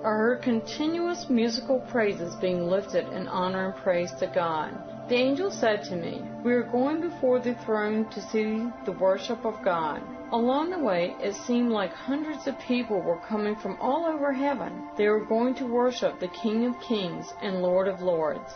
I 0.06 0.10
heard 0.10 0.44
continuous 0.44 1.26
musical 1.28 1.80
praises 1.92 2.36
being 2.36 2.70
lifted 2.70 3.12
in 3.14 3.28
honor 3.28 3.72
and 3.72 3.84
praise 3.84 4.12
to 4.20 4.28
God. 4.28 4.78
The 5.10 5.16
angel 5.16 5.50
said 5.50 5.84
to 5.86 5.96
me, 5.96 6.22
We 6.44 6.54
are 6.54 6.62
going 6.62 7.02
before 7.02 7.40
the 7.40 7.56
throne 7.66 8.08
to 8.12 8.22
see 8.22 8.68
the 8.86 8.92
worship 8.92 9.44
of 9.44 9.60
God. 9.64 10.04
Along 10.32 10.70
the 10.70 10.78
way, 10.78 11.16
it 11.20 11.34
seemed 11.34 11.72
like 11.72 11.92
hundreds 11.92 12.46
of 12.46 12.60
people 12.60 13.02
were 13.02 13.18
coming 13.18 13.56
from 13.56 13.76
all 13.82 14.06
over 14.06 14.32
heaven. 14.32 14.88
They 14.98 15.08
were 15.08 15.26
going 15.26 15.56
to 15.56 15.66
worship 15.66 16.20
the 16.20 16.28
King 16.28 16.68
of 16.68 16.80
Kings 16.80 17.34
and 17.42 17.64
Lord 17.64 17.88
of 17.88 18.02
Lords. 18.02 18.56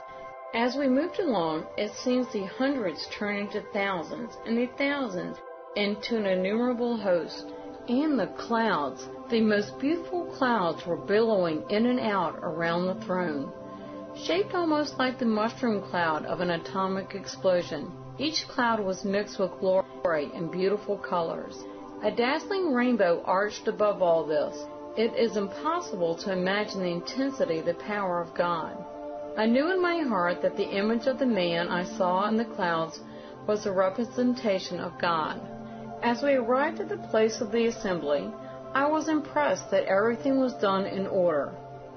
As 0.53 0.75
we 0.75 0.87
moved 0.87 1.19
along, 1.19 1.65
it 1.75 1.91
seems 1.91 2.27
the 2.31 2.45
hundreds 2.45 3.07
turned 3.07 3.47
into 3.47 3.61
thousands, 3.73 4.37
and 4.45 4.55
the 4.55 4.69
thousands 4.77 5.37
into 5.75 6.17
an 6.17 6.27
innumerable 6.27 6.97
host. 6.97 7.51
And 7.89 8.19
the 8.19 8.27
clouds, 8.27 9.09
the 9.31 9.41
most 9.41 9.79
beautiful 9.79 10.25
clouds, 10.25 10.85
were 10.85 10.97
billowing 10.97 11.63
in 11.71 11.87
and 11.87 11.99
out 11.99 12.37
around 12.43 12.85
the 12.85 13.05
throne, 13.05 13.51
shaped 14.15 14.53
almost 14.53 14.99
like 14.99 15.17
the 15.17 15.25
mushroom 15.25 15.81
cloud 15.81 16.25
of 16.25 16.39
an 16.39 16.51
atomic 16.51 17.15
explosion. 17.15 17.91
Each 18.17 18.47
cloud 18.47 18.79
was 18.79 19.03
mixed 19.03 19.39
with 19.39 19.59
glory 19.59 20.29
and 20.35 20.51
beautiful 20.51 20.97
colors. 20.97 21.55
A 22.03 22.11
dazzling 22.11 22.73
rainbow 22.73 23.23
arched 23.25 23.67
above 23.67 24.01
all 24.01 24.25
this. 24.25 24.55
It 24.95 25.15
is 25.15 25.37
impossible 25.37 26.15
to 26.17 26.31
imagine 26.31 26.81
the 26.81 26.91
intensity, 26.91 27.61
the 27.61 27.73
power 27.73 28.21
of 28.21 28.35
God. 28.35 28.77
I 29.35 29.47
knew 29.47 29.71
in 29.71 29.81
my 29.81 30.01
heart 30.01 30.43
that 30.43 30.55
the 30.57 30.69
image 30.69 31.07
of 31.07 31.17
the 31.17 31.25
man 31.25 31.69
I 31.69 31.83
saw 31.83 32.27
in 32.27 32.37
the 32.37 32.45
clouds 32.45 32.99
was 33.47 33.65
a 33.65 33.71
representation 33.71 34.79
of 34.79 34.99
God. 35.01 35.41
As 36.03 36.21
we 36.21 36.33
arrived 36.33 36.79
at 36.79 36.89
the 36.89 36.97
place 37.09 37.41
of 37.41 37.51
the 37.51 37.65
assembly, 37.65 38.29
I 38.75 38.85
was 38.85 39.07
impressed 39.07 39.71
that 39.71 39.85
everything 39.85 40.39
was 40.39 40.53
done 40.55 40.85
in 40.85 41.07
order. 41.07 41.55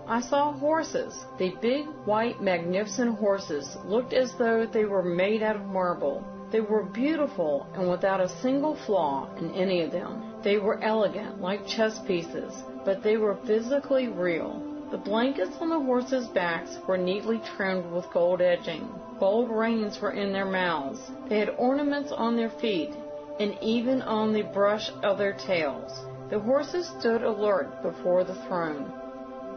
I 0.09 0.21
saw 0.21 0.53
horses. 0.53 1.25
The 1.37 1.57
big, 1.61 1.89
white, 2.05 2.41
magnificent 2.41 3.19
horses 3.19 3.77
looked 3.85 4.13
as 4.13 4.35
though 4.35 4.65
they 4.65 4.85
were 4.85 5.03
made 5.03 5.43
out 5.43 5.57
of 5.57 5.67
marble. 5.67 6.25
They 6.53 6.61
were 6.61 6.85
beautiful 6.85 7.67
and 7.75 7.91
without 7.91 8.21
a 8.21 8.29
single 8.29 8.77
flaw 8.77 9.29
in 9.37 9.51
any 9.51 9.83
of 9.83 9.91
them. 9.91 10.23
They 10.45 10.59
were 10.59 10.79
elegant, 10.81 11.41
like 11.41 11.67
chess 11.67 11.99
pieces, 11.99 12.63
but 12.85 13.03
they 13.03 13.17
were 13.17 13.35
physically 13.47 14.07
real. 14.07 14.63
The 14.93 14.97
blankets 14.99 15.57
on 15.61 15.71
the 15.71 15.81
horses' 15.81 16.29
backs 16.29 16.79
were 16.87 16.97
neatly 16.97 17.41
trimmed 17.41 17.91
with 17.91 18.09
gold 18.13 18.41
edging. 18.41 18.89
Gold 19.19 19.51
reins 19.51 20.01
were 20.01 20.13
in 20.13 20.33
their 20.33 20.47
mouths. 20.47 21.01
They 21.29 21.41
had 21.41 21.57
ornaments 21.59 22.13
on 22.13 22.37
their 22.37 22.51
feet 22.51 22.95
and 23.41 23.57
even 23.61 24.03
on 24.03 24.33
the 24.33 24.43
brush 24.43 24.89
of 25.03 25.19
their 25.19 25.33
tails. 25.33 26.05
The 26.31 26.39
horses 26.39 26.87
stood 26.87 27.23
alert 27.25 27.83
before 27.83 28.23
the 28.23 28.37
throne. 28.47 28.93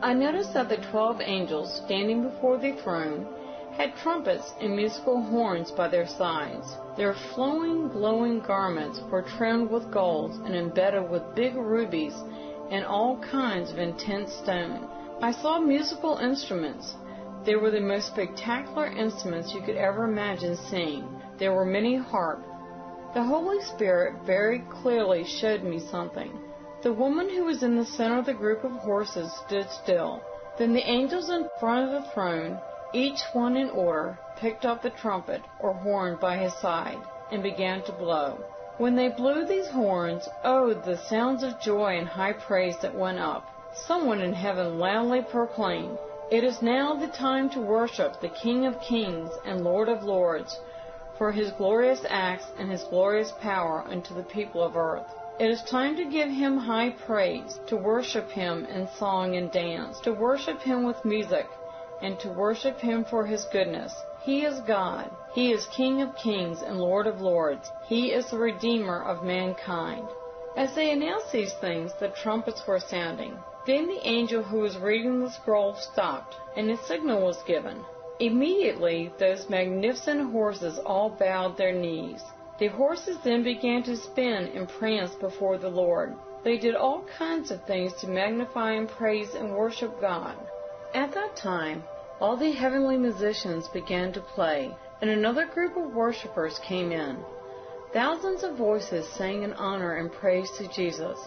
I 0.01 0.13
noticed 0.13 0.53
that 0.53 0.69
the 0.69 0.77
twelve 0.77 1.19
angels 1.19 1.73
standing 1.85 2.21
before 2.23 2.57
the 2.57 2.71
throne 2.71 3.27
had 3.73 3.97
trumpets 3.97 4.53
and 4.61 4.73
musical 4.73 5.21
horns 5.21 5.71
by 5.71 5.89
their 5.89 6.07
sides. 6.07 6.77
Their 6.95 7.13
flowing, 7.35 7.89
glowing 7.89 8.39
garments 8.39 9.01
were 9.11 9.23
trimmed 9.23 9.69
with 9.69 9.91
gold 9.91 10.39
and 10.45 10.55
embedded 10.55 11.09
with 11.09 11.35
big 11.35 11.53
rubies 11.55 12.15
and 12.71 12.85
all 12.85 13.17
kinds 13.17 13.71
of 13.71 13.79
intense 13.79 14.31
stone. 14.31 14.87
I 15.21 15.33
saw 15.33 15.59
musical 15.59 16.15
instruments. 16.17 16.95
They 17.43 17.57
were 17.57 17.71
the 17.71 17.81
most 17.81 18.07
spectacular 18.07 18.87
instruments 18.87 19.53
you 19.53 19.59
could 19.61 19.75
ever 19.75 20.05
imagine 20.05 20.55
seeing. 20.69 21.03
There 21.37 21.53
were 21.53 21.65
many 21.65 21.97
harps, 21.97 22.45
the 23.13 23.23
Holy 23.23 23.61
Spirit 23.63 24.13
very 24.25 24.59
clearly 24.59 25.25
showed 25.25 25.63
me 25.63 25.79
something. 25.91 26.31
The 26.81 26.93
woman 26.93 27.27
who 27.27 27.43
was 27.43 27.61
in 27.61 27.75
the 27.75 27.83
center 27.83 28.19
of 28.19 28.25
the 28.25 28.33
group 28.33 28.63
of 28.63 28.71
horses 28.83 29.33
stood 29.33 29.69
still. 29.69 30.23
Then 30.55 30.71
the 30.71 30.89
angels 30.89 31.29
in 31.29 31.49
front 31.59 31.83
of 31.83 31.91
the 31.91 32.09
throne, 32.09 32.61
each 32.93 33.21
one 33.33 33.57
in 33.57 33.69
order, 33.71 34.17
picked 34.37 34.63
up 34.65 34.81
the 34.81 34.89
trumpet 34.89 35.41
or 35.59 35.73
horn 35.73 36.15
by 36.15 36.37
his 36.37 36.53
side 36.53 37.01
and 37.29 37.43
began 37.43 37.83
to 37.83 37.91
blow. 37.91 38.45
When 38.77 38.95
they 38.95 39.09
blew 39.09 39.43
these 39.43 39.67
horns, 39.71 40.29
oh, 40.45 40.73
the 40.73 40.95
sounds 40.95 41.43
of 41.43 41.59
joy 41.59 41.97
and 41.97 42.07
high 42.07 42.31
praise 42.31 42.77
that 42.77 42.95
went 42.95 43.19
up. 43.19 43.45
Someone 43.73 44.21
in 44.21 44.31
heaven 44.31 44.79
loudly 44.79 45.21
proclaimed, 45.21 45.97
It 46.31 46.45
is 46.45 46.61
now 46.61 46.93
the 46.93 47.09
time 47.09 47.49
to 47.49 47.59
worship 47.59 48.21
the 48.21 48.29
King 48.29 48.65
of 48.65 48.79
Kings 48.79 49.37
and 49.43 49.65
Lord 49.65 49.89
of 49.89 50.01
Lords 50.01 50.57
for 51.17 51.33
his 51.33 51.51
glorious 51.51 52.05
acts 52.07 52.45
and 52.57 52.71
his 52.71 52.85
glorious 52.85 53.33
power 53.33 53.83
unto 53.85 54.13
the 54.13 54.23
people 54.23 54.63
of 54.63 54.77
earth. 54.77 55.13
It 55.39 55.49
is 55.49 55.61
time 55.61 55.95
to 55.95 56.03
give 56.03 56.29
him 56.29 56.57
high 56.57 56.89
praise, 56.89 57.61
to 57.67 57.77
worship 57.77 58.29
him 58.29 58.65
in 58.65 58.89
song 58.89 59.37
and 59.37 59.49
dance, 59.49 60.01
to 60.01 60.11
worship 60.11 60.59
him 60.59 60.83
with 60.83 61.05
music, 61.05 61.47
and 62.01 62.19
to 62.19 62.29
worship 62.29 62.77
him 62.77 63.05
for 63.05 63.25
his 63.25 63.45
goodness. 63.45 64.03
He 64.21 64.43
is 64.43 64.59
God. 64.59 65.09
He 65.31 65.53
is 65.53 65.65
King 65.67 66.01
of 66.01 66.13
kings 66.17 66.61
and 66.61 66.77
Lord 66.77 67.07
of 67.07 67.21
lords. 67.21 67.71
He 67.87 68.11
is 68.11 68.29
the 68.29 68.37
Redeemer 68.37 69.01
of 69.01 69.23
mankind. 69.23 70.09
As 70.57 70.75
they 70.75 70.91
announced 70.91 71.31
these 71.31 71.53
things, 71.53 71.93
the 71.93 72.09
trumpets 72.09 72.67
were 72.67 72.81
sounding. 72.81 73.41
Then 73.65 73.87
the 73.87 74.05
angel 74.05 74.43
who 74.43 74.59
was 74.59 74.77
reading 74.77 75.21
the 75.21 75.31
scroll 75.31 75.73
stopped, 75.75 76.35
and 76.57 76.69
a 76.69 76.75
signal 76.75 77.21
was 77.21 77.41
given. 77.43 77.85
Immediately 78.19 79.13
those 79.17 79.49
magnificent 79.49 80.33
horses 80.33 80.79
all 80.79 81.11
bowed 81.11 81.55
their 81.55 81.71
knees. 81.71 82.25
The 82.59 82.67
horses 82.67 83.17
then 83.23 83.41
began 83.41 83.83
to 83.83 83.95
spin 83.95 84.51
and 84.53 84.67
prance 84.67 85.15
before 85.15 85.57
the 85.57 85.69
Lord. 85.69 86.17
They 86.43 86.57
did 86.57 86.75
all 86.75 87.05
kinds 87.17 87.51
of 87.51 87.63
things 87.63 87.93
to 88.01 88.07
magnify 88.09 88.73
and 88.73 88.89
praise 88.89 89.33
and 89.33 89.55
worship 89.55 89.99
God. 90.01 90.35
At 90.93 91.13
that 91.13 91.37
time, 91.37 91.85
all 92.19 92.35
the 92.35 92.51
heavenly 92.51 92.97
musicians 92.97 93.69
began 93.69 94.11
to 94.11 94.19
play, 94.19 94.75
and 94.99 95.09
another 95.09 95.45
group 95.45 95.77
of 95.77 95.95
worshippers 95.95 96.59
came 96.59 96.91
in. 96.91 97.23
Thousands 97.93 98.43
of 98.43 98.57
voices 98.57 99.07
sang 99.07 99.43
in 99.43 99.53
honor 99.53 99.95
and 99.95 100.11
praise 100.11 100.51
to 100.57 100.67
Jesus. 100.67 101.17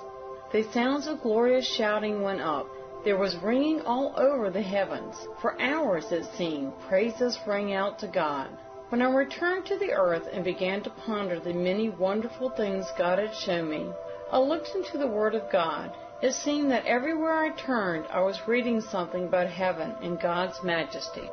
The 0.52 0.64
sounds 0.64 1.06
of 1.06 1.22
glorious 1.22 1.66
shouting 1.66 2.20
went 2.20 2.42
up. 2.42 2.68
There 3.04 3.16
was 3.16 3.38
ringing 3.38 3.80
all 3.80 4.12
over 4.18 4.50
the 4.50 4.60
heavens. 4.60 5.16
For 5.40 5.58
hours, 5.58 6.12
it 6.12 6.26
seemed, 6.36 6.78
praises 6.88 7.38
rang 7.46 7.72
out 7.72 7.98
to 8.00 8.06
God. 8.06 8.50
When 8.92 9.00
I 9.00 9.10
returned 9.10 9.64
to 9.66 9.78
the 9.78 9.94
earth 9.94 10.28
and 10.30 10.44
began 10.44 10.82
to 10.82 10.90
ponder 10.90 11.40
the 11.40 11.54
many 11.54 11.88
wonderful 11.88 12.50
things 12.50 12.92
God 12.98 13.18
had 13.18 13.34
shown 13.34 13.70
me, 13.70 13.90
I 14.30 14.38
looked 14.38 14.74
into 14.74 14.98
the 14.98 15.06
Word 15.06 15.34
of 15.34 15.50
God. 15.50 15.96
It 16.20 16.32
seemed 16.32 16.70
that 16.72 16.84
everywhere 16.84 17.42
I 17.42 17.56
turned, 17.56 18.04
I 18.10 18.20
was 18.20 18.46
reading 18.46 18.82
something 18.82 19.24
about 19.24 19.46
heaven 19.46 19.94
and 20.02 20.20
God's 20.20 20.62
majesty. 20.62 21.30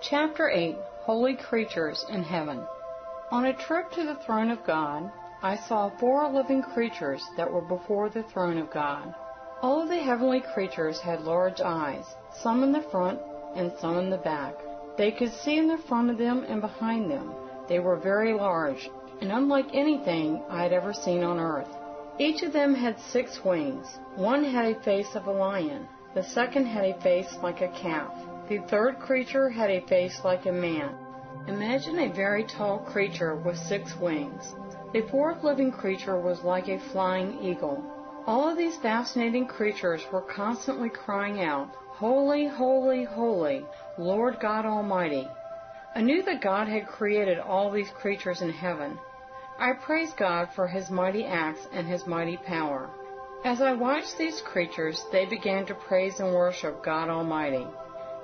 Chapter 0.00 0.50
8 0.50 0.76
Holy 1.02 1.36
Creatures 1.36 2.04
in 2.08 2.24
Heaven 2.24 2.66
On 3.30 3.46
a 3.46 3.52
trip 3.56 3.92
to 3.92 4.02
the 4.02 4.16
throne 4.26 4.50
of 4.50 4.66
God, 4.66 5.12
I 5.40 5.54
saw 5.54 5.88
four 6.00 6.28
living 6.28 6.64
creatures 6.64 7.24
that 7.36 7.52
were 7.52 7.62
before 7.62 8.08
the 8.08 8.24
throne 8.24 8.58
of 8.58 8.72
God. 8.72 9.14
All 9.62 9.80
of 9.80 9.88
the 9.88 10.02
heavenly 10.02 10.40
creatures 10.40 10.98
had 10.98 11.20
large 11.20 11.60
eyes, 11.60 12.06
some 12.42 12.64
in 12.64 12.72
the 12.72 12.82
front 12.90 13.20
and 13.54 13.72
some 13.78 13.98
in 13.98 14.10
the 14.10 14.18
back. 14.18 14.56
They 14.96 15.10
could 15.10 15.32
see 15.32 15.58
in 15.58 15.68
the 15.68 15.78
front 15.78 16.10
of 16.10 16.18
them 16.18 16.44
and 16.46 16.60
behind 16.60 17.10
them. 17.10 17.34
They 17.68 17.78
were 17.78 17.96
very 17.96 18.32
large 18.32 18.90
and 19.20 19.32
unlike 19.32 19.66
anything 19.72 20.42
I 20.48 20.62
had 20.62 20.72
ever 20.72 20.92
seen 20.92 21.22
on 21.22 21.38
earth. 21.38 21.68
Each 22.18 22.42
of 22.42 22.52
them 22.52 22.74
had 22.74 22.98
six 23.00 23.44
wings. 23.44 23.86
One 24.16 24.44
had 24.44 24.66
a 24.66 24.82
face 24.82 25.14
of 25.14 25.26
a 25.26 25.32
lion. 25.32 25.88
The 26.14 26.22
second 26.22 26.66
had 26.66 26.84
a 26.84 27.00
face 27.00 27.36
like 27.42 27.60
a 27.60 27.68
calf. 27.68 28.12
The 28.48 28.58
third 28.68 28.98
creature 29.00 29.48
had 29.48 29.70
a 29.70 29.86
face 29.86 30.20
like 30.24 30.46
a 30.46 30.52
man. 30.52 30.94
Imagine 31.48 31.98
a 31.98 32.12
very 32.12 32.44
tall 32.44 32.78
creature 32.78 33.34
with 33.34 33.56
six 33.56 33.96
wings. 34.00 34.54
The 34.92 35.02
fourth 35.10 35.42
living 35.42 35.72
creature 35.72 36.20
was 36.20 36.44
like 36.44 36.68
a 36.68 36.78
flying 36.92 37.42
eagle. 37.42 37.82
All 38.26 38.48
of 38.48 38.56
these 38.56 38.76
fascinating 38.76 39.46
creatures 39.46 40.02
were 40.12 40.22
constantly 40.22 40.88
crying 40.88 41.42
out, 41.42 41.74
Holy, 41.96 42.46
holy, 42.46 43.04
holy, 43.04 43.64
Lord 43.96 44.40
God 44.40 44.66
Almighty. 44.66 45.30
I 45.94 46.02
knew 46.02 46.24
that 46.24 46.42
God 46.42 46.66
had 46.66 46.88
created 46.88 47.38
all 47.38 47.70
these 47.70 47.90
creatures 47.90 48.42
in 48.42 48.50
heaven. 48.50 48.98
I 49.56 49.74
praise 49.74 50.12
God 50.18 50.48
for 50.56 50.66
His 50.66 50.90
mighty 50.90 51.24
acts 51.24 51.68
and 51.72 51.86
His 51.86 52.04
mighty 52.04 52.36
power. 52.36 52.90
As 53.44 53.60
I 53.60 53.72
watched 53.72 54.18
these 54.18 54.40
creatures, 54.40 55.00
they 55.12 55.26
began 55.26 55.64
to 55.66 55.76
praise 55.76 56.18
and 56.18 56.34
worship 56.34 56.82
God 56.82 57.08
Almighty. 57.08 57.68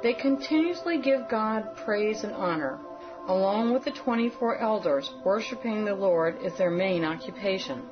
They 0.02 0.14
continuously 0.14 1.00
give 1.00 1.28
God 1.28 1.76
praise 1.76 2.24
and 2.24 2.32
honor. 2.32 2.80
Along 3.28 3.72
with 3.72 3.84
the 3.84 3.92
24 3.92 4.58
elders, 4.58 5.12
worshiping 5.24 5.84
the 5.84 5.94
Lord 5.94 6.42
is 6.42 6.58
their 6.58 6.70
main 6.72 7.04
occupation. 7.04 7.84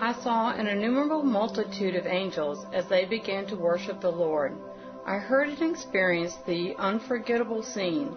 I 0.00 0.12
saw 0.22 0.52
an 0.52 0.68
innumerable 0.68 1.24
multitude 1.24 1.96
of 1.96 2.06
angels 2.06 2.66
as 2.72 2.86
they 2.86 3.04
began 3.04 3.46
to 3.46 3.56
worship 3.56 4.00
the 4.00 4.12
Lord. 4.12 4.56
I 5.06 5.16
heard 5.16 5.48
and 5.48 5.70
experienced 5.70 6.44
the 6.46 6.74
unforgettable 6.76 7.62
scene 7.62 8.16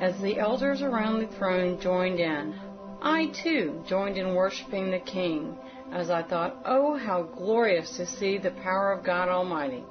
as 0.00 0.20
the 0.20 0.38
elders 0.38 0.82
around 0.82 1.20
the 1.20 1.36
throne 1.36 1.78
joined 1.80 2.18
in. 2.18 2.54
I, 3.02 3.26
too, 3.42 3.82
joined 3.86 4.16
in 4.16 4.34
worshiping 4.34 4.90
the 4.90 5.00
King 5.00 5.56
as 5.92 6.10
I 6.10 6.22
thought, 6.22 6.56
oh, 6.64 6.96
how 6.96 7.22
glorious 7.22 7.96
to 7.96 8.06
see 8.06 8.38
the 8.38 8.50
power 8.50 8.92
of 8.92 9.04
God 9.04 9.28
Almighty. 9.28 9.84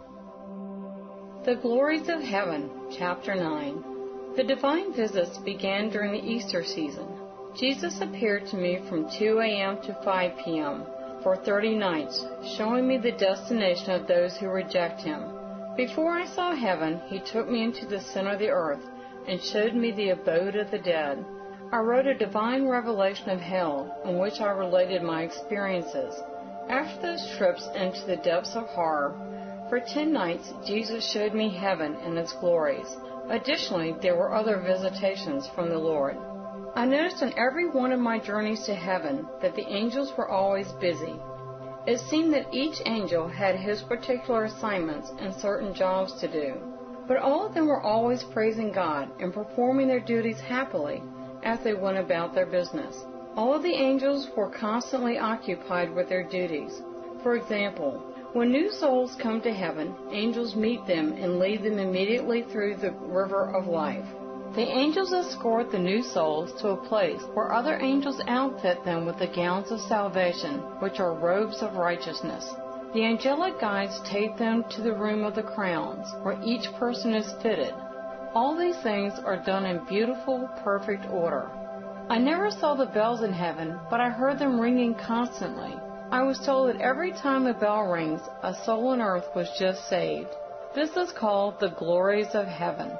The 1.45 1.55
Glories 1.55 2.09
of 2.09 2.21
Heaven, 2.21 2.69
Chapter 2.97 3.35
9. 3.35 3.83
The 4.35 4.43
divine 4.43 4.93
visits 4.93 5.37
began 5.39 5.89
during 5.89 6.13
the 6.13 6.25
Easter 6.25 6.63
season. 6.63 7.07
Jesus 7.55 7.99
appeared 7.99 8.47
to 8.47 8.55
me 8.55 8.79
from 8.87 9.09
2 9.19 9.39
a.m. 9.39 9.81
to 9.81 9.93
5 10.05 10.31
p.m. 10.45 10.85
for 11.21 11.35
30 11.35 11.75
nights, 11.75 12.25
showing 12.57 12.87
me 12.87 12.97
the 12.97 13.11
destination 13.11 13.91
of 13.91 14.07
those 14.07 14.37
who 14.37 14.47
reject 14.47 15.01
him. 15.01 15.40
Before 15.77 16.11
I 16.11 16.25
saw 16.25 16.53
heaven, 16.53 16.99
he 17.07 17.19
took 17.19 17.47
me 17.47 17.63
into 17.63 17.85
the 17.85 18.01
center 18.01 18.33
of 18.33 18.39
the 18.39 18.49
earth 18.49 18.83
and 19.25 19.41
showed 19.41 19.73
me 19.73 19.91
the 19.91 20.09
abode 20.09 20.55
of 20.55 20.69
the 20.69 20.79
dead. 20.79 21.25
I 21.71 21.77
wrote 21.77 22.07
a 22.07 22.13
divine 22.13 22.67
revelation 22.67 23.29
of 23.29 23.39
hell 23.39 24.01
in 24.03 24.19
which 24.19 24.41
I 24.41 24.51
related 24.51 25.01
my 25.01 25.23
experiences. 25.23 26.13
After 26.67 27.01
those 27.01 27.35
trips 27.37 27.65
into 27.73 28.05
the 28.05 28.17
depths 28.17 28.55
of 28.55 28.67
horror, 28.67 29.15
for 29.69 29.79
ten 29.79 30.11
nights, 30.11 30.53
Jesus 30.65 31.09
showed 31.09 31.33
me 31.33 31.49
heaven 31.49 31.95
and 32.03 32.17
its 32.17 32.33
glories. 32.33 32.97
Additionally, 33.29 33.95
there 34.01 34.17
were 34.17 34.33
other 34.33 34.59
visitations 34.59 35.47
from 35.55 35.69
the 35.69 35.79
Lord. 35.79 36.17
I 36.75 36.85
noticed 36.85 37.23
on 37.23 37.33
every 37.37 37.69
one 37.69 37.93
of 37.93 37.99
my 38.01 38.19
journeys 38.19 38.65
to 38.65 38.75
heaven 38.75 39.25
that 39.41 39.55
the 39.55 39.67
angels 39.67 40.11
were 40.17 40.27
always 40.27 40.69
busy. 40.81 41.17
It 41.87 41.99
seemed 41.99 42.31
that 42.33 42.45
each 42.53 42.79
angel 42.85 43.27
had 43.27 43.55
his 43.55 43.81
particular 43.81 44.43
assignments 44.43 45.13
and 45.17 45.33
certain 45.33 45.73
jobs 45.73 46.13
to 46.19 46.27
do, 46.27 46.53
but 47.07 47.17
all 47.17 47.43
of 47.47 47.55
them 47.55 47.65
were 47.67 47.81
always 47.81 48.23
praising 48.23 48.71
God 48.71 49.09
and 49.19 49.33
performing 49.33 49.87
their 49.87 49.99
duties 49.99 50.39
happily 50.39 51.01
as 51.41 51.59
they 51.61 51.73
went 51.73 51.97
about 51.97 52.35
their 52.35 52.45
business. 52.45 53.03
All 53.35 53.55
of 53.55 53.63
the 53.63 53.73
angels 53.73 54.29
were 54.35 54.47
constantly 54.47 55.17
occupied 55.17 55.95
with 55.95 56.07
their 56.07 56.21
duties. 56.21 56.83
For 57.23 57.35
example, 57.35 57.99
when 58.33 58.51
new 58.51 58.69
souls 58.71 59.15
come 59.15 59.41
to 59.41 59.51
heaven, 59.51 59.95
angels 60.11 60.55
meet 60.55 60.85
them 60.85 61.13
and 61.17 61.39
lead 61.39 61.63
them 61.63 61.79
immediately 61.79 62.43
through 62.43 62.75
the 62.75 62.91
river 62.91 63.49
of 63.55 63.65
life. 63.65 64.05
The 64.53 64.67
angels 64.67 65.13
escort 65.13 65.71
the 65.71 65.79
new 65.79 66.03
souls 66.03 66.51
to 66.59 66.71
a 66.71 66.75
place 66.89 67.21
where 67.33 67.53
other 67.53 67.79
angels 67.79 68.19
outfit 68.27 68.83
them 68.83 69.05
with 69.05 69.17
the 69.17 69.27
gowns 69.27 69.71
of 69.71 69.79
salvation, 69.79 70.59
which 70.81 70.99
are 70.99 71.13
robes 71.13 71.61
of 71.61 71.77
righteousness. 71.77 72.53
The 72.93 73.05
angelic 73.05 73.61
guides 73.61 74.01
take 74.01 74.35
them 74.35 74.65
to 74.71 74.81
the 74.81 74.91
room 74.91 75.23
of 75.23 75.35
the 75.35 75.43
crowns, 75.43 76.05
where 76.23 76.37
each 76.43 76.69
person 76.73 77.13
is 77.13 77.31
fitted. 77.41 77.73
All 78.33 78.57
these 78.57 78.75
things 78.83 79.13
are 79.19 79.37
done 79.37 79.65
in 79.65 79.85
beautiful, 79.85 80.49
perfect 80.65 81.05
order. 81.09 81.49
I 82.09 82.17
never 82.17 82.51
saw 82.51 82.75
the 82.75 82.87
bells 82.87 83.21
in 83.21 83.31
heaven, 83.31 83.79
but 83.89 84.01
I 84.01 84.09
heard 84.09 84.37
them 84.37 84.59
ringing 84.59 84.95
constantly. 84.95 85.79
I 86.11 86.23
was 86.23 86.45
told 86.45 86.67
that 86.67 86.81
every 86.81 87.13
time 87.13 87.47
a 87.47 87.53
bell 87.53 87.83
rings, 87.83 88.19
a 88.43 88.53
soul 88.65 88.87
on 88.87 89.01
earth 89.01 89.33
was 89.33 89.49
just 89.57 89.87
saved. 89.87 90.35
This 90.75 90.97
is 90.97 91.13
called 91.13 91.61
the 91.61 91.69
glories 91.69 92.35
of 92.35 92.47
heaven. 92.47 92.91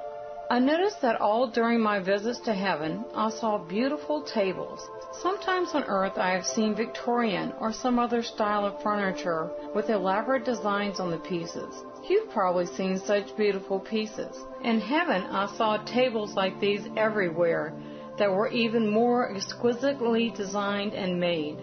I 0.51 0.59
noticed 0.59 1.01
that 1.01 1.21
all 1.21 1.47
during 1.47 1.79
my 1.79 1.99
visits 1.99 2.41
to 2.41 2.53
heaven, 2.53 3.05
I 3.15 3.29
saw 3.29 3.57
beautiful 3.57 4.21
tables. 4.21 4.85
Sometimes 5.13 5.69
on 5.73 5.85
earth 5.85 6.17
I 6.17 6.31
have 6.31 6.45
seen 6.45 6.75
Victorian 6.75 7.53
or 7.61 7.71
some 7.71 7.97
other 7.97 8.21
style 8.21 8.65
of 8.65 8.83
furniture 8.83 9.49
with 9.73 9.89
elaborate 9.89 10.43
designs 10.43 10.99
on 10.99 11.09
the 11.09 11.19
pieces. 11.19 11.85
You've 12.03 12.31
probably 12.31 12.65
seen 12.65 12.99
such 12.99 13.37
beautiful 13.37 13.79
pieces. 13.79 14.35
In 14.61 14.81
heaven, 14.81 15.21
I 15.23 15.45
saw 15.55 15.77
tables 15.85 16.33
like 16.33 16.59
these 16.59 16.85
everywhere 16.97 17.73
that 18.17 18.29
were 18.29 18.49
even 18.49 18.91
more 18.91 19.33
exquisitely 19.33 20.31
designed 20.31 20.93
and 20.93 21.17
made. 21.17 21.59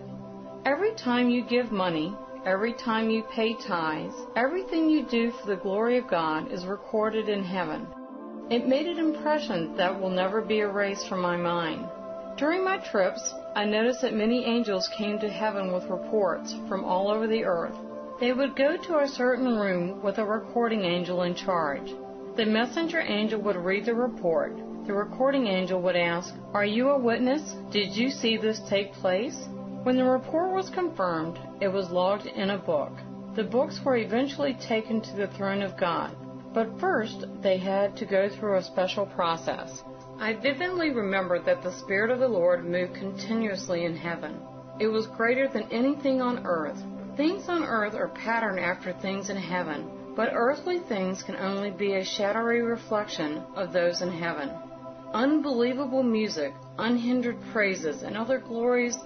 Every 0.64 0.94
time 0.94 1.28
you 1.28 1.44
give 1.44 1.70
money, 1.70 2.16
every 2.46 2.72
time 2.72 3.10
you 3.10 3.22
pay 3.24 3.52
tithes, 3.52 4.14
everything 4.34 4.88
you 4.88 5.04
do 5.04 5.30
for 5.32 5.46
the 5.46 5.60
glory 5.60 5.98
of 5.98 6.08
God 6.08 6.50
is 6.50 6.64
recorded 6.64 7.28
in 7.28 7.44
heaven. 7.44 7.86
It 8.50 8.66
made 8.66 8.86
an 8.86 8.98
impression 8.98 9.76
that 9.76 10.00
will 10.00 10.08
never 10.08 10.40
be 10.40 10.60
erased 10.60 11.06
from 11.06 11.20
my 11.20 11.36
mind. 11.36 11.86
During 12.38 12.64
my 12.64 12.78
trips, 12.78 13.34
I 13.54 13.66
noticed 13.66 14.00
that 14.00 14.14
many 14.14 14.46
angels 14.46 14.88
came 14.96 15.18
to 15.18 15.28
heaven 15.28 15.70
with 15.70 15.90
reports 15.90 16.54
from 16.66 16.82
all 16.82 17.10
over 17.10 17.26
the 17.26 17.44
earth. 17.44 17.74
They 18.20 18.32
would 18.32 18.56
go 18.56 18.78
to 18.78 19.00
a 19.00 19.08
certain 19.08 19.58
room 19.58 20.02
with 20.02 20.16
a 20.16 20.24
recording 20.24 20.86
angel 20.86 21.24
in 21.24 21.34
charge. 21.34 21.92
The 22.36 22.46
messenger 22.46 23.00
angel 23.00 23.38
would 23.42 23.56
read 23.56 23.84
the 23.84 23.94
report. 23.94 24.56
The 24.86 24.94
recording 24.94 25.46
angel 25.46 25.82
would 25.82 25.96
ask, 25.96 26.34
Are 26.54 26.64
you 26.64 26.88
a 26.88 26.98
witness? 26.98 27.54
Did 27.70 27.94
you 27.94 28.08
see 28.08 28.38
this 28.38 28.60
take 28.60 28.94
place? 28.94 29.46
When 29.82 29.96
the 29.96 30.04
report 30.04 30.54
was 30.54 30.70
confirmed, 30.70 31.38
it 31.60 31.68
was 31.68 31.90
logged 31.90 32.24
in 32.24 32.48
a 32.48 32.58
book. 32.58 32.92
The 33.36 33.44
books 33.44 33.78
were 33.84 33.98
eventually 33.98 34.54
taken 34.54 35.02
to 35.02 35.16
the 35.16 35.28
throne 35.28 35.60
of 35.60 35.76
God, 35.76 36.16
but 36.54 36.80
first 36.80 37.26
they 37.42 37.58
had 37.58 37.96
to 37.96 38.06
go 38.06 38.28
through 38.28 38.56
a 38.56 38.62
special 38.62 39.06
process. 39.06 39.82
I 40.18 40.32
vividly 40.32 40.90
remember 40.90 41.38
that 41.40 41.62
the 41.62 41.72
Spirit 41.78 42.10
of 42.10 42.18
the 42.18 42.28
Lord 42.28 42.64
moved 42.64 42.94
continuously 42.94 43.84
in 43.84 43.96
heaven. 43.96 44.40
It 44.80 44.88
was 44.88 45.06
greater 45.06 45.48
than 45.48 45.70
anything 45.70 46.20
on 46.20 46.44
earth. 46.44 46.82
Things 47.16 47.48
on 47.48 47.64
earth 47.64 47.94
are 47.94 48.08
patterned 48.08 48.60
after 48.60 48.92
things 48.92 49.30
in 49.30 49.36
heaven, 49.36 49.90
but 50.16 50.30
earthly 50.32 50.80
things 50.80 51.22
can 51.22 51.36
only 51.36 51.70
be 51.70 51.94
a 51.94 52.04
shadowy 52.04 52.60
reflection 52.60 53.42
of 53.54 53.72
those 53.72 54.02
in 54.02 54.10
heaven. 54.10 54.50
Unbelievable 55.12 56.02
music, 56.02 56.54
unhindered 56.78 57.38
praises, 57.52 58.02
and 58.02 58.16
other 58.16 58.38
glories 58.38 58.96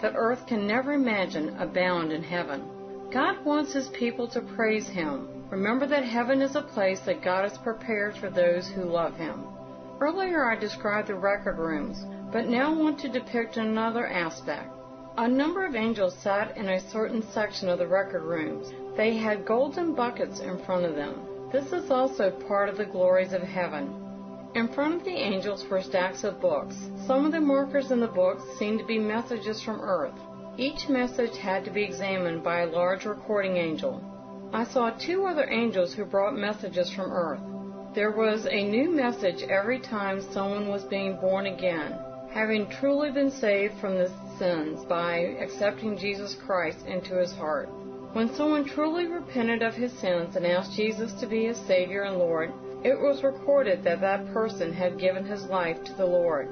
that 0.00 0.14
earth 0.16 0.46
can 0.46 0.66
never 0.66 0.92
imagine 0.92 1.56
abound 1.58 2.12
in 2.12 2.22
heaven. 2.22 2.64
God 3.12 3.44
wants 3.44 3.72
his 3.72 3.88
people 3.88 4.26
to 4.28 4.40
praise 4.40 4.88
him. 4.88 5.41
Remember 5.52 5.86
that 5.86 6.04
heaven 6.04 6.40
is 6.40 6.56
a 6.56 6.62
place 6.62 7.00
that 7.00 7.20
God 7.20 7.42
has 7.42 7.58
prepared 7.58 8.16
for 8.16 8.30
those 8.30 8.68
who 8.68 8.84
love 8.84 9.14
him. 9.16 9.44
Earlier 10.00 10.50
I 10.50 10.56
described 10.56 11.08
the 11.08 11.14
record 11.14 11.58
rooms, 11.58 12.06
but 12.32 12.48
now 12.48 12.72
I 12.72 12.74
want 12.74 12.98
to 13.00 13.10
depict 13.10 13.58
another 13.58 14.06
aspect. 14.06 14.72
A 15.18 15.28
number 15.28 15.66
of 15.66 15.76
angels 15.76 16.16
sat 16.16 16.56
in 16.56 16.70
a 16.70 16.80
certain 16.80 17.22
section 17.22 17.68
of 17.68 17.78
the 17.78 17.86
record 17.86 18.22
rooms. 18.22 18.72
They 18.96 19.14
had 19.18 19.44
golden 19.44 19.94
buckets 19.94 20.40
in 20.40 20.56
front 20.64 20.86
of 20.86 20.96
them. 20.96 21.20
This 21.52 21.70
is 21.70 21.90
also 21.90 22.30
part 22.30 22.70
of 22.70 22.78
the 22.78 22.86
glories 22.86 23.34
of 23.34 23.42
heaven. 23.42 23.94
In 24.54 24.68
front 24.68 24.94
of 24.94 25.04
the 25.04 25.10
angels 25.10 25.68
were 25.68 25.82
stacks 25.82 26.24
of 26.24 26.40
books. 26.40 26.76
Some 27.06 27.26
of 27.26 27.32
the 27.32 27.42
markers 27.42 27.90
in 27.90 28.00
the 28.00 28.06
books 28.06 28.42
seemed 28.58 28.78
to 28.78 28.86
be 28.86 28.98
messages 28.98 29.60
from 29.60 29.82
earth. 29.82 30.18
Each 30.56 30.88
message 30.88 31.36
had 31.36 31.62
to 31.66 31.70
be 31.70 31.82
examined 31.82 32.42
by 32.42 32.60
a 32.60 32.70
large 32.70 33.04
recording 33.04 33.58
angel. 33.58 34.02
I 34.54 34.64
saw 34.64 34.90
two 34.90 35.24
other 35.24 35.48
angels 35.48 35.94
who 35.94 36.04
brought 36.04 36.36
messages 36.36 36.92
from 36.92 37.10
earth. 37.10 37.40
There 37.94 38.10
was 38.10 38.46
a 38.46 38.68
new 38.68 38.90
message 38.90 39.42
every 39.44 39.80
time 39.80 40.20
someone 40.20 40.68
was 40.68 40.84
being 40.84 41.16
born 41.16 41.46
again, 41.46 41.98
having 42.30 42.68
truly 42.68 43.10
been 43.10 43.30
saved 43.30 43.78
from 43.80 43.94
the 43.96 44.10
sins 44.38 44.84
by 44.84 45.36
accepting 45.40 45.96
Jesus 45.96 46.34
Christ 46.34 46.84
into 46.86 47.14
his 47.14 47.32
heart. 47.32 47.70
When 48.12 48.34
someone 48.34 48.66
truly 48.66 49.06
repented 49.06 49.62
of 49.62 49.74
his 49.74 49.92
sins 49.92 50.36
and 50.36 50.46
asked 50.46 50.76
Jesus 50.76 51.14
to 51.14 51.26
be 51.26 51.46
his 51.46 51.56
Savior 51.56 52.02
and 52.02 52.18
Lord, 52.18 52.52
it 52.84 53.00
was 53.00 53.24
recorded 53.24 53.82
that 53.84 54.02
that 54.02 54.34
person 54.34 54.70
had 54.70 54.98
given 54.98 55.24
his 55.24 55.44
life 55.44 55.82
to 55.84 55.94
the 55.94 56.04
Lord. 56.04 56.48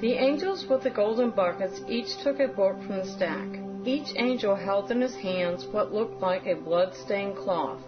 The 0.00 0.14
angels 0.14 0.66
with 0.66 0.82
the 0.82 0.90
golden 0.90 1.30
buckets 1.30 1.80
each 1.88 2.18
took 2.18 2.40
a 2.40 2.48
book 2.48 2.82
from 2.82 2.96
the 2.96 3.06
stack. 3.06 3.63
Each 3.86 4.14
angel 4.16 4.54
held 4.54 4.90
in 4.90 5.02
his 5.02 5.14
hands 5.14 5.66
what 5.66 5.92
looked 5.92 6.22
like 6.22 6.46
a 6.46 6.54
blood-stained 6.54 7.36
cloth. 7.36 7.80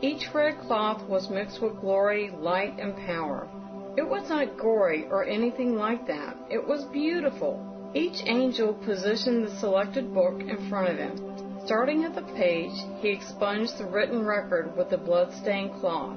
Each 0.00 0.32
red 0.32 0.60
cloth 0.60 1.02
was 1.08 1.28
mixed 1.28 1.60
with 1.60 1.80
glory, 1.80 2.30
light, 2.30 2.78
and 2.78 2.96
power. 2.96 3.48
It 3.96 4.08
was 4.08 4.28
not 4.28 4.56
gory 4.56 5.06
or 5.10 5.24
anything 5.24 5.74
like 5.74 6.06
that. 6.06 6.36
It 6.48 6.64
was 6.64 6.84
beautiful. 6.84 7.90
Each 7.94 8.22
angel 8.26 8.74
positioned 8.74 9.44
the 9.44 9.56
selected 9.56 10.14
book 10.14 10.40
in 10.40 10.68
front 10.68 10.88
of 10.88 10.98
him. 10.98 11.66
Starting 11.66 12.04
at 12.04 12.14
the 12.14 12.32
page, 12.36 12.72
he 13.00 13.08
expunged 13.08 13.76
the 13.76 13.86
written 13.86 14.24
record 14.24 14.76
with 14.76 14.90
the 14.90 14.98
blood-stained 14.98 15.74
cloth. 15.80 16.16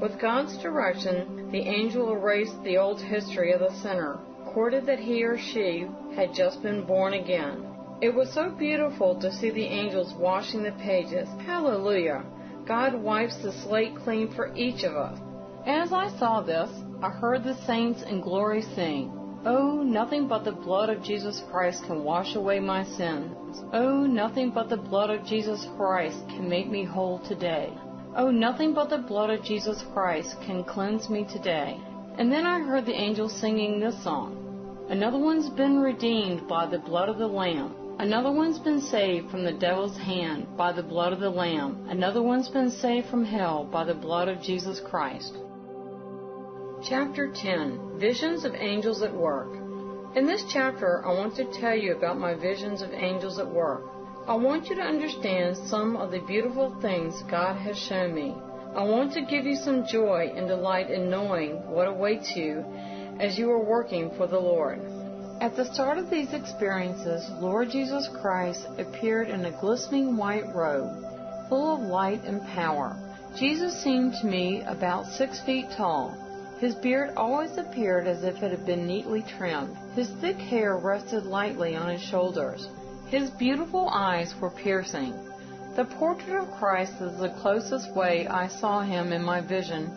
With 0.00 0.18
God's 0.20 0.58
direction, 0.58 1.50
the 1.52 1.60
angel 1.60 2.10
erased 2.10 2.60
the 2.64 2.78
old 2.78 3.00
history 3.00 3.52
of 3.52 3.60
the 3.60 3.70
sinner, 3.80 4.18
recorded 4.44 4.86
that 4.86 4.98
he 4.98 5.22
or 5.22 5.38
she 5.38 5.86
had 6.16 6.34
just 6.34 6.62
been 6.62 6.84
born 6.84 7.14
again. 7.14 7.71
It 8.02 8.12
was 8.12 8.32
so 8.32 8.50
beautiful 8.50 9.14
to 9.20 9.32
see 9.32 9.50
the 9.50 9.64
angels 9.64 10.12
washing 10.14 10.64
the 10.64 10.72
pages. 10.72 11.28
Hallelujah! 11.46 12.24
God 12.66 13.00
wipes 13.00 13.36
the 13.36 13.52
slate 13.52 13.94
clean 13.94 14.34
for 14.34 14.52
each 14.56 14.82
of 14.82 14.96
us. 14.96 15.20
As 15.66 15.92
I 15.92 16.08
saw 16.18 16.40
this, 16.40 16.68
I 17.00 17.10
heard 17.10 17.44
the 17.44 17.54
saints 17.64 18.02
in 18.02 18.20
glory 18.20 18.62
sing, 18.74 19.12
Oh, 19.46 19.84
nothing 19.84 20.26
but 20.26 20.44
the 20.44 20.50
blood 20.50 20.90
of 20.90 21.04
Jesus 21.04 21.44
Christ 21.48 21.84
can 21.84 22.02
wash 22.02 22.34
away 22.34 22.58
my 22.58 22.82
sins. 22.82 23.62
Oh, 23.72 24.04
nothing 24.04 24.50
but 24.50 24.68
the 24.68 24.76
blood 24.76 25.10
of 25.10 25.24
Jesus 25.24 25.68
Christ 25.76 26.18
can 26.28 26.48
make 26.48 26.68
me 26.68 26.82
whole 26.82 27.20
today. 27.20 27.72
Oh, 28.16 28.32
nothing 28.32 28.74
but 28.74 28.90
the 28.90 28.98
blood 28.98 29.30
of 29.30 29.44
Jesus 29.44 29.84
Christ 29.92 30.34
can 30.44 30.64
cleanse 30.64 31.08
me 31.08 31.24
today. 31.32 31.80
And 32.18 32.32
then 32.32 32.46
I 32.46 32.58
heard 32.58 32.84
the 32.84 33.00
angels 33.00 33.32
singing 33.32 33.78
this 33.78 34.02
song. 34.02 34.86
Another 34.90 35.18
one's 35.18 35.50
been 35.50 35.78
redeemed 35.78 36.48
by 36.48 36.66
the 36.66 36.80
blood 36.80 37.08
of 37.08 37.18
the 37.18 37.28
Lamb. 37.28 37.76
Another 37.98 38.32
one's 38.32 38.58
been 38.58 38.80
saved 38.80 39.30
from 39.30 39.44
the 39.44 39.52
devil's 39.52 39.96
hand 39.96 40.56
by 40.56 40.72
the 40.72 40.82
blood 40.82 41.12
of 41.12 41.20
the 41.20 41.30
Lamb. 41.30 41.86
Another 41.88 42.22
one's 42.22 42.48
been 42.48 42.70
saved 42.70 43.08
from 43.08 43.24
hell 43.24 43.64
by 43.64 43.84
the 43.84 43.94
blood 43.94 44.28
of 44.28 44.40
Jesus 44.40 44.80
Christ. 44.80 45.36
Chapter 46.82 47.32
10 47.32 47.98
Visions 48.00 48.44
of 48.44 48.54
Angels 48.54 49.02
at 49.02 49.14
Work. 49.14 49.54
In 50.16 50.26
this 50.26 50.44
chapter, 50.52 51.06
I 51.06 51.12
want 51.12 51.36
to 51.36 51.60
tell 51.60 51.76
you 51.76 51.94
about 51.94 52.18
my 52.18 52.34
visions 52.34 52.82
of 52.82 52.92
angels 52.92 53.38
at 53.38 53.48
work. 53.48 53.84
I 54.26 54.34
want 54.34 54.66
you 54.66 54.76
to 54.76 54.82
understand 54.82 55.56
some 55.56 55.96
of 55.96 56.10
the 56.10 56.20
beautiful 56.20 56.76
things 56.80 57.22
God 57.30 57.56
has 57.56 57.78
shown 57.78 58.14
me. 58.14 58.34
I 58.74 58.82
want 58.84 59.12
to 59.12 59.22
give 59.22 59.46
you 59.46 59.56
some 59.56 59.86
joy 59.86 60.32
and 60.34 60.48
delight 60.48 60.90
in 60.90 61.08
knowing 61.10 61.70
what 61.70 61.88
awaits 61.88 62.34
you 62.34 62.64
as 63.20 63.38
you 63.38 63.50
are 63.50 63.62
working 63.62 64.10
for 64.16 64.26
the 64.26 64.40
Lord. 64.40 64.80
At 65.42 65.56
the 65.56 65.64
start 65.64 65.98
of 65.98 66.08
these 66.08 66.32
experiences, 66.34 67.28
Lord 67.40 67.68
Jesus 67.68 68.08
Christ 68.20 68.64
appeared 68.78 69.28
in 69.28 69.44
a 69.44 69.50
glistening 69.50 70.16
white 70.16 70.54
robe, 70.54 71.04
full 71.48 71.74
of 71.74 71.80
light 71.80 72.22
and 72.22 72.40
power. 72.54 72.94
Jesus 73.36 73.82
seemed 73.82 74.14
to 74.20 74.26
me 74.28 74.62
about 74.62 75.04
six 75.04 75.40
feet 75.40 75.66
tall. 75.76 76.16
His 76.60 76.76
beard 76.76 77.14
always 77.16 77.58
appeared 77.58 78.06
as 78.06 78.22
if 78.22 78.40
it 78.40 78.52
had 78.52 78.64
been 78.64 78.86
neatly 78.86 79.24
trimmed. 79.36 79.76
His 79.96 80.10
thick 80.20 80.36
hair 80.36 80.76
rested 80.76 81.24
lightly 81.24 81.74
on 81.74 81.88
his 81.88 82.02
shoulders. 82.02 82.68
His 83.08 83.28
beautiful 83.30 83.88
eyes 83.88 84.32
were 84.40 84.50
piercing. 84.50 85.12
The 85.74 85.86
portrait 85.86 86.40
of 86.40 86.52
Christ 86.52 86.92
is 87.00 87.18
the 87.18 87.36
closest 87.42 87.92
way 87.96 88.28
I 88.28 88.46
saw 88.46 88.82
him 88.82 89.12
in 89.12 89.24
my 89.24 89.40
vision, 89.40 89.90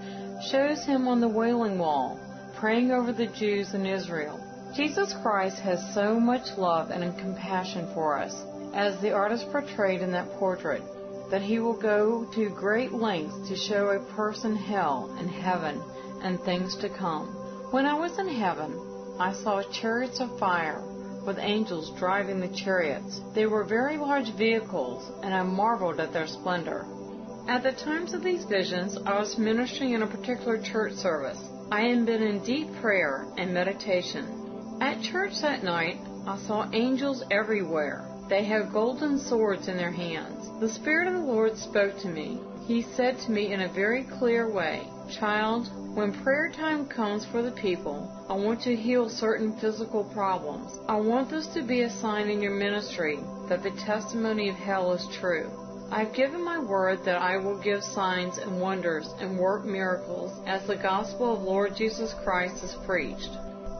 shows 0.49 0.83
him 0.83 1.07
on 1.07 1.21
the 1.21 1.29
Wailing 1.29 1.77
Wall, 1.77 2.19
praying 2.55 2.89
over 2.89 3.11
the 3.11 3.27
Jews 3.27 3.75
in 3.75 3.85
Israel. 3.85 4.41
Jesus 4.75 5.13
Christ 5.21 5.59
has 5.59 5.93
so 5.93 6.19
much 6.19 6.57
love 6.57 6.89
and 6.89 7.17
compassion 7.17 7.89
for 7.93 8.19
us, 8.19 8.35
as 8.73 8.99
the 8.99 9.13
artist 9.13 9.49
portrayed 9.49 10.01
in 10.01 10.11
that 10.11 10.29
portrait, 10.33 10.83
that 11.31 11.41
he 11.41 11.59
will 11.59 11.79
go 11.79 12.29
to 12.35 12.49
great 12.49 12.91
lengths 12.91 13.47
to 13.47 13.55
show 13.55 13.87
a 13.87 14.15
person 14.15 14.53
hell 14.53 15.15
and 15.17 15.29
heaven 15.29 15.81
and 16.21 16.41
things 16.41 16.75
to 16.77 16.89
come. 16.89 17.27
When 17.71 17.85
I 17.85 17.93
was 17.93 18.19
in 18.19 18.27
heaven, 18.27 18.77
I 19.17 19.31
saw 19.31 19.63
chariots 19.63 20.19
of 20.19 20.37
fire 20.37 20.83
with 21.25 21.39
angels 21.39 21.97
driving 21.97 22.41
the 22.41 22.49
chariots. 22.49 23.21
They 23.33 23.45
were 23.45 23.63
very 23.63 23.95
large 23.95 24.35
vehicles, 24.35 25.09
and 25.23 25.33
I 25.33 25.43
marveled 25.43 26.01
at 26.01 26.11
their 26.11 26.27
splendor. 26.27 26.85
At 27.47 27.63
the 27.63 27.71
times 27.71 28.13
of 28.13 28.23
these 28.23 28.43
visions, 28.43 28.97
I 29.05 29.17
was 29.19 29.37
ministering 29.37 29.93
in 29.93 30.01
a 30.01 30.07
particular 30.07 30.61
church 30.61 30.95
service. 30.95 31.39
I 31.71 31.83
had 31.83 32.05
been 32.05 32.21
in 32.21 32.43
deep 32.43 32.67
prayer 32.81 33.25
and 33.37 33.53
meditation. 33.53 34.44
At 34.81 35.01
church 35.01 35.41
that 35.41 35.63
night, 35.63 35.97
I 36.27 36.37
saw 36.37 36.69
angels 36.73 37.23
everywhere. 37.31 38.03
They 38.27 38.43
had 38.43 38.73
golden 38.73 39.17
swords 39.17 39.69
in 39.69 39.77
their 39.77 39.91
hands. 39.91 40.49
The 40.59 40.67
Spirit 40.67 41.07
of 41.07 41.13
the 41.13 41.31
Lord 41.31 41.57
spoke 41.57 41.97
to 41.99 42.09
me. 42.09 42.41
He 42.65 42.81
said 42.81 43.17
to 43.19 43.31
me 43.31 43.53
in 43.53 43.61
a 43.61 43.71
very 43.71 44.03
clear 44.03 44.51
way, 44.51 44.87
Child, 45.09 45.69
when 45.95 46.11
prayer 46.23 46.49
time 46.49 46.87
comes 46.87 47.25
for 47.25 47.41
the 47.41 47.51
people, 47.51 48.11
I 48.27 48.33
want 48.33 48.61
to 48.63 48.75
heal 48.75 49.07
certain 49.07 49.57
physical 49.59 50.03
problems. 50.03 50.77
I 50.89 50.95
want 50.95 51.29
this 51.29 51.47
to 51.53 51.61
be 51.61 51.81
a 51.81 51.89
sign 51.89 52.29
in 52.29 52.41
your 52.41 52.55
ministry 52.55 53.19
that 53.47 53.63
the 53.63 53.71
testimony 53.71 54.49
of 54.49 54.55
hell 54.55 54.91
is 54.91 55.07
true. 55.19 55.49
I've 55.91 56.13
given 56.13 56.43
my 56.43 56.59
word 56.59 57.05
that 57.05 57.21
I 57.21 57.37
will 57.37 57.57
give 57.61 57.83
signs 57.83 58.39
and 58.39 58.59
wonders 58.59 59.07
and 59.19 59.37
work 59.37 59.63
miracles 59.63 60.33
as 60.47 60.65
the 60.67 60.75
gospel 60.75 61.33
of 61.33 61.43
Lord 61.43 61.75
Jesus 61.77 62.13
Christ 62.23 62.63
is 62.63 62.75
preached. 62.85 63.29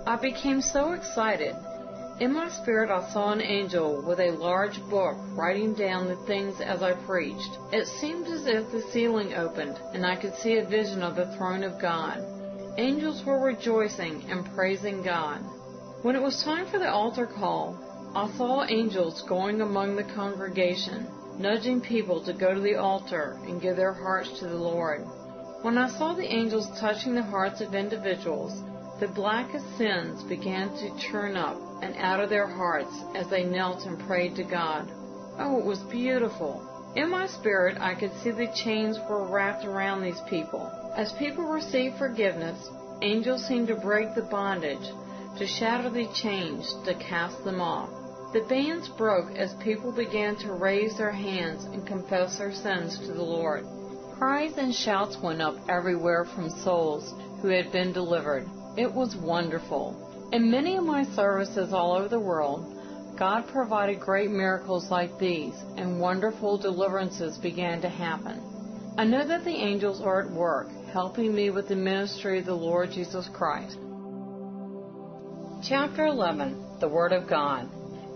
I 0.06 0.16
became 0.18 0.62
so 0.62 0.94
excited 0.94 1.56
in 2.18 2.32
my 2.32 2.48
spirit, 2.48 2.90
I 2.90 3.12
saw 3.12 3.34
an 3.34 3.42
angel 3.42 4.02
with 4.02 4.22
a 4.22 4.32
large 4.32 4.82
book 4.90 5.18
writing 5.34 5.74
down 5.74 6.08
the 6.08 6.16
things 6.26 6.62
as 6.62 6.82
I 6.82 6.94
preached. 6.94 7.58
It 7.74 7.88
seemed 7.88 8.28
as 8.28 8.48
if 8.48 8.72
the 8.72 8.82
ceiling 8.94 9.34
opened 9.34 9.78
and 9.94 10.06
I 10.06 10.16
could 10.16 10.34
see 10.36 10.56
a 10.56 10.66
vision 10.66 11.04
of 11.04 11.18
the 11.18 11.26
throne 11.36 11.62
of 11.62 11.78
God. 11.78 12.24
Angels 12.78 13.26
were 13.26 13.42
rejoicing 13.42 14.24
and 14.30 14.46
praising 14.56 15.04
God. 15.04 15.42
When 16.04 16.16
it 16.16 16.22
was 16.22 16.42
time 16.42 16.68
for 16.68 16.80
the 16.80 16.90
altar 16.90 17.28
call, 17.28 17.78
I 18.16 18.32
saw 18.38 18.64
angels 18.64 19.22
going 19.24 19.60
among 19.60 19.98
the 19.98 20.06
congregation, 20.16 21.10
nudging 21.38 21.82
people 21.82 22.24
to 22.24 22.32
go 22.32 22.54
to 22.54 22.62
the 22.62 22.76
altar 22.76 23.38
and 23.44 23.62
give 23.62 23.76
their 23.76 23.94
hearts 23.94 24.40
to 24.40 24.48
the 24.48 24.56
Lord. 24.56 25.02
When 25.64 25.78
I 25.78 25.90
saw 25.90 26.14
the 26.14 26.34
angels 26.34 26.70
touching 26.80 27.14
the 27.14 27.24
hearts 27.24 27.60
of 27.60 27.76
individuals, 27.76 28.54
the 29.00 29.08
blackest 29.10 29.66
sins 29.78 30.24
began 30.24 30.70
to 30.70 30.98
churn 30.98 31.36
up 31.36 31.60
and 31.82 31.96
out 31.98 32.22
of 32.22 32.30
their 32.30 32.48
hearts 32.48 32.94
as 33.14 33.30
they 33.30 33.44
knelt 33.44 33.86
and 33.86 34.00
prayed 34.08 34.36
to 34.36 34.44
God. 34.44 34.90
Oh, 35.38 35.60
it 35.60 35.66
was 35.66 35.80
beautiful. 35.92 36.64
In 36.96 37.10
my 37.10 37.28
spirit, 37.28 37.78
I 37.78 37.94
could 37.94 38.14
see 38.24 38.32
the 38.32 38.54
chains 38.64 38.98
were 39.10 39.28
wrapped 39.28 39.66
around 39.66 40.02
these 40.02 40.22
people. 40.30 40.72
As 40.96 41.12
people 41.20 41.44
received 41.44 41.98
forgiveness, 41.98 42.70
angels 43.02 43.46
seemed 43.46 43.68
to 43.68 43.76
break 43.76 44.16
the 44.16 44.22
bondage, 44.22 44.88
to 45.38 45.46
shatter 45.46 45.90
the 45.90 46.08
chains, 46.14 46.74
to 46.86 46.96
cast 46.96 47.44
them 47.44 47.60
off. 47.60 47.90
The 48.32 48.46
bands 48.48 48.88
broke 48.88 49.36
as 49.36 49.54
people 49.56 49.92
began 49.92 50.38
to 50.38 50.54
raise 50.54 50.98
their 50.98 51.12
hands 51.12 51.66
and 51.66 51.86
confess 51.86 52.38
their 52.38 52.54
sins 52.54 52.98
to 53.00 53.12
the 53.12 53.22
Lord. 53.22 53.66
Cries 54.18 54.58
and 54.58 54.74
shouts 54.74 55.18
went 55.22 55.42
up 55.42 55.56
everywhere 55.68 56.24
from 56.24 56.50
souls 56.50 57.14
who 57.42 57.50
had 57.50 57.74
been 57.74 57.92
delivered. 57.92 58.50
It 58.78 58.94
was 58.94 59.16
wonderful. 59.16 60.30
In 60.34 60.52
many 60.52 60.76
of 60.76 60.84
my 60.84 61.06
services 61.16 61.72
all 61.72 61.94
over 61.94 62.10
the 62.10 62.20
world, 62.20 62.76
God 63.18 63.48
provided 63.48 64.02
great 64.02 64.30
miracles 64.30 64.92
like 64.92 65.18
these, 65.18 65.54
and 65.78 66.02
wonderful 66.02 66.58
deliverances 66.58 67.38
began 67.38 67.80
to 67.82 67.90
happen. 67.90 68.42
I 68.98 69.06
know 69.06 69.26
that 69.26 69.46
the 69.46 69.56
angels 69.56 70.02
are 70.02 70.24
at 70.24 70.32
work, 70.32 70.68
helping 70.92 71.34
me 71.34 71.52
with 71.52 71.70
the 71.70 71.76
ministry 71.76 72.40
of 72.40 72.46
the 72.46 72.54
Lord 72.54 72.92
Jesus 72.92 73.30
Christ. 73.34 73.78
Chapter 75.64 76.08
11 76.08 76.80
The 76.82 76.90
Word 76.90 77.14
of 77.14 77.30
God. 77.30 77.70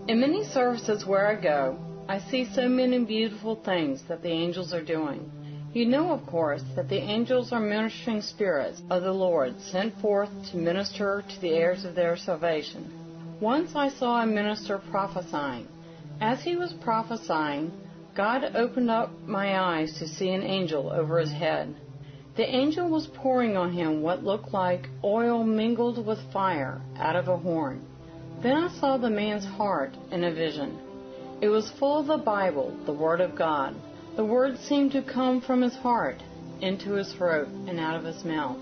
In 0.08 0.20
many 0.20 0.44
services 0.44 1.06
where 1.06 1.26
I 1.26 1.40
go, 1.40 1.78
I 2.06 2.18
see 2.18 2.46
so 2.54 2.68
many 2.68 3.04
beautiful 3.04 3.56
things 3.56 4.02
that 4.08 4.22
the 4.22 4.28
angels 4.28 4.74
are 4.74 4.84
doing. 4.84 5.30
You 5.72 5.86
know, 5.86 6.10
of 6.10 6.26
course, 6.26 6.64
that 6.74 6.88
the 6.88 6.98
angels 6.98 7.52
are 7.52 7.60
ministering 7.60 8.22
spirits 8.22 8.82
of 8.90 9.04
the 9.04 9.12
Lord 9.12 9.54
sent 9.60 9.96
forth 10.00 10.30
to 10.50 10.56
minister 10.56 11.22
to 11.28 11.40
the 11.40 11.50
heirs 11.50 11.84
of 11.84 11.94
their 11.94 12.16
salvation. 12.16 12.90
Once 13.40 13.76
I 13.76 13.88
saw 13.88 14.20
a 14.20 14.26
minister 14.26 14.78
prophesying. 14.90 15.68
As 16.20 16.42
he 16.42 16.56
was 16.56 16.72
prophesying, 16.72 17.70
God 18.16 18.56
opened 18.56 18.90
up 18.90 19.12
my 19.26 19.60
eyes 19.60 19.96
to 20.00 20.08
see 20.08 20.30
an 20.30 20.42
angel 20.42 20.90
over 20.90 21.20
his 21.20 21.30
head. 21.30 21.72
The 22.36 22.52
angel 22.52 22.88
was 22.88 23.06
pouring 23.06 23.56
on 23.56 23.72
him 23.72 24.02
what 24.02 24.24
looked 24.24 24.52
like 24.52 24.88
oil 25.04 25.44
mingled 25.44 26.04
with 26.04 26.32
fire 26.32 26.80
out 26.96 27.14
of 27.14 27.28
a 27.28 27.36
horn. 27.36 27.86
Then 28.42 28.56
I 28.56 28.68
saw 28.80 28.96
the 28.96 29.08
man's 29.08 29.44
heart 29.44 29.94
in 30.10 30.24
a 30.24 30.32
vision. 30.32 30.78
It 31.40 31.48
was 31.48 31.70
full 31.78 32.00
of 32.00 32.08
the 32.08 32.18
Bible, 32.18 32.76
the 32.86 32.92
Word 32.92 33.20
of 33.20 33.36
God. 33.36 33.76
The 34.16 34.24
words 34.24 34.58
seemed 34.60 34.92
to 34.92 35.02
come 35.02 35.40
from 35.40 35.62
his 35.62 35.76
heart 35.76 36.22
into 36.60 36.94
his 36.94 37.12
throat 37.12 37.48
and 37.68 37.78
out 37.78 37.94
of 37.94 38.04
his 38.04 38.24
mouth. 38.24 38.58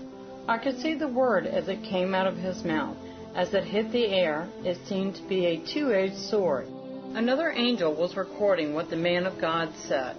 I 0.47 0.57
could 0.57 0.79
see 0.79 0.93
the 0.93 1.07
word 1.07 1.47
as 1.47 1.67
it 1.67 1.83
came 1.83 2.13
out 2.13 2.27
of 2.27 2.37
his 2.37 2.63
mouth. 2.63 2.95
As 3.35 3.53
it 3.53 3.63
hit 3.63 3.91
the 3.91 4.07
air, 4.07 4.47
it 4.63 4.77
seemed 4.85 5.15
to 5.15 5.23
be 5.23 5.45
a 5.47 5.57
two 5.57 5.91
edged 5.91 6.17
sword. 6.17 6.67
Another 7.15 7.51
angel 7.51 7.93
was 7.93 8.15
recording 8.15 8.73
what 8.73 8.89
the 8.89 8.95
man 8.95 9.25
of 9.25 9.39
God 9.39 9.69
said. 9.75 10.15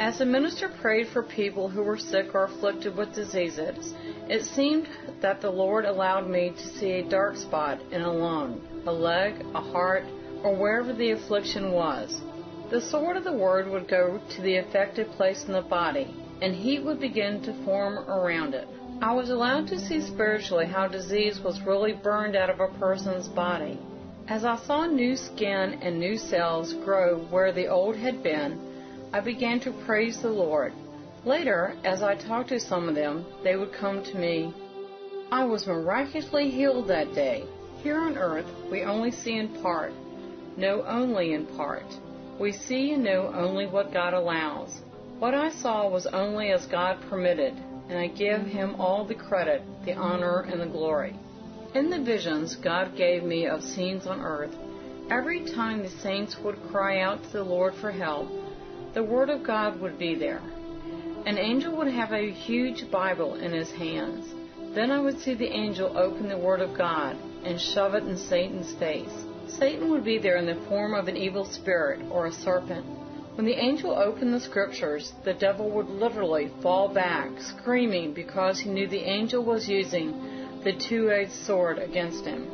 As 0.00 0.18
the 0.18 0.26
minister 0.26 0.68
prayed 0.68 1.06
for 1.06 1.22
people 1.22 1.68
who 1.68 1.84
were 1.84 1.96
sick 1.96 2.34
or 2.34 2.44
afflicted 2.44 2.96
with 2.96 3.14
diseases, 3.14 3.94
it 4.28 4.42
seemed 4.42 4.88
that 5.20 5.40
the 5.40 5.50
Lord 5.50 5.84
allowed 5.84 6.28
me 6.28 6.50
to 6.50 6.68
see 6.78 6.92
a 6.92 7.08
dark 7.08 7.36
spot 7.36 7.80
in 7.92 8.02
a 8.02 8.12
lung, 8.12 8.60
a 8.86 8.92
leg, 8.92 9.34
a 9.54 9.60
heart, 9.60 10.04
or 10.42 10.54
wherever 10.56 10.92
the 10.92 11.12
affliction 11.12 11.70
was. 11.70 12.20
The 12.70 12.80
sword 12.80 13.18
of 13.18 13.24
the 13.24 13.32
word 13.32 13.68
would 13.68 13.88
go 13.88 14.18
to 14.30 14.42
the 14.42 14.56
affected 14.56 15.10
place 15.12 15.44
in 15.44 15.52
the 15.52 15.60
body, 15.60 16.14
and 16.40 16.54
heat 16.54 16.82
would 16.82 16.98
begin 16.98 17.42
to 17.42 17.52
form 17.64 17.98
around 17.98 18.54
it. 18.54 18.66
I 19.02 19.12
was 19.12 19.28
allowed 19.28 19.68
to 19.68 19.78
see 19.78 20.00
spiritually 20.00 20.64
how 20.64 20.88
disease 20.88 21.40
was 21.40 21.60
really 21.60 21.92
burned 21.92 22.36
out 22.36 22.48
of 22.48 22.60
a 22.60 22.68
person's 22.78 23.28
body. 23.28 23.78
As 24.28 24.46
I 24.46 24.56
saw 24.56 24.86
new 24.86 25.14
skin 25.14 25.78
and 25.82 26.00
new 26.00 26.16
cells 26.16 26.72
grow 26.72 27.18
where 27.30 27.52
the 27.52 27.66
old 27.66 27.96
had 27.96 28.22
been, 28.22 28.58
I 29.12 29.20
began 29.20 29.60
to 29.60 29.72
praise 29.84 30.22
the 30.22 30.30
Lord. 30.30 30.72
Later, 31.26 31.74
as 31.84 32.02
I 32.02 32.14
talked 32.14 32.48
to 32.48 32.58
some 32.58 32.88
of 32.88 32.94
them, 32.94 33.26
they 33.42 33.56
would 33.56 33.74
come 33.74 34.02
to 34.04 34.16
me. 34.16 34.54
I 35.30 35.44
was 35.44 35.66
miraculously 35.66 36.50
healed 36.50 36.88
that 36.88 37.14
day. 37.14 37.44
Here 37.82 37.98
on 37.98 38.16
earth, 38.16 38.46
we 38.70 38.84
only 38.84 39.10
see 39.10 39.36
in 39.36 39.48
part, 39.62 39.92
know 40.56 40.82
only 40.86 41.34
in 41.34 41.44
part. 41.44 41.84
We 42.38 42.52
see 42.52 42.92
and 42.92 43.04
know 43.04 43.32
only 43.32 43.66
what 43.66 43.92
God 43.92 44.12
allows. 44.12 44.82
What 45.20 45.34
I 45.34 45.50
saw 45.50 45.88
was 45.88 46.06
only 46.06 46.50
as 46.50 46.66
God 46.66 46.98
permitted, 47.08 47.54
and 47.88 47.96
I 47.98 48.08
give 48.08 48.42
Him 48.42 48.74
all 48.80 49.04
the 49.04 49.14
credit, 49.14 49.62
the 49.84 49.94
honor, 49.94 50.40
and 50.40 50.60
the 50.60 50.66
glory. 50.66 51.16
In 51.74 51.90
the 51.90 52.02
visions 52.02 52.56
God 52.56 52.96
gave 52.96 53.22
me 53.22 53.46
of 53.46 53.62
scenes 53.62 54.06
on 54.06 54.20
earth, 54.20 54.54
every 55.10 55.44
time 55.44 55.82
the 55.82 55.90
saints 55.90 56.36
would 56.42 56.60
cry 56.70 57.00
out 57.00 57.22
to 57.22 57.30
the 57.30 57.44
Lord 57.44 57.74
for 57.74 57.90
help, 57.90 58.28
the 58.94 59.02
Word 59.02 59.30
of 59.30 59.44
God 59.44 59.80
would 59.80 59.98
be 59.98 60.14
there. 60.14 60.42
An 61.26 61.38
angel 61.38 61.76
would 61.76 61.88
have 61.88 62.12
a 62.12 62.30
huge 62.30 62.90
Bible 62.90 63.34
in 63.34 63.52
his 63.52 63.70
hands. 63.70 64.26
Then 64.74 64.90
I 64.90 65.00
would 65.00 65.20
see 65.20 65.34
the 65.34 65.52
angel 65.52 65.96
open 65.96 66.28
the 66.28 66.36
Word 66.36 66.60
of 66.60 66.76
God 66.76 67.16
and 67.44 67.60
shove 67.60 67.94
it 67.94 68.04
in 68.04 68.16
Satan's 68.16 68.72
face. 68.74 69.24
Satan 69.48 69.90
would 69.90 70.04
be 70.04 70.18
there 70.18 70.36
in 70.36 70.46
the 70.46 70.66
form 70.68 70.94
of 70.94 71.08
an 71.08 71.16
evil 71.16 71.44
spirit 71.44 72.00
or 72.10 72.26
a 72.26 72.32
serpent. 72.32 72.86
When 73.34 73.46
the 73.46 73.58
angel 73.58 73.90
opened 73.90 74.32
the 74.32 74.40
scriptures, 74.40 75.12
the 75.24 75.34
devil 75.34 75.68
would 75.70 75.88
literally 75.88 76.50
fall 76.62 76.88
back, 76.88 77.40
screaming 77.40 78.14
because 78.14 78.60
he 78.60 78.70
knew 78.70 78.86
the 78.86 79.08
angel 79.08 79.44
was 79.44 79.68
using 79.68 80.60
the 80.62 80.72
two 80.72 81.10
edged 81.10 81.32
sword 81.32 81.78
against 81.78 82.24
him. 82.24 82.46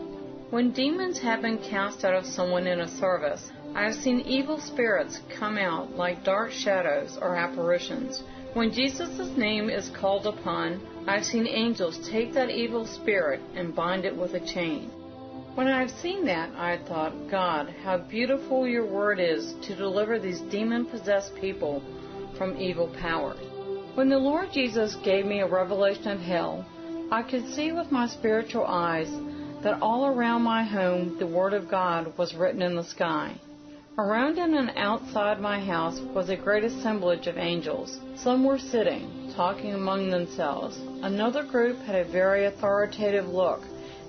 When 0.51 0.73
demons 0.73 1.21
have 1.21 1.43
been 1.43 1.59
cast 1.59 2.05
out 2.05 2.15
of 2.15 2.27
someone 2.27 2.67
in 2.67 2.81
a 2.81 2.89
service, 2.89 3.53
I 3.75 3.85
have 3.85 3.95
seen 3.95 4.21
evil 4.21 4.59
spirits 4.59 5.21
come 5.39 5.59
out 5.59 5.97
like 5.97 6.25
dark 6.25 6.51
shadows 6.51 7.17
or 7.21 7.37
apparitions. 7.37 8.23
When 8.55 8.73
Jesus' 8.73 9.37
name 9.37 9.71
is 9.71 9.91
called 9.91 10.27
upon, 10.27 10.81
I've 11.07 11.25
seen 11.25 11.47
angels 11.47 12.09
take 12.11 12.35
that 12.35 12.51
evil 12.51 12.85
spirit 12.85 13.41
and 13.55 13.75
bind 13.75 14.05
it 14.05 14.17
with 14.17 14.35
a 14.35 14.41
chain. 14.41 14.91
When 15.61 15.69
I 15.69 15.81
have 15.81 15.91
seen 15.91 16.25
that, 16.25 16.49
I 16.57 16.79
thought, 16.89 17.13
God, 17.31 17.69
how 17.85 17.99
beautiful 17.99 18.67
your 18.67 18.87
word 18.87 19.21
is 19.21 19.53
to 19.61 19.77
deliver 19.77 20.19
these 20.19 20.41
demon 20.41 20.87
possessed 20.87 21.35
people 21.35 21.83
from 22.39 22.57
evil 22.57 22.89
powers. 22.99 23.37
When 23.95 24.09
the 24.09 24.17
Lord 24.17 24.53
Jesus 24.55 24.95
gave 25.05 25.27
me 25.27 25.41
a 25.41 25.47
revelation 25.47 26.09
of 26.09 26.21
hell, 26.21 26.65
I 27.13 27.23
could 27.23 27.47
see 27.53 27.73
with 27.73 27.93
my 27.93 28.07
spiritual 28.07 28.65
eyes 28.65 29.11
that 29.63 29.83
all 29.83 30.07
around 30.07 30.45
my 30.45 30.65
home 30.65 31.19
the 31.19 31.27
Word 31.27 31.53
of 31.53 31.69
God 31.69 32.17
was 32.17 32.35
written 32.35 32.63
in 32.63 32.75
the 32.75 32.83
sky. 32.83 33.39
Around 33.99 34.39
and 34.39 34.73
outside 34.77 35.41
my 35.41 35.61
house 35.63 36.01
was 36.15 36.31
a 36.31 36.37
great 36.37 36.65
assemblage 36.65 37.27
of 37.27 37.37
angels. 37.37 38.01
Some 38.17 38.45
were 38.45 38.59
sitting, 38.59 39.31
talking 39.37 39.75
among 39.75 40.09
themselves. 40.09 40.79
Another 41.03 41.45
group 41.45 41.77
had 41.81 41.97
a 41.97 42.11
very 42.11 42.47
authoritative 42.47 43.29
look 43.29 43.61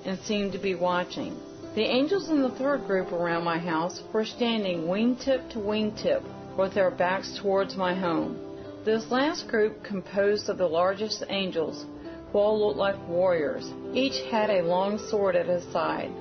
and 0.05 0.19
seemed 0.19 0.51
to 0.53 0.59
be 0.59 0.75
watching. 0.75 1.37
The 1.75 1.83
angels 1.83 2.29
in 2.29 2.41
the 2.41 2.49
third 2.49 2.85
group 2.85 3.11
around 3.11 3.43
my 3.43 3.57
house 3.57 4.03
were 4.11 4.25
standing 4.25 4.87
wingtip 4.87 5.49
to 5.51 5.59
wingtip 5.59 6.21
with 6.57 6.73
their 6.73 6.91
backs 6.91 7.39
towards 7.41 7.77
my 7.77 7.93
home. 7.93 8.37
This 8.83 9.09
last 9.09 9.47
group, 9.47 9.83
composed 9.83 10.49
of 10.49 10.57
the 10.57 10.67
largest 10.67 11.23
angels, 11.29 11.85
who 12.31 12.39
all 12.39 12.59
looked 12.59 12.77
like 12.77 13.07
warriors. 13.07 13.71
Each 13.93 14.19
had 14.31 14.49
a 14.49 14.63
long 14.63 14.97
sword 14.97 15.35
at 15.35 15.45
his 15.45 15.63
side. 15.71 16.11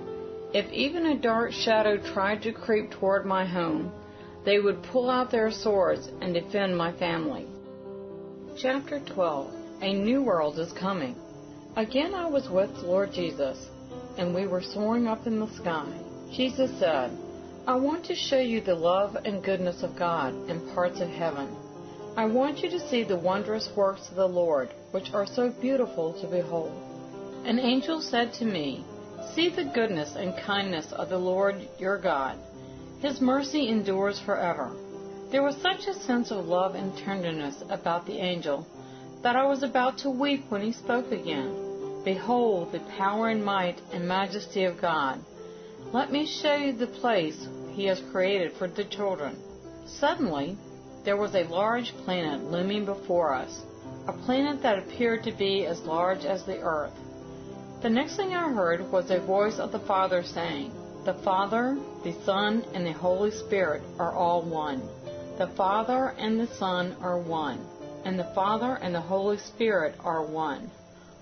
If 0.53 0.71
even 0.73 1.07
a 1.07 1.19
dark 1.19 1.53
shadow 1.53 1.97
tried 1.97 2.43
to 2.43 2.53
creep 2.53 2.91
toward 2.91 3.25
my 3.25 3.45
home, 3.45 3.93
they 4.45 4.59
would 4.59 4.83
pull 4.83 5.09
out 5.11 5.31
their 5.31 5.51
swords 5.51 6.09
and 6.21 6.35
defend 6.35 6.77
my 6.77 6.93
family. 6.93 7.47
Chapter 8.57 9.01
12 9.01 9.53
A 9.83 9.93
New 9.95 10.23
World 10.23 10.59
is 10.59 10.73
Coming. 10.73 11.15
Again 11.77 12.15
I 12.15 12.27
was 12.27 12.49
with 12.49 12.71
Lord 12.79 13.13
Jesus, 13.13 13.69
and 14.19 14.35
we 14.35 14.49
were 14.49 14.61
soaring 14.61 15.07
up 15.07 15.27
in 15.29 15.39
the 15.39 15.47
sky. 15.55 15.87
Jesus 16.33 16.71
said, 16.81 17.17
I 17.65 17.77
want 17.77 18.05
to 18.07 18.17
show 18.17 18.41
you 18.41 18.61
the 18.61 18.75
love 18.75 19.17
and 19.25 19.43
goodness 19.43 19.85
of 19.85 19.97
God 19.97 20.35
in 20.51 20.75
parts 20.75 21.01
of 21.01 21.09
heaven. 21.09 21.55
I 22.17 22.27
want 22.27 22.59
you 22.59 22.71
to 22.71 22.89
see 22.89 23.05
the 23.05 23.17
wondrous 23.17 23.71
works 23.77 24.09
of 24.09 24.17
the 24.17 24.27
Lord, 24.27 24.71
which 24.91 25.13
are 25.13 25.27
so 25.27 25.51
beautiful 25.61 26.13
to 26.21 26.27
behold. 26.27 26.73
An 27.45 27.61
angel 27.61 28.03
said 28.03 28.33
to 28.35 28.45
me, 28.45 28.85
See 29.35 29.49
the 29.49 29.71
goodness 29.73 30.17
and 30.17 30.37
kindness 30.45 30.91
of 30.93 31.09
the 31.09 31.19
Lord 31.19 31.69
your 31.79 31.99
God. 31.99 32.37
His 33.01 33.21
mercy 33.21 33.69
endures 33.69 34.19
forever. 34.19 34.73
There 35.31 35.45
was 35.45 35.57
such 35.59 35.87
a 35.87 35.95
sense 36.01 36.33
of 36.33 36.47
love 36.47 36.75
and 36.75 36.97
tenderness 36.97 37.63
about 37.71 38.07
the 38.07 38.19
angel 38.19 38.67
that 39.23 39.37
I 39.37 39.47
was 39.47 39.63
about 39.63 39.99
to 39.99 40.11
weep 40.11 40.45
when 40.49 40.63
he 40.63 40.73
spoke 40.73 41.13
again. 41.13 42.03
Behold 42.05 42.73
the 42.73 42.81
power 42.97 43.29
and 43.29 43.45
might 43.45 43.81
and 43.93 44.09
majesty 44.09 44.65
of 44.65 44.81
God. 44.81 45.21
Let 45.93 46.11
me 46.11 46.27
show 46.27 46.55
you 46.55 46.73
the 46.73 46.87
place 46.87 47.47
he 47.73 47.85
has 47.87 48.01
created 48.13 48.53
for 48.55 48.69
the 48.69 48.85
children. 48.85 49.37
Suddenly, 49.87 50.57
there 51.05 51.17
was 51.17 51.35
a 51.35 51.45
large 51.45 51.93
planet 52.05 52.51
looming 52.51 52.85
before 52.85 53.35
us, 53.35 53.61
a 54.07 54.13
planet 54.13 54.63
that 54.63 54.79
appeared 54.79 55.25
to 55.25 55.33
be 55.33 55.67
as 55.67 55.81
large 55.83 56.25
as 56.25 56.45
the 56.45 56.61
earth. 56.61 56.93
The 57.83 57.91
next 57.91 58.17
thing 58.17 58.35
I 58.35 58.53
heard 58.53 58.91
was 58.91 59.11
a 59.11 59.21
voice 59.21 59.59
of 59.59 59.73
the 59.73 59.81
Father 59.81 60.23
saying, 60.23 60.73
The 61.05 61.15
Father, 61.15 61.79
the 62.05 62.15
Son, 62.25 62.65
and 62.75 62.87
the 62.87 62.93
Holy 62.93 63.31
Spirit 63.31 63.83
are 63.99 64.13
all 64.13 64.43
one. 64.43 64.83
The 65.39 65.49
Father 65.57 66.15
and 66.19 66.39
the 66.39 66.55
Son 66.55 66.97
are 67.01 67.19
one, 67.19 67.67
and 68.05 68.19
the 68.19 68.33
Father 68.35 68.79
and 68.83 68.95
the 68.95 69.01
Holy 69.01 69.39
Spirit 69.39 69.95
are 70.01 70.25
one. 70.25 70.71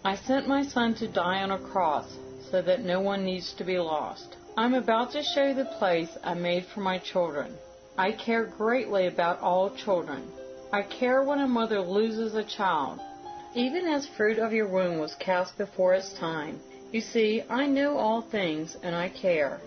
I 0.05 0.17
sent 0.17 0.49
my 0.49 0.63
Son 0.63 0.95
to 0.97 1.09
die 1.09 1.43
on 1.43 1.51
a 1.51 1.59
cross 1.59 2.17
so 2.51 2.63
that 2.63 2.85
no 2.85 3.01
one 3.01 3.25
needs 3.25 3.53
to 3.55 3.65
be 3.65 3.79
lost. 3.79 4.37
I'm 4.57 4.75
about 4.75 5.13
to 5.13 5.23
show 5.23 5.49
you 5.49 5.55
the 5.55 5.77
place 5.79 6.11
I 6.25 6.35
made 6.35 6.65
for 6.67 6.81
my 6.81 6.99
children. 6.99 7.55
I 7.97 8.13
care 8.13 8.45
greatly 8.45 9.07
about 9.07 9.41
all 9.41 9.71
children. 9.71 10.31
I 10.73 10.83
care 10.83 11.23
when 11.23 11.41
a 11.41 11.49
mother 11.49 11.81
loses 11.81 12.35
a 12.35 12.45
child, 12.45 13.01
even 13.55 13.87
as 13.87 14.07
fruit 14.07 14.39
of 14.39 14.53
your 14.53 14.69
womb 14.69 14.99
was 14.99 15.15
cast 15.17 15.59
before 15.59 15.95
its 15.95 16.13
time. 16.13 16.61
You 16.93 17.01
see, 17.01 17.43
I 17.51 17.67
know 17.67 17.97
all 17.97 18.23
things, 18.23 18.77
and 18.83 18.95
I 18.95 19.09
care. 19.09 19.61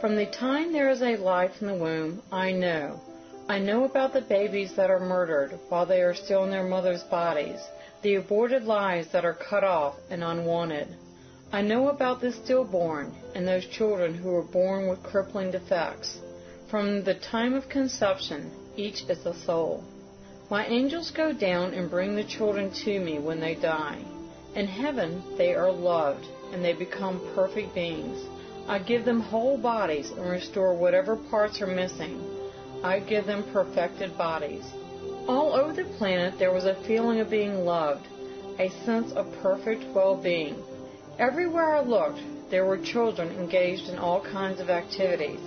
From 0.00 0.16
the 0.16 0.26
time 0.26 0.72
there 0.72 0.90
is 0.90 1.02
a 1.02 1.16
life 1.16 1.60
in 1.60 1.66
the 1.66 1.74
womb, 1.74 2.22
I 2.30 2.52
know. 2.52 3.00
I 3.48 3.58
know 3.58 3.84
about 3.84 4.12
the 4.12 4.20
babies 4.20 4.72
that 4.76 4.88
are 4.88 5.00
murdered 5.00 5.58
while 5.68 5.84
they 5.84 6.00
are 6.00 6.14
still 6.14 6.44
in 6.44 6.50
their 6.50 6.62
mother's 6.62 7.02
bodies, 7.02 7.58
the 8.02 8.14
aborted 8.14 8.62
lives 8.62 9.08
that 9.08 9.24
are 9.24 9.34
cut 9.34 9.64
off 9.64 9.96
and 10.10 10.22
unwanted. 10.22 10.86
I 11.52 11.60
know 11.60 11.88
about 11.88 12.20
the 12.20 12.32
stillborn 12.32 13.12
and 13.34 13.46
those 13.46 13.66
children 13.66 14.14
who 14.14 14.34
are 14.36 14.44
born 14.44 14.88
with 14.88 15.02
crippling 15.02 15.50
defects. 15.50 16.20
From 16.70 17.02
the 17.02 17.14
time 17.14 17.54
of 17.54 17.68
conception, 17.68 18.50
each 18.76 19.02
is 19.10 19.26
a 19.26 19.34
soul. 19.34 19.82
My 20.48 20.64
angels 20.66 21.10
go 21.10 21.32
down 21.32 21.74
and 21.74 21.90
bring 21.90 22.14
the 22.14 22.24
children 22.24 22.70
to 22.84 23.00
me 23.00 23.18
when 23.18 23.40
they 23.40 23.56
die. 23.56 24.02
In 24.54 24.66
heaven, 24.66 25.22
they 25.36 25.54
are 25.54 25.72
loved 25.72 26.26
and 26.52 26.64
they 26.64 26.74
become 26.74 27.20
perfect 27.34 27.74
beings. 27.74 28.24
I 28.68 28.78
give 28.78 29.04
them 29.04 29.20
whole 29.20 29.58
bodies 29.58 30.10
and 30.10 30.30
restore 30.30 30.74
whatever 30.74 31.16
parts 31.16 31.60
are 31.60 31.66
missing. 31.66 32.41
I 32.84 32.98
give 32.98 33.26
them 33.26 33.44
perfected 33.52 34.18
bodies. 34.18 34.64
All 35.28 35.52
over 35.52 35.72
the 35.72 35.84
planet, 35.98 36.36
there 36.38 36.52
was 36.52 36.64
a 36.64 36.74
feeling 36.84 37.20
of 37.20 37.30
being 37.30 37.64
loved, 37.64 38.08
a 38.58 38.70
sense 38.84 39.12
of 39.12 39.32
perfect 39.40 39.84
well 39.94 40.16
being. 40.16 40.56
Everywhere 41.16 41.76
I 41.76 41.82
looked, 41.82 42.20
there 42.50 42.66
were 42.66 42.78
children 42.78 43.28
engaged 43.38 43.88
in 43.88 43.98
all 44.00 44.20
kinds 44.20 44.60
of 44.60 44.68
activities. 44.68 45.38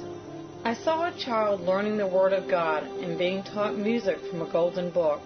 I 0.63 0.75
saw 0.75 1.07
a 1.07 1.19
child 1.19 1.59
learning 1.61 1.97
the 1.97 2.07
Word 2.07 2.31
of 2.31 2.49
God 2.49 2.83
and 2.83 3.17
being 3.17 3.43
taught 3.43 3.77
music 3.77 4.17
from 4.29 4.41
a 4.41 4.51
golden 4.51 4.89
book. 4.89 5.21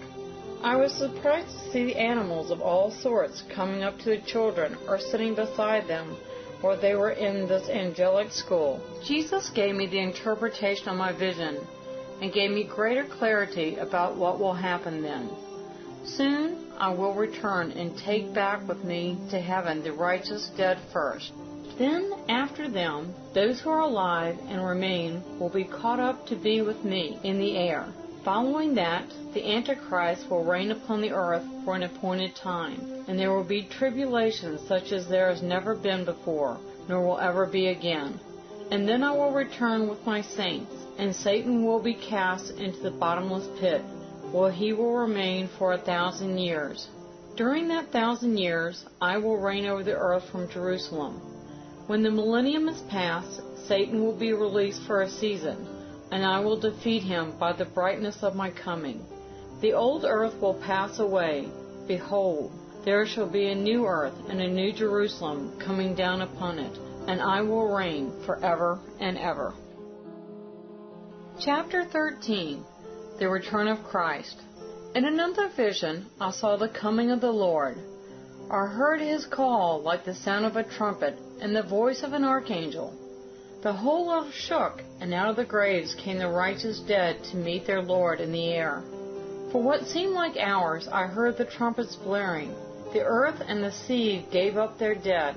I 0.62 0.74
was 0.76 0.92
surprised 0.92 1.48
to 1.48 1.70
see 1.70 1.84
the 1.84 1.96
animals 1.96 2.50
of 2.50 2.60
all 2.60 2.90
sorts 2.90 3.44
coming 3.54 3.84
up 3.84 3.98
to 4.00 4.10
the 4.10 4.20
children 4.26 4.76
or 4.88 4.98
sitting 4.98 5.36
beside 5.36 5.86
them 5.86 6.16
while 6.60 6.78
they 6.78 6.96
were 6.96 7.12
in 7.12 7.46
this 7.46 7.68
angelic 7.68 8.32
school. 8.32 8.80
Jesus 9.06 9.48
gave 9.50 9.76
me 9.76 9.86
the 9.86 10.00
interpretation 10.00 10.88
of 10.88 10.96
my 10.96 11.12
vision 11.12 11.66
and 12.20 12.32
gave 12.32 12.50
me 12.50 12.64
greater 12.64 13.04
clarity 13.04 13.76
about 13.76 14.16
what 14.16 14.38
will 14.38 14.54
happen 14.54 15.02
then. 15.02 15.30
Soon 16.04 16.72
I 16.78 16.90
will 16.92 17.14
return 17.14 17.72
and 17.72 17.96
take 17.96 18.32
back 18.32 18.66
with 18.66 18.84
me 18.84 19.18
to 19.30 19.38
heaven 19.38 19.82
the 19.82 19.92
righteous 19.92 20.50
dead 20.56 20.78
first. 20.92 21.32
Then, 21.78 22.12
after 22.28 22.68
them, 22.68 23.14
those 23.32 23.60
who 23.60 23.70
are 23.70 23.80
alive 23.80 24.38
and 24.48 24.64
remain 24.64 25.22
will 25.38 25.48
be 25.48 25.64
caught 25.64 26.00
up 26.00 26.26
to 26.26 26.36
be 26.36 26.60
with 26.60 26.84
me 26.84 27.18
in 27.22 27.38
the 27.38 27.56
air. 27.56 27.86
Following 28.22 28.74
that, 28.74 29.04
the 29.32 29.46
Antichrist 29.54 30.28
will 30.28 30.44
reign 30.44 30.72
upon 30.72 31.00
the 31.00 31.12
earth 31.12 31.44
for 31.64 31.74
an 31.74 31.84
appointed 31.84 32.36
time, 32.36 33.04
and 33.08 33.18
there 33.18 33.32
will 33.32 33.44
be 33.44 33.62
tribulation 33.62 34.58
such 34.66 34.92
as 34.92 35.08
there 35.08 35.30
has 35.30 35.40
never 35.40 35.74
been 35.74 36.04
before, 36.04 36.58
nor 36.86 37.06
will 37.06 37.18
ever 37.18 37.46
be 37.46 37.68
again. 37.68 38.20
And 38.70 38.86
then 38.86 39.02
I 39.02 39.12
will 39.12 39.32
return 39.32 39.88
with 39.88 40.04
my 40.04 40.20
saints, 40.20 40.79
and 41.00 41.16
Satan 41.16 41.64
will 41.64 41.80
be 41.80 41.94
cast 41.94 42.50
into 42.50 42.78
the 42.80 42.90
bottomless 42.90 43.48
pit, 43.58 43.80
where 44.32 44.52
he 44.52 44.74
will 44.74 44.92
remain 44.92 45.48
for 45.58 45.72
a 45.72 45.78
thousand 45.78 46.36
years. 46.36 46.88
During 47.38 47.68
that 47.68 47.90
thousand 47.90 48.36
years, 48.36 48.84
I 49.00 49.16
will 49.16 49.38
reign 49.38 49.64
over 49.64 49.82
the 49.82 49.96
earth 49.96 50.24
from 50.30 50.50
Jerusalem. 50.50 51.14
When 51.86 52.02
the 52.02 52.10
millennium 52.10 52.68
is 52.68 52.82
past, 52.90 53.40
Satan 53.66 54.04
will 54.04 54.18
be 54.18 54.34
released 54.34 54.82
for 54.86 55.00
a 55.00 55.08
season, 55.08 55.66
and 56.12 56.22
I 56.22 56.40
will 56.40 56.60
defeat 56.60 57.02
him 57.02 57.32
by 57.38 57.54
the 57.54 57.64
brightness 57.64 58.18
of 58.20 58.36
my 58.36 58.50
coming. 58.50 59.02
The 59.62 59.72
old 59.72 60.04
earth 60.04 60.38
will 60.38 60.60
pass 60.60 60.98
away. 60.98 61.48
Behold, 61.88 62.52
there 62.84 63.06
shall 63.06 63.26
be 63.26 63.46
a 63.46 63.54
new 63.54 63.86
earth 63.86 64.18
and 64.28 64.42
a 64.42 64.48
new 64.48 64.70
Jerusalem 64.70 65.58
coming 65.58 65.94
down 65.94 66.20
upon 66.20 66.58
it, 66.58 66.78
and 67.08 67.22
I 67.22 67.40
will 67.40 67.74
reign 67.74 68.12
forever 68.26 68.78
and 69.00 69.16
ever. 69.16 69.54
Chapter 71.42 71.86
13 71.86 72.62
The 73.18 73.30
Return 73.30 73.66
of 73.66 73.82
Christ. 73.84 74.42
In 74.94 75.06
another 75.06 75.48
vision, 75.56 76.04
I 76.20 76.32
saw 76.32 76.58
the 76.58 76.68
coming 76.68 77.10
of 77.10 77.22
the 77.22 77.32
Lord. 77.32 77.78
I 78.50 78.66
heard 78.66 79.00
his 79.00 79.24
call 79.24 79.80
like 79.80 80.04
the 80.04 80.14
sound 80.14 80.44
of 80.44 80.56
a 80.56 80.64
trumpet 80.64 81.16
and 81.40 81.56
the 81.56 81.62
voice 81.62 82.02
of 82.02 82.12
an 82.12 82.24
archangel. 82.24 82.92
The 83.62 83.72
whole 83.72 84.12
earth 84.12 84.34
shook, 84.34 84.82
and 85.00 85.14
out 85.14 85.30
of 85.30 85.36
the 85.36 85.46
graves 85.46 85.94
came 85.94 86.18
the 86.18 86.28
righteous 86.28 86.80
dead 86.80 87.24
to 87.30 87.38
meet 87.38 87.66
their 87.66 87.80
Lord 87.80 88.20
in 88.20 88.32
the 88.32 88.52
air. 88.52 88.82
For 89.50 89.62
what 89.62 89.86
seemed 89.86 90.12
like 90.12 90.36
hours, 90.36 90.88
I 90.92 91.06
heard 91.06 91.38
the 91.38 91.46
trumpets 91.46 91.96
blaring. 91.96 92.54
The 92.92 93.00
earth 93.00 93.40
and 93.48 93.64
the 93.64 93.72
sea 93.72 94.26
gave 94.30 94.58
up 94.58 94.78
their 94.78 94.94
dead. 94.94 95.36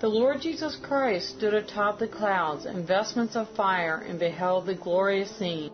The 0.00 0.08
Lord 0.08 0.40
Jesus 0.42 0.76
Christ 0.76 1.30
stood 1.30 1.54
atop 1.54 1.98
the 1.98 2.08
clouds 2.08 2.66
in 2.66 2.84
vestments 2.84 3.36
of 3.36 3.48
fire 3.50 4.04
and 4.06 4.18
beheld 4.18 4.66
the 4.66 4.74
glorious 4.74 5.30
scene. 5.30 5.70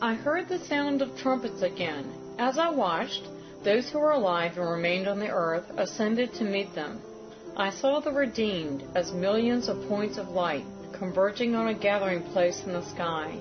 I 0.00 0.14
heard 0.14 0.48
the 0.48 0.58
sound 0.58 1.02
of 1.02 1.16
trumpets 1.16 1.62
again. 1.62 2.10
As 2.38 2.58
I 2.58 2.70
watched, 2.70 3.28
those 3.62 3.88
who 3.88 4.00
were 4.00 4.12
alive 4.12 4.56
and 4.56 4.68
remained 4.68 5.06
on 5.06 5.20
the 5.20 5.30
earth 5.30 5.70
ascended 5.76 6.32
to 6.34 6.44
meet 6.44 6.74
them. 6.74 7.00
I 7.56 7.70
saw 7.70 8.00
the 8.00 8.10
redeemed 8.10 8.84
as 8.94 9.12
millions 9.12 9.68
of 9.68 9.86
points 9.86 10.16
of 10.16 10.30
light 10.30 10.64
converging 10.92 11.54
on 11.54 11.68
a 11.68 11.74
gathering 11.74 12.22
place 12.32 12.64
in 12.64 12.72
the 12.72 12.82
sky. 12.82 13.38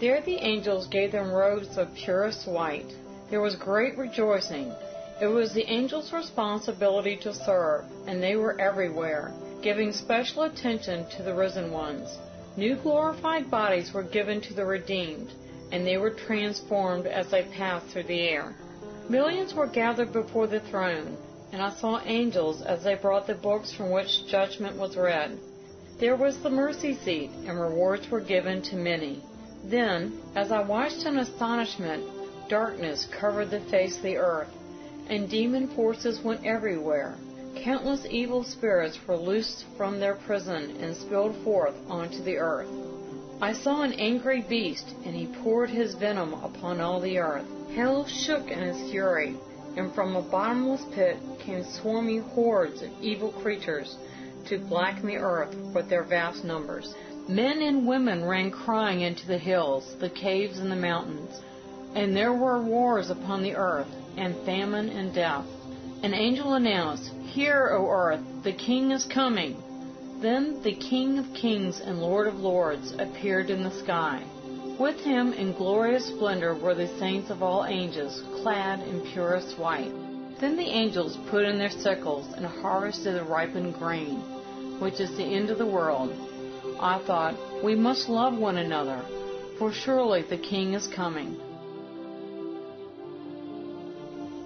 There 0.00 0.20
the 0.20 0.36
angels 0.36 0.86
gave 0.86 1.12
them 1.12 1.32
robes 1.32 1.78
of 1.78 1.94
purest 1.94 2.46
white. 2.46 2.92
There 3.30 3.40
was 3.40 3.56
great 3.56 3.96
rejoicing. 3.96 4.72
It 5.20 5.26
was 5.26 5.54
the 5.54 5.68
angels' 5.68 6.12
responsibility 6.12 7.16
to 7.22 7.32
serve, 7.32 7.86
and 8.06 8.22
they 8.22 8.36
were 8.36 8.60
everywhere, 8.60 9.32
giving 9.66 9.92
special 9.92 10.44
attention 10.44 11.04
to 11.10 11.24
the 11.24 11.34
risen 11.34 11.72
ones. 11.72 12.18
New 12.56 12.76
glorified 12.76 13.50
bodies 13.50 13.92
were 13.92 14.04
given 14.04 14.40
to 14.40 14.54
the 14.54 14.64
redeemed, 14.64 15.28
and 15.72 15.84
they 15.84 15.96
were 15.96 16.10
transformed 16.28 17.04
as 17.04 17.28
they 17.32 17.42
passed 17.42 17.84
through 17.88 18.04
the 18.04 18.28
air. 18.28 18.54
Millions 19.08 19.54
were 19.54 19.66
gathered 19.66 20.12
before 20.12 20.46
the 20.46 20.60
throne, 20.60 21.16
and 21.50 21.60
I 21.60 21.70
saw 21.70 22.00
angels 22.04 22.62
as 22.62 22.84
they 22.84 22.94
brought 22.94 23.26
the 23.26 23.34
books 23.34 23.72
from 23.72 23.90
which 23.90 24.28
judgment 24.28 24.76
was 24.76 24.96
read. 24.96 25.36
There 25.98 26.14
was 26.14 26.38
the 26.38 26.50
mercy 26.64 26.94
seat, 26.94 27.32
and 27.44 27.60
rewards 27.60 28.08
were 28.08 28.20
given 28.20 28.62
to 28.70 28.76
many. 28.76 29.20
Then, 29.64 30.20
as 30.36 30.52
I 30.52 30.62
watched 30.62 31.04
in 31.06 31.18
astonishment, 31.18 32.04
darkness 32.48 33.08
covered 33.10 33.50
the 33.50 33.58
face 33.68 33.96
of 33.96 34.04
the 34.04 34.16
earth, 34.16 34.52
and 35.08 35.28
demon 35.28 35.66
forces 35.74 36.20
went 36.22 36.46
everywhere. 36.46 37.16
Countless 37.64 38.06
evil 38.10 38.44
spirits 38.44 38.98
were 39.06 39.16
loosed 39.16 39.64
from 39.76 39.98
their 39.98 40.14
prison 40.14 40.76
and 40.80 40.94
spilled 40.94 41.34
forth 41.42 41.74
onto 41.88 42.22
the 42.22 42.36
earth. 42.36 42.68
I 43.40 43.52
saw 43.52 43.82
an 43.82 43.92
angry 43.94 44.42
beast, 44.42 44.94
and 45.04 45.14
he 45.14 45.26
poured 45.42 45.70
his 45.70 45.94
venom 45.94 46.34
upon 46.34 46.80
all 46.80 47.00
the 47.00 47.18
earth. 47.18 47.46
Hell 47.74 48.06
shook 48.06 48.50
in 48.50 48.58
his 48.58 48.90
fury, 48.90 49.36
and 49.76 49.92
from 49.94 50.16
a 50.16 50.22
bottomless 50.22 50.84
pit 50.94 51.18
came 51.40 51.64
swarming 51.64 52.22
hordes 52.22 52.82
of 52.82 52.90
evil 53.02 53.32
creatures 53.32 53.96
to 54.46 54.58
blacken 54.58 55.06
the 55.06 55.16
earth 55.16 55.54
with 55.74 55.88
their 55.88 56.04
vast 56.04 56.44
numbers. 56.44 56.94
Men 57.28 57.62
and 57.62 57.86
women 57.86 58.24
ran 58.24 58.50
crying 58.50 59.00
into 59.00 59.26
the 59.26 59.38
hills, 59.38 59.96
the 59.98 60.10
caves, 60.10 60.58
and 60.58 60.70
the 60.70 60.76
mountains. 60.76 61.40
And 61.94 62.16
there 62.16 62.32
were 62.32 62.62
wars 62.62 63.10
upon 63.10 63.42
the 63.42 63.56
earth, 63.56 63.88
and 64.16 64.36
famine 64.44 64.88
and 64.90 65.14
death. 65.14 65.46
An 66.02 66.14
angel 66.14 66.54
announced, 66.54 67.10
Hear, 67.36 67.68
O 67.74 67.86
earth, 67.90 68.24
the 68.44 68.54
king 68.54 68.92
is 68.92 69.04
coming. 69.04 69.62
Then 70.22 70.62
the 70.62 70.72
King 70.72 71.18
of 71.18 71.34
kings 71.34 71.80
and 71.80 72.00
Lord 72.00 72.28
of 72.28 72.40
lords 72.40 72.94
appeared 72.98 73.50
in 73.50 73.62
the 73.62 73.78
sky. 73.82 74.22
With 74.80 74.98
him 75.00 75.34
in 75.34 75.52
glorious 75.52 76.06
splendor 76.06 76.54
were 76.54 76.74
the 76.74 76.88
saints 76.98 77.28
of 77.28 77.42
all 77.42 77.66
ages, 77.66 78.22
clad 78.36 78.80
in 78.88 79.02
purest 79.12 79.58
white. 79.58 79.92
Then 80.40 80.56
the 80.56 80.62
angels 80.62 81.18
put 81.28 81.44
in 81.44 81.58
their 81.58 81.68
sickles 81.68 82.26
and 82.32 82.46
harvested 82.46 83.14
the 83.14 83.24
ripened 83.24 83.74
grain, 83.74 84.16
which 84.80 84.98
is 84.98 85.14
the 85.18 85.22
end 85.22 85.50
of 85.50 85.58
the 85.58 85.66
world. 85.66 86.14
I 86.80 87.00
thought, 87.00 87.36
we 87.62 87.74
must 87.74 88.08
love 88.08 88.38
one 88.38 88.56
another, 88.56 89.04
for 89.58 89.74
surely 89.74 90.22
the 90.22 90.38
King 90.38 90.72
is 90.72 90.86
coming. 90.86 91.36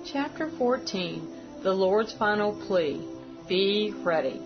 Chapter 0.04 0.50
14 0.58 1.36
The 1.62 1.74
Lord's 1.74 2.14
Final 2.14 2.54
Plea 2.66 3.06
Be 3.46 3.92
ready. 4.02 4.40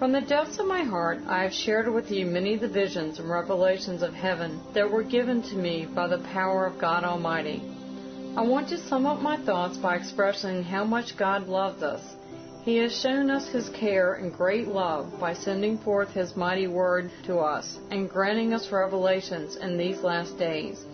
From 0.00 0.10
the 0.10 0.20
depths 0.20 0.58
of 0.58 0.66
my 0.66 0.82
heart, 0.82 1.20
I 1.28 1.44
have 1.44 1.52
shared 1.52 1.86
with 1.86 2.10
you 2.10 2.26
many 2.26 2.54
of 2.54 2.60
the 2.62 2.68
visions 2.68 3.20
and 3.20 3.30
revelations 3.30 4.02
of 4.02 4.12
heaven 4.12 4.60
that 4.74 4.90
were 4.90 5.04
given 5.04 5.42
to 5.42 5.54
me 5.54 5.86
by 5.86 6.08
the 6.08 6.18
power 6.32 6.66
of 6.66 6.80
God 6.80 7.04
Almighty. 7.04 7.62
I 8.36 8.42
want 8.42 8.68
to 8.70 8.78
sum 8.88 9.06
up 9.06 9.22
my 9.22 9.36
thoughts 9.36 9.76
by 9.76 9.94
expressing 9.94 10.64
how 10.64 10.82
much 10.82 11.16
God 11.16 11.46
loves 11.46 11.80
us. 11.84 12.02
He 12.64 12.78
has 12.78 13.00
shown 13.00 13.30
us 13.30 13.46
His 13.46 13.68
care 13.68 14.14
and 14.14 14.36
great 14.36 14.66
love 14.66 15.20
by 15.20 15.34
sending 15.34 15.78
forth 15.78 16.10
His 16.10 16.34
mighty 16.34 16.66
word 16.66 17.12
to 17.26 17.38
us 17.38 17.78
and 17.92 18.10
granting 18.10 18.52
us 18.52 18.72
revelations 18.72 19.54
in 19.54 19.78
these 19.78 20.00
last 20.00 20.36
days. 20.38 20.84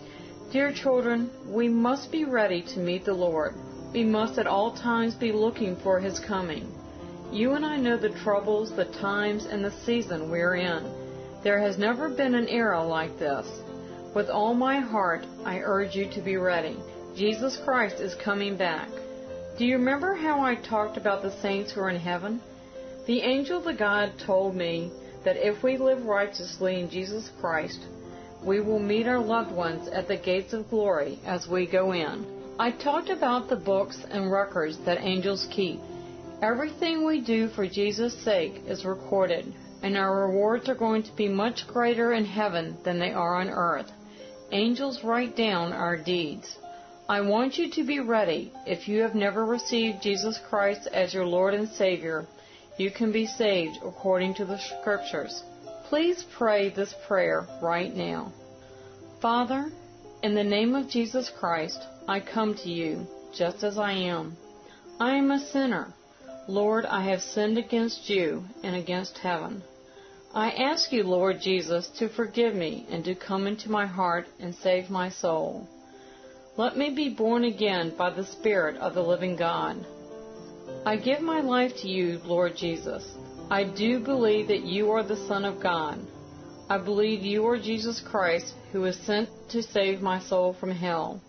Dear 0.51 0.71
children, 0.71 1.31
we 1.47 1.69
must 1.69 2.11
be 2.11 2.23
ready 2.23 2.61
to 2.61 2.79
meet 2.79 3.03
the 3.03 3.13
Lord. 3.15 3.55
We 3.91 4.03
must 4.03 4.37
at 4.37 4.47
all 4.47 4.71
times 4.71 5.15
be 5.15 5.31
looking 5.31 5.75
for 5.77 5.99
His 5.99 6.19
coming. 6.19 6.71
You 7.31 7.53
and 7.53 7.65
I 7.65 7.77
know 7.77 7.97
the 7.97 8.09
troubles, 8.09 8.71
the 8.71 8.85
times, 8.85 9.45
and 9.45 9.63
the 9.63 9.71
season 9.85 10.29
we're 10.29 10.55
in. 10.55 10.83
There 11.43 11.59
has 11.59 11.77
never 11.77 12.09
been 12.09 12.35
an 12.35 12.47
era 12.47 12.83
like 12.83 13.17
this. 13.17 13.47
With 14.13 14.29
all 14.29 14.53
my 14.53 14.79
heart, 14.79 15.25
I 15.45 15.59
urge 15.59 15.95
you 15.95 16.09
to 16.11 16.21
be 16.21 16.37
ready. 16.37 16.77
Jesus 17.15 17.57
Christ 17.65 17.99
is 17.99 18.15
coming 18.15 18.57
back. 18.57 18.89
Do 19.57 19.65
you 19.65 19.77
remember 19.77 20.13
how 20.13 20.41
I 20.41 20.55
talked 20.55 20.97
about 20.97 21.21
the 21.21 21.39
saints 21.41 21.71
who 21.71 21.81
are 21.81 21.89
in 21.89 21.99
heaven? 21.99 22.41
The 23.07 23.21
angel 23.21 23.67
of 23.67 23.77
God 23.77 24.13
told 24.25 24.55
me 24.55 24.91
that 25.23 25.37
if 25.37 25.63
we 25.63 25.77
live 25.77 26.05
righteously 26.05 26.79
in 26.79 26.89
Jesus 26.89 27.29
Christ, 27.41 27.79
we 28.43 28.61
will 28.61 28.79
meet 28.79 29.07
our 29.07 29.19
loved 29.19 29.51
ones 29.51 29.87
at 29.89 30.07
the 30.07 30.15
gates 30.15 30.53
of 30.53 30.69
glory 30.69 31.19
as 31.25 31.47
we 31.47 31.65
go 31.65 31.91
in. 31.91 32.38
I 32.59 32.71
talked 32.71 33.09
about 33.09 33.47
the 33.47 33.55
books 33.55 33.97
and 34.11 34.29
records 34.29 34.77
that 34.79 34.99
angels 34.99 35.47
keep. 35.49 35.79
Everything 36.41 37.05
we 37.05 37.21
do 37.21 37.47
for 37.47 37.65
Jesus' 37.65 38.21
sake 38.25 38.63
is 38.67 38.83
recorded, 38.83 39.53
and 39.81 39.95
our 39.95 40.27
rewards 40.27 40.67
are 40.67 40.75
going 40.75 41.03
to 41.03 41.15
be 41.15 41.29
much 41.29 41.65
greater 41.67 42.11
in 42.11 42.25
heaven 42.25 42.75
than 42.83 42.99
they 42.99 43.13
are 43.13 43.35
on 43.37 43.49
earth. 43.49 43.89
Angels 44.51 45.05
write 45.05 45.37
down 45.37 45.71
our 45.71 45.95
deeds. 45.95 46.57
I 47.07 47.21
want 47.21 47.57
you 47.57 47.71
to 47.71 47.83
be 47.85 48.01
ready. 48.01 48.51
If 48.65 48.89
you 48.89 49.03
have 49.03 49.15
never 49.15 49.45
received 49.45 50.03
Jesus 50.03 50.37
Christ 50.49 50.85
as 50.91 51.13
your 51.13 51.25
Lord 51.25 51.53
and 51.53 51.69
Savior, 51.69 52.27
you 52.77 52.91
can 52.91 53.13
be 53.13 53.25
saved 53.25 53.77
according 53.85 54.33
to 54.33 54.43
the 54.43 54.59
Scriptures. 54.59 55.43
Please 55.85 56.25
pray 56.37 56.69
this 56.69 56.93
prayer 57.07 57.47
right 57.61 57.95
now. 57.95 58.33
Father, 59.21 59.71
in 60.21 60.35
the 60.35 60.43
name 60.43 60.75
of 60.75 60.89
Jesus 60.89 61.31
Christ, 61.39 61.79
I 62.07 62.19
come 62.19 62.53
to 62.55 62.69
you 62.69 63.07
just 63.33 63.63
as 63.63 63.77
I 63.77 63.93
am. 63.93 64.35
I 64.99 65.15
am 65.15 65.31
a 65.31 65.39
sinner. 65.39 65.93
Lord, 66.47 66.85
I 66.85 67.03
have 67.03 67.21
sinned 67.21 67.57
against 67.57 68.09
you 68.09 68.43
and 68.63 68.75
against 68.75 69.17
heaven. 69.19 69.61
I 70.33 70.51
ask 70.51 70.91
you, 70.91 71.03
Lord 71.03 71.39
Jesus, 71.41 71.87
to 71.99 72.09
forgive 72.09 72.53
me 72.53 72.85
and 72.89 73.03
to 73.05 73.15
come 73.15 73.47
into 73.47 73.71
my 73.71 73.85
heart 73.85 74.27
and 74.39 74.53
save 74.53 74.89
my 74.89 75.09
soul. 75.09 75.67
Let 76.57 76.77
me 76.77 76.93
be 76.93 77.09
born 77.09 77.45
again 77.45 77.93
by 77.97 78.09
the 78.09 78.25
Spirit 78.25 78.75
of 78.77 78.93
the 78.93 79.03
living 79.03 79.37
God. 79.37 79.85
I 80.85 80.97
give 80.97 81.21
my 81.21 81.39
life 81.39 81.71
to 81.77 81.87
you, 81.87 82.19
Lord 82.25 82.57
Jesus. 82.57 83.09
I 83.49 83.63
do 83.63 83.99
believe 83.99 84.49
that 84.49 84.65
you 84.65 84.91
are 84.91 85.03
the 85.03 85.27
Son 85.27 85.45
of 85.45 85.61
God. 85.63 85.99
I 86.71 86.77
believe 86.77 87.23
you 87.23 87.47
are 87.47 87.57
Jesus 87.57 87.99
Christ, 87.99 88.53
who 88.71 88.81
was 88.81 88.95
sent 88.97 89.27
to 89.49 89.63
save 89.63 90.01
my 90.01 90.19
soul 90.19 90.53
from 90.53 90.69
hell. 90.69 91.19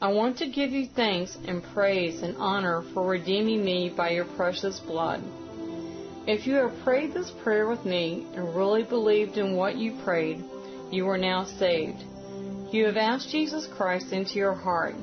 I 0.00 0.12
want 0.12 0.38
to 0.38 0.46
give 0.46 0.70
you 0.70 0.86
thanks 0.86 1.36
and 1.44 1.64
praise 1.74 2.22
and 2.22 2.36
honor 2.36 2.84
for 2.94 3.04
redeeming 3.04 3.64
me 3.64 3.92
by 3.94 4.10
your 4.10 4.26
precious 4.36 4.78
blood. 4.78 5.24
If 6.28 6.46
you 6.46 6.54
have 6.54 6.84
prayed 6.84 7.12
this 7.12 7.32
prayer 7.42 7.68
with 7.68 7.84
me 7.84 8.28
and 8.36 8.54
really 8.54 8.84
believed 8.84 9.38
in 9.38 9.56
what 9.56 9.76
you 9.76 9.98
prayed, 10.04 10.44
you 10.92 11.08
are 11.08 11.18
now 11.18 11.44
saved. 11.44 12.04
You 12.70 12.86
have 12.86 12.96
asked 12.96 13.30
Jesus 13.30 13.66
Christ 13.66 14.12
into 14.12 14.34
your 14.34 14.54
heart. 14.54 14.94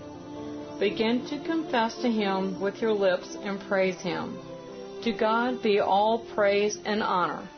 Begin 0.80 1.26
to 1.26 1.44
confess 1.44 1.98
to 1.98 2.10
Him 2.10 2.62
with 2.62 2.82
your 2.82 2.94
lips 2.94 3.36
and 3.44 3.60
praise 3.60 4.00
Him. 4.00 4.40
To 5.04 5.12
God 5.12 5.62
be 5.62 5.82
all 5.82 6.26
praise 6.34 6.78
and 6.86 7.04
honor. 7.04 7.50